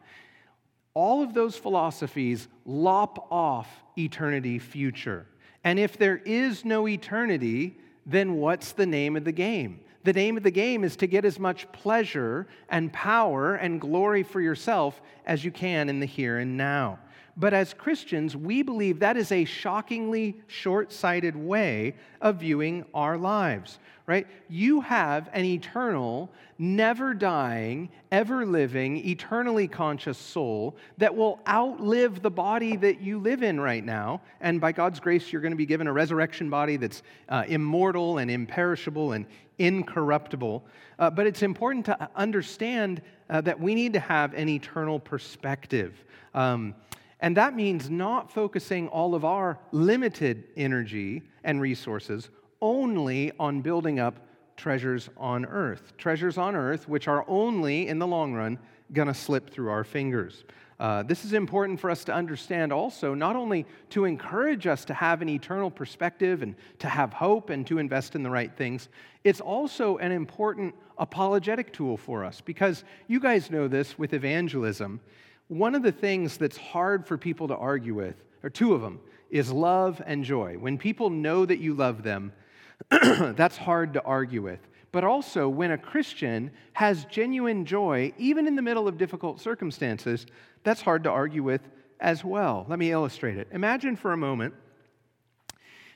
All 0.96 1.22
of 1.22 1.36
those 1.36 1.56
philosophies 1.56 2.48
lop 2.66 3.32
off 3.32 3.70
eternity 3.96 4.58
future. 4.58 5.28
And 5.64 5.78
if 5.78 6.00
there 6.00 6.18
is 6.18 6.66
no 6.66 6.88
eternity, 6.88 7.78
then 8.08 8.38
what's 8.38 8.72
the 8.72 8.88
name 8.88 9.16
of 9.16 9.24
the 9.24 9.32
game? 9.32 9.82
The 10.04 10.14
name 10.14 10.38
of 10.38 10.44
the 10.44 10.52
game 10.52 10.84
is 10.84 10.96
to 10.98 11.08
get 11.08 11.26
as 11.26 11.40
much 11.40 11.70
pleasure 11.72 12.48
and 12.70 12.92
power 12.94 13.56
and 13.56 13.82
glory 13.82 14.24
for 14.24 14.40
yourself 14.40 15.02
as 15.26 15.44
you 15.44 15.52
can 15.52 15.90
in 15.90 16.00
the 16.00 16.06
here 16.06 16.38
and 16.38 16.56
now. 16.56 17.00
But 17.36 17.54
as 17.54 17.74
Christians, 17.74 18.36
we 18.36 18.64
believe 18.64 19.00
that 19.00 19.16
is 19.16 19.32
a 19.32 19.46
shockingly 19.46 20.42
short 20.48 20.92
sighted 20.92 21.38
way 21.38 21.96
of 22.20 22.38
viewing 22.38 22.84
our 22.94 23.18
lives, 23.18 23.80
right? 24.08 24.28
You 24.50 24.82
have 24.82 25.30
an 25.32 25.46
eternal, 25.46 26.30
never 26.58 27.14
dying, 27.14 27.90
ever 28.12 28.46
living, 28.46 28.98
eternally 29.08 29.70
conscious 29.70 30.18
soul 30.18 30.76
that 30.98 31.16
will 31.16 31.40
outlive 31.48 32.22
the 32.22 32.32
body 32.32 32.76
that 32.76 33.00
you 33.00 33.20
live 33.20 33.42
in 33.42 33.58
right 33.58 33.86
now. 33.86 34.20
And 34.42 34.60
by 34.60 34.74
God's 34.74 35.00
grace, 35.00 35.32
you're 35.32 35.42
going 35.42 35.54
to 35.54 35.58
be 35.58 35.66
given 35.66 35.88
a 35.88 35.94
resurrection 35.94 36.50
body 36.50 36.76
that's 36.76 37.04
uh, 37.30 37.46
immortal 37.48 38.18
and 38.18 38.30
imperishable 38.30 39.14
and 39.14 39.26
incorruptible. 39.60 40.66
Uh, 40.98 41.10
but 41.10 41.28
it's 41.28 41.44
important 41.44 41.86
to 41.86 42.10
understand 42.16 43.02
uh, 43.30 43.42
that 43.42 43.60
we 43.60 43.76
need 43.76 43.94
to 43.94 44.00
have 44.00 44.34
an 44.34 44.50
eternal 44.50 45.00
perspective. 45.00 46.04
Um, 46.34 46.74
and 47.20 47.36
that 47.38 47.56
means 47.56 47.90
not 47.90 48.32
focusing 48.32 48.88
all 48.88 49.14
of 49.14 49.26
our 49.26 49.60
limited 49.72 50.46
energy 50.56 51.22
and 51.44 51.62
resources 51.62 52.30
only 52.62 53.32
on 53.40 53.62
building 53.62 54.00
up 54.00 54.26
treasures 54.58 55.10
on 55.18 55.46
earth. 55.46 55.94
Treasures 55.98 56.38
on 56.38 56.56
earth, 56.56 56.88
which 56.88 57.08
are 57.08 57.26
only, 57.28 57.88
in 57.88 58.00
the 58.00 58.08
long 58.08 58.34
run, 58.34 58.60
going 58.94 59.08
to 59.08 59.14
slip 59.14 59.50
through 59.50 59.70
our 59.70 59.84
fingers. 59.84 60.44
Uh, 60.80 61.04
this 61.04 61.26
is 61.26 61.34
important 61.34 61.78
for 61.78 61.90
us 61.90 62.06
to 62.06 62.14
understand 62.14 62.72
also, 62.72 63.14
not 63.14 63.36
only 63.36 63.66
to 63.90 64.06
encourage 64.06 64.66
us 64.66 64.86
to 64.86 64.94
have 64.94 65.22
an 65.22 65.28
eternal 65.28 65.70
perspective 65.70 66.42
and 66.42 66.56
to 66.78 66.88
have 66.88 67.12
hope 67.12 67.50
and 67.50 67.68
to 67.68 67.80
invest 67.80 68.16
in 68.16 68.24
the 68.24 68.30
right 68.30 68.56
things, 68.56 68.88
it's 69.26 69.42
also 69.42 69.98
an 69.98 70.14
important 70.14 70.74
apologetic 70.98 71.74
tool 71.74 71.98
for 71.98 72.24
us 72.24 72.40
because 72.40 72.86
you 73.08 73.20
guys 73.20 73.52
know 73.52 73.68
this 73.68 73.98
with 74.00 74.14
evangelism. 74.14 75.02
One 75.50 75.76
of 75.76 75.84
the 75.84 75.92
things 75.92 76.38
that's 76.38 76.58
hard 76.58 77.06
for 77.06 77.18
people 77.18 77.50
to 77.50 77.56
argue 77.58 77.96
with, 77.96 78.16
or 78.42 78.50
two 78.50 78.74
of 78.74 78.82
them, 78.82 79.02
is 79.30 79.52
love 79.52 80.02
and 80.06 80.24
joy. 80.24 80.58
When 80.58 80.78
people 80.78 81.10
know 81.10 81.46
that 81.46 81.60
you 81.60 81.74
love 81.74 82.04
them, 82.04 82.32
that's 82.90 83.58
hard 83.58 83.94
to 83.94 84.04
argue 84.04 84.42
with. 84.42 84.60
But 84.92 85.04
also, 85.04 85.48
when 85.48 85.72
a 85.72 85.78
Christian 85.78 86.52
has 86.74 87.06
genuine 87.06 87.66
joy, 87.66 88.14
even 88.18 88.48
in 88.48 88.56
the 88.56 88.62
middle 88.62 88.88
of 88.88 88.98
difficult 88.98 89.40
circumstances, 89.40 90.26
that's 90.64 90.82
hard 90.82 91.04
to 91.04 91.10
argue 91.10 91.44
with 91.44 91.62
as 92.00 92.24
well. 92.24 92.66
Let 92.68 92.80
me 92.80 92.92
illustrate 92.92 93.38
it. 93.38 93.48
Imagine 93.52 93.96
for 93.96 94.14
a 94.14 94.18
moment 94.18 94.54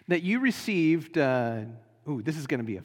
that 0.08 0.22
you 0.22 0.40
received, 0.40 1.18
uh, 1.18 1.62
ooh, 2.08 2.22
this 2.22 2.38
is 2.38 2.46
going 2.46 2.60
to 2.60 2.66
be 2.66 2.78
a 2.78 2.84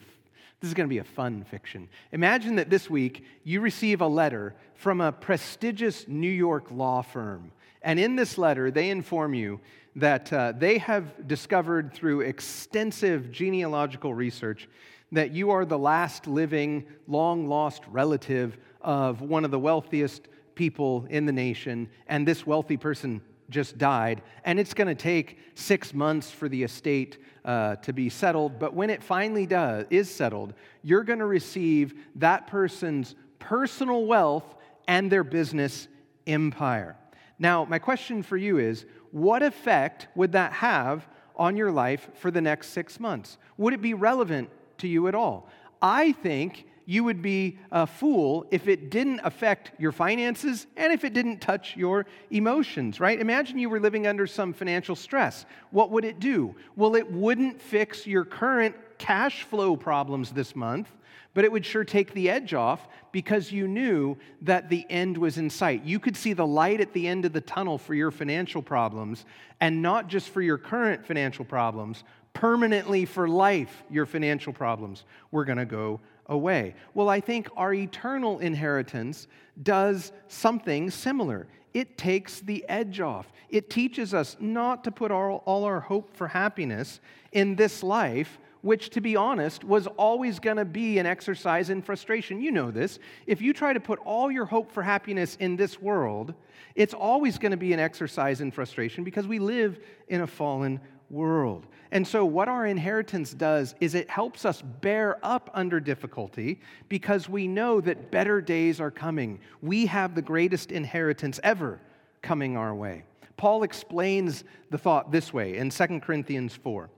this 0.61 0.67
is 0.67 0.73
going 0.73 0.89
to 0.89 0.93
be 0.93 0.97
a 0.97 1.05
fun 1.05 1.45
fiction. 1.45 1.87
Imagine 2.11 2.55
that 2.57 2.69
this 2.69 2.89
week 2.89 3.23
you 3.45 3.61
receive 3.61 4.01
a 4.01 4.07
letter 4.07 4.55
from 4.75 4.99
a 4.99 5.11
prestigious 5.11 6.05
New 6.07 6.29
York 6.29 6.69
law 6.69 7.01
firm. 7.01 7.53
And 7.81 7.97
in 7.97 8.17
this 8.17 8.37
letter, 8.37 8.69
they 8.69 8.89
inform 8.89 9.33
you 9.33 9.61
that 9.95 10.31
uh, 10.33 10.51
they 10.57 10.77
have 10.79 11.27
discovered 11.27 11.93
through 11.93 12.21
extensive 12.21 13.31
genealogical 13.31 14.13
research 14.13 14.67
that 15.11 15.31
you 15.31 15.51
are 15.51 15.65
the 15.65 15.77
last 15.77 16.27
living, 16.27 16.85
long 17.07 17.47
lost 17.47 17.83
relative 17.89 18.57
of 18.81 19.21
one 19.21 19.45
of 19.45 19.51
the 19.51 19.59
wealthiest 19.59 20.27
people 20.55 21.05
in 21.09 21.25
the 21.25 21.31
nation. 21.31 21.89
And 22.07 22.27
this 22.27 22.45
wealthy 22.45 22.77
person 22.77 23.21
just 23.49 23.77
died, 23.77 24.21
and 24.45 24.59
it's 24.59 24.73
going 24.73 24.87
to 24.87 24.95
take 24.95 25.39
six 25.55 25.93
months 25.93 26.29
for 26.29 26.47
the 26.47 26.61
estate 26.61 27.17
uh, 27.43 27.75
to 27.77 27.91
be 27.91 28.09
settled. 28.09 28.59
But 28.59 28.73
when 28.73 28.89
it 28.89 29.01
finally 29.01 29.45
does, 29.45 29.85
is 29.89 30.09
settled, 30.09 30.53
you're 30.83 31.03
going 31.03 31.19
to 31.19 31.25
receive 31.25 31.95
that 32.15 32.47
person's 32.47 33.15
personal 33.39 34.05
wealth 34.05 34.55
and 34.87 35.11
their 35.11 35.23
business 35.23 35.87
empire. 36.27 36.95
Now, 37.39 37.65
my 37.65 37.79
question 37.79 38.21
for 38.21 38.37
you 38.37 38.59
is 38.59 38.85
what 39.11 39.41
effect 39.41 40.07
would 40.15 40.33
that 40.33 40.53
have 40.53 41.07
on 41.35 41.55
your 41.55 41.71
life 41.71 42.09
for 42.15 42.29
the 42.29 42.41
next 42.41 42.69
six 42.69 42.99
months? 42.99 43.37
Would 43.57 43.73
it 43.73 43.81
be 43.81 43.93
relevant 43.93 44.49
to 44.79 44.87
you 44.87 45.07
at 45.07 45.15
all? 45.15 45.47
I 45.81 46.11
think 46.11 46.65
you 46.85 47.03
would 47.03 47.21
be 47.21 47.59
a 47.71 47.85
fool 47.85 48.47
if 48.49 48.67
it 48.67 48.89
didn't 48.89 49.21
affect 49.23 49.71
your 49.79 49.91
finances 49.91 50.65
and 50.75 50.91
if 50.91 51.03
it 51.03 51.13
didn't 51.13 51.39
touch 51.39 51.77
your 51.77 52.07
emotions, 52.31 52.99
right? 52.99 53.19
Imagine 53.19 53.59
you 53.59 53.69
were 53.69 53.79
living 53.79 54.07
under 54.07 54.25
some 54.25 54.53
financial 54.53 54.95
stress. 54.95 55.45
What 55.69 55.91
would 55.91 56.03
it 56.03 56.19
do? 56.19 56.55
Well, 56.75 56.95
it 56.95 57.11
wouldn't 57.11 57.61
fix 57.61 58.07
your 58.07 58.25
current 58.25 58.75
cash 58.97 59.43
flow 59.43 59.75
problems 59.75 60.31
this 60.31 60.55
month, 60.55 60.89
but 61.35 61.45
it 61.45 61.51
would 61.51 61.63
sure 61.63 61.83
take 61.83 62.11
the 62.13 62.27
edge 62.27 62.55
off 62.55 62.87
because 63.11 63.51
you 63.51 63.67
knew 63.67 64.17
that 64.41 64.69
the 64.69 64.85
end 64.89 65.15
was 65.15 65.37
in 65.37 65.49
sight. 65.49 65.83
You 65.83 65.99
could 65.99 66.17
see 66.17 66.33
the 66.33 66.47
light 66.47 66.81
at 66.81 66.93
the 66.93 67.07
end 67.07 67.23
of 67.23 67.33
the 67.33 67.41
tunnel 67.41 67.77
for 67.77 67.93
your 67.93 68.09
financial 68.09 68.63
problems, 68.63 69.25
and 69.61 69.83
not 69.83 70.07
just 70.07 70.29
for 70.29 70.41
your 70.41 70.57
current 70.57 71.05
financial 71.05 71.45
problems, 71.45 72.03
permanently 72.33 73.05
for 73.05 73.27
life, 73.27 73.83
your 73.89 74.05
financial 74.05 74.53
problems 74.53 75.03
were 75.31 75.45
going 75.45 75.57
to 75.57 75.65
go 75.65 75.99
away. 76.27 76.75
Well, 76.93 77.09
I 77.09 77.19
think 77.19 77.49
our 77.57 77.73
eternal 77.73 78.39
inheritance 78.39 79.27
does 79.61 80.11
something 80.27 80.89
similar. 80.89 81.47
It 81.73 81.97
takes 81.97 82.39
the 82.39 82.65
edge 82.69 82.99
off. 82.99 83.31
It 83.49 83.69
teaches 83.69 84.13
us 84.13 84.37
not 84.39 84.83
to 84.85 84.91
put 84.91 85.11
all, 85.11 85.43
all 85.45 85.63
our 85.65 85.79
hope 85.79 86.15
for 86.15 86.27
happiness 86.27 86.99
in 87.31 87.55
this 87.55 87.83
life, 87.83 88.39
which, 88.61 88.89
to 88.91 89.01
be 89.01 89.15
honest, 89.15 89.63
was 89.63 89.87
always 89.87 90.39
going 90.39 90.57
to 90.57 90.65
be 90.65 90.99
an 90.99 91.05
exercise 91.05 91.69
in 91.69 91.81
frustration. 91.81 92.41
You 92.41 92.51
know 92.51 92.71
this. 92.71 92.99
If 93.25 93.41
you 93.41 93.53
try 93.53 93.73
to 93.73 93.79
put 93.79 93.99
all 93.99 94.31
your 94.31 94.45
hope 94.45 94.71
for 94.71 94.83
happiness 94.83 95.35
in 95.39 95.55
this 95.55 95.81
world, 95.81 96.33
it's 96.75 96.93
always 96.93 97.37
going 97.37 97.51
to 97.51 97.57
be 97.57 97.73
an 97.73 97.79
exercise 97.79 98.41
in 98.41 98.51
frustration 98.51 99.03
because 99.03 99.27
we 99.27 99.39
live 99.39 99.79
in 100.07 100.21
a 100.21 100.27
fallen 100.27 100.79
world. 101.09 101.65
And 101.91 102.07
so, 102.07 102.23
what 102.23 102.47
our 102.47 102.65
inheritance 102.65 103.33
does 103.33 103.75
is 103.79 103.95
it 103.95 104.09
helps 104.09 104.45
us 104.45 104.61
bear 104.61 105.17
up 105.23 105.49
under 105.53 105.79
difficulty 105.79 106.61
because 106.87 107.27
we 107.27 107.47
know 107.47 107.81
that 107.81 108.11
better 108.11 108.41
days 108.41 108.79
are 108.79 108.91
coming. 108.91 109.39
We 109.61 109.87
have 109.87 110.13
the 110.13 110.21
greatest 110.21 110.71
inheritance 110.71 111.39
ever 111.43 111.79
coming 112.21 112.57
our 112.57 112.75
way. 112.75 113.03
Paul 113.37 113.63
explains 113.63 114.43
the 114.69 114.77
thought 114.77 115.11
this 115.11 115.33
way 115.33 115.57
in 115.57 115.69
2 115.69 115.99
Corinthians 116.01 116.55
4. 116.55 116.89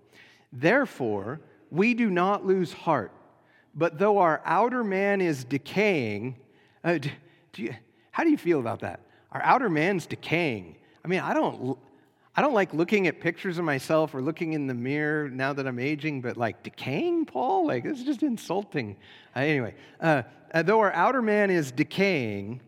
Therefore, 0.51 1.39
we 1.70 1.93
do 1.93 2.09
not 2.09 2.45
lose 2.45 2.74
heart, 2.74 3.14
but 3.76 3.97
though 3.97 4.18
our 4.18 4.41
outer 4.43 4.84
man 4.84 5.22
is 5.22 5.45
decaying, 5.45 6.36
uh, 6.84 6.97
do, 6.97 7.09
you, 7.64 7.74
how 8.09 8.24
do 8.24 8.30
you 8.30 8.38
feel 8.38 8.59
about 8.59 8.82
that? 8.82 8.99
Our 9.32 9.41
outer 9.41 9.70
man's 9.70 10.05
decaying. 10.05 10.76
I 11.05 11.07
mean, 11.07 11.22
I 11.22 11.34
don't 11.34 11.78
I 12.36 12.41
don't 12.41 12.53
like 12.53 12.73
looking 12.73 13.07
at 13.07 13.19
pictures 13.19 13.57
of 13.57 13.65
myself 13.65 14.15
or 14.15 14.21
looking 14.21 14.53
in 14.53 14.65
the 14.67 14.73
mirror 14.73 15.29
now 15.29 15.51
that 15.51 15.67
I'm 15.67 15.79
aging, 15.79 16.21
but 16.21 16.38
like 16.38 16.63
decaying, 16.63 17.25
Paul? 17.25 17.67
Like, 17.67 17.84
this 17.84 17.99
is 17.99 18.05
just 18.05 18.23
insulting. 18.23 18.95
Uh, 19.36 19.39
anyway, 19.39 19.75
uh, 19.99 20.23
uh, 20.53 20.61
though 20.61 20.79
our 20.79 20.93
outer 20.93 21.21
man 21.21 21.49
is 21.49 21.71
decaying, 21.71 22.61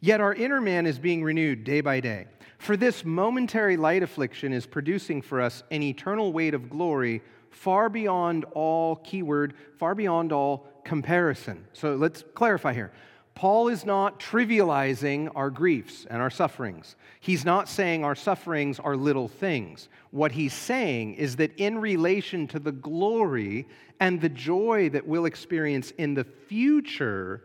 yet 0.00 0.20
our 0.20 0.34
inner 0.34 0.60
man 0.60 0.86
is 0.86 0.98
being 0.98 1.24
renewed 1.24 1.64
day 1.64 1.80
by 1.80 2.00
day. 2.00 2.26
For 2.58 2.76
this 2.76 3.04
momentary 3.04 3.76
light 3.78 4.02
affliction 4.02 4.52
is 4.52 4.66
producing 4.66 5.22
for 5.22 5.40
us 5.40 5.62
an 5.70 5.82
eternal 5.82 6.32
weight 6.32 6.52
of 6.52 6.68
glory 6.68 7.22
far 7.50 7.88
beyond 7.88 8.44
all, 8.52 8.96
keyword, 8.96 9.54
far 9.78 9.94
beyond 9.94 10.32
all 10.32 10.66
comparison. 10.84 11.66
So 11.72 11.94
let's 11.94 12.24
clarify 12.34 12.74
here. 12.74 12.92
Paul 13.38 13.68
is 13.68 13.86
not 13.86 14.18
trivializing 14.18 15.30
our 15.36 15.48
griefs 15.48 16.08
and 16.10 16.20
our 16.20 16.28
sufferings. 16.28 16.96
He's 17.20 17.44
not 17.44 17.68
saying 17.68 18.02
our 18.02 18.16
sufferings 18.16 18.80
are 18.80 18.96
little 18.96 19.28
things. 19.28 19.88
What 20.10 20.32
he's 20.32 20.52
saying 20.52 21.14
is 21.14 21.36
that 21.36 21.52
in 21.56 21.78
relation 21.78 22.48
to 22.48 22.58
the 22.58 22.72
glory 22.72 23.68
and 24.00 24.20
the 24.20 24.28
joy 24.28 24.88
that 24.88 25.06
we'll 25.06 25.26
experience 25.26 25.92
in 25.98 26.14
the 26.14 26.24
future, 26.24 27.44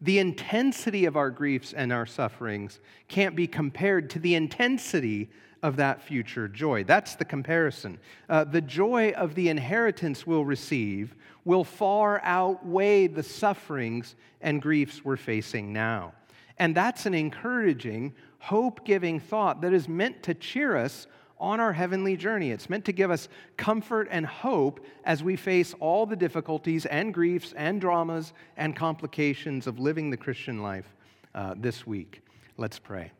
the 0.00 0.18
intensity 0.18 1.04
of 1.04 1.14
our 1.14 1.28
griefs 1.28 1.74
and 1.74 1.92
our 1.92 2.06
sufferings 2.06 2.80
can't 3.08 3.36
be 3.36 3.46
compared 3.46 4.08
to 4.08 4.18
the 4.18 4.36
intensity 4.36 5.28
of 5.64 5.76
that 5.76 6.02
future 6.02 6.46
joy. 6.46 6.84
That's 6.84 7.14
the 7.16 7.24
comparison. 7.24 7.98
Uh, 8.28 8.44
the 8.44 8.60
joy 8.60 9.12
of 9.12 9.34
the 9.34 9.48
inheritance 9.48 10.26
we'll 10.26 10.44
receive 10.44 11.14
will 11.46 11.64
far 11.64 12.20
outweigh 12.22 13.06
the 13.06 13.22
sufferings 13.22 14.14
and 14.42 14.60
griefs 14.60 15.02
we're 15.02 15.16
facing 15.16 15.72
now. 15.72 16.12
And 16.58 16.74
that's 16.74 17.06
an 17.06 17.14
encouraging, 17.14 18.12
hope 18.40 18.84
giving 18.84 19.18
thought 19.18 19.62
that 19.62 19.72
is 19.72 19.88
meant 19.88 20.22
to 20.24 20.34
cheer 20.34 20.76
us 20.76 21.06
on 21.40 21.60
our 21.60 21.72
heavenly 21.72 22.18
journey. 22.18 22.50
It's 22.50 22.68
meant 22.68 22.84
to 22.84 22.92
give 22.92 23.10
us 23.10 23.30
comfort 23.56 24.06
and 24.10 24.26
hope 24.26 24.84
as 25.04 25.24
we 25.24 25.34
face 25.34 25.74
all 25.80 26.04
the 26.04 26.14
difficulties 26.14 26.84
and 26.84 27.12
griefs 27.12 27.54
and 27.56 27.80
dramas 27.80 28.34
and 28.58 28.76
complications 28.76 29.66
of 29.66 29.78
living 29.78 30.10
the 30.10 30.18
Christian 30.18 30.62
life 30.62 30.94
uh, 31.34 31.54
this 31.56 31.86
week. 31.86 32.20
Let's 32.58 32.78
pray. 32.78 33.12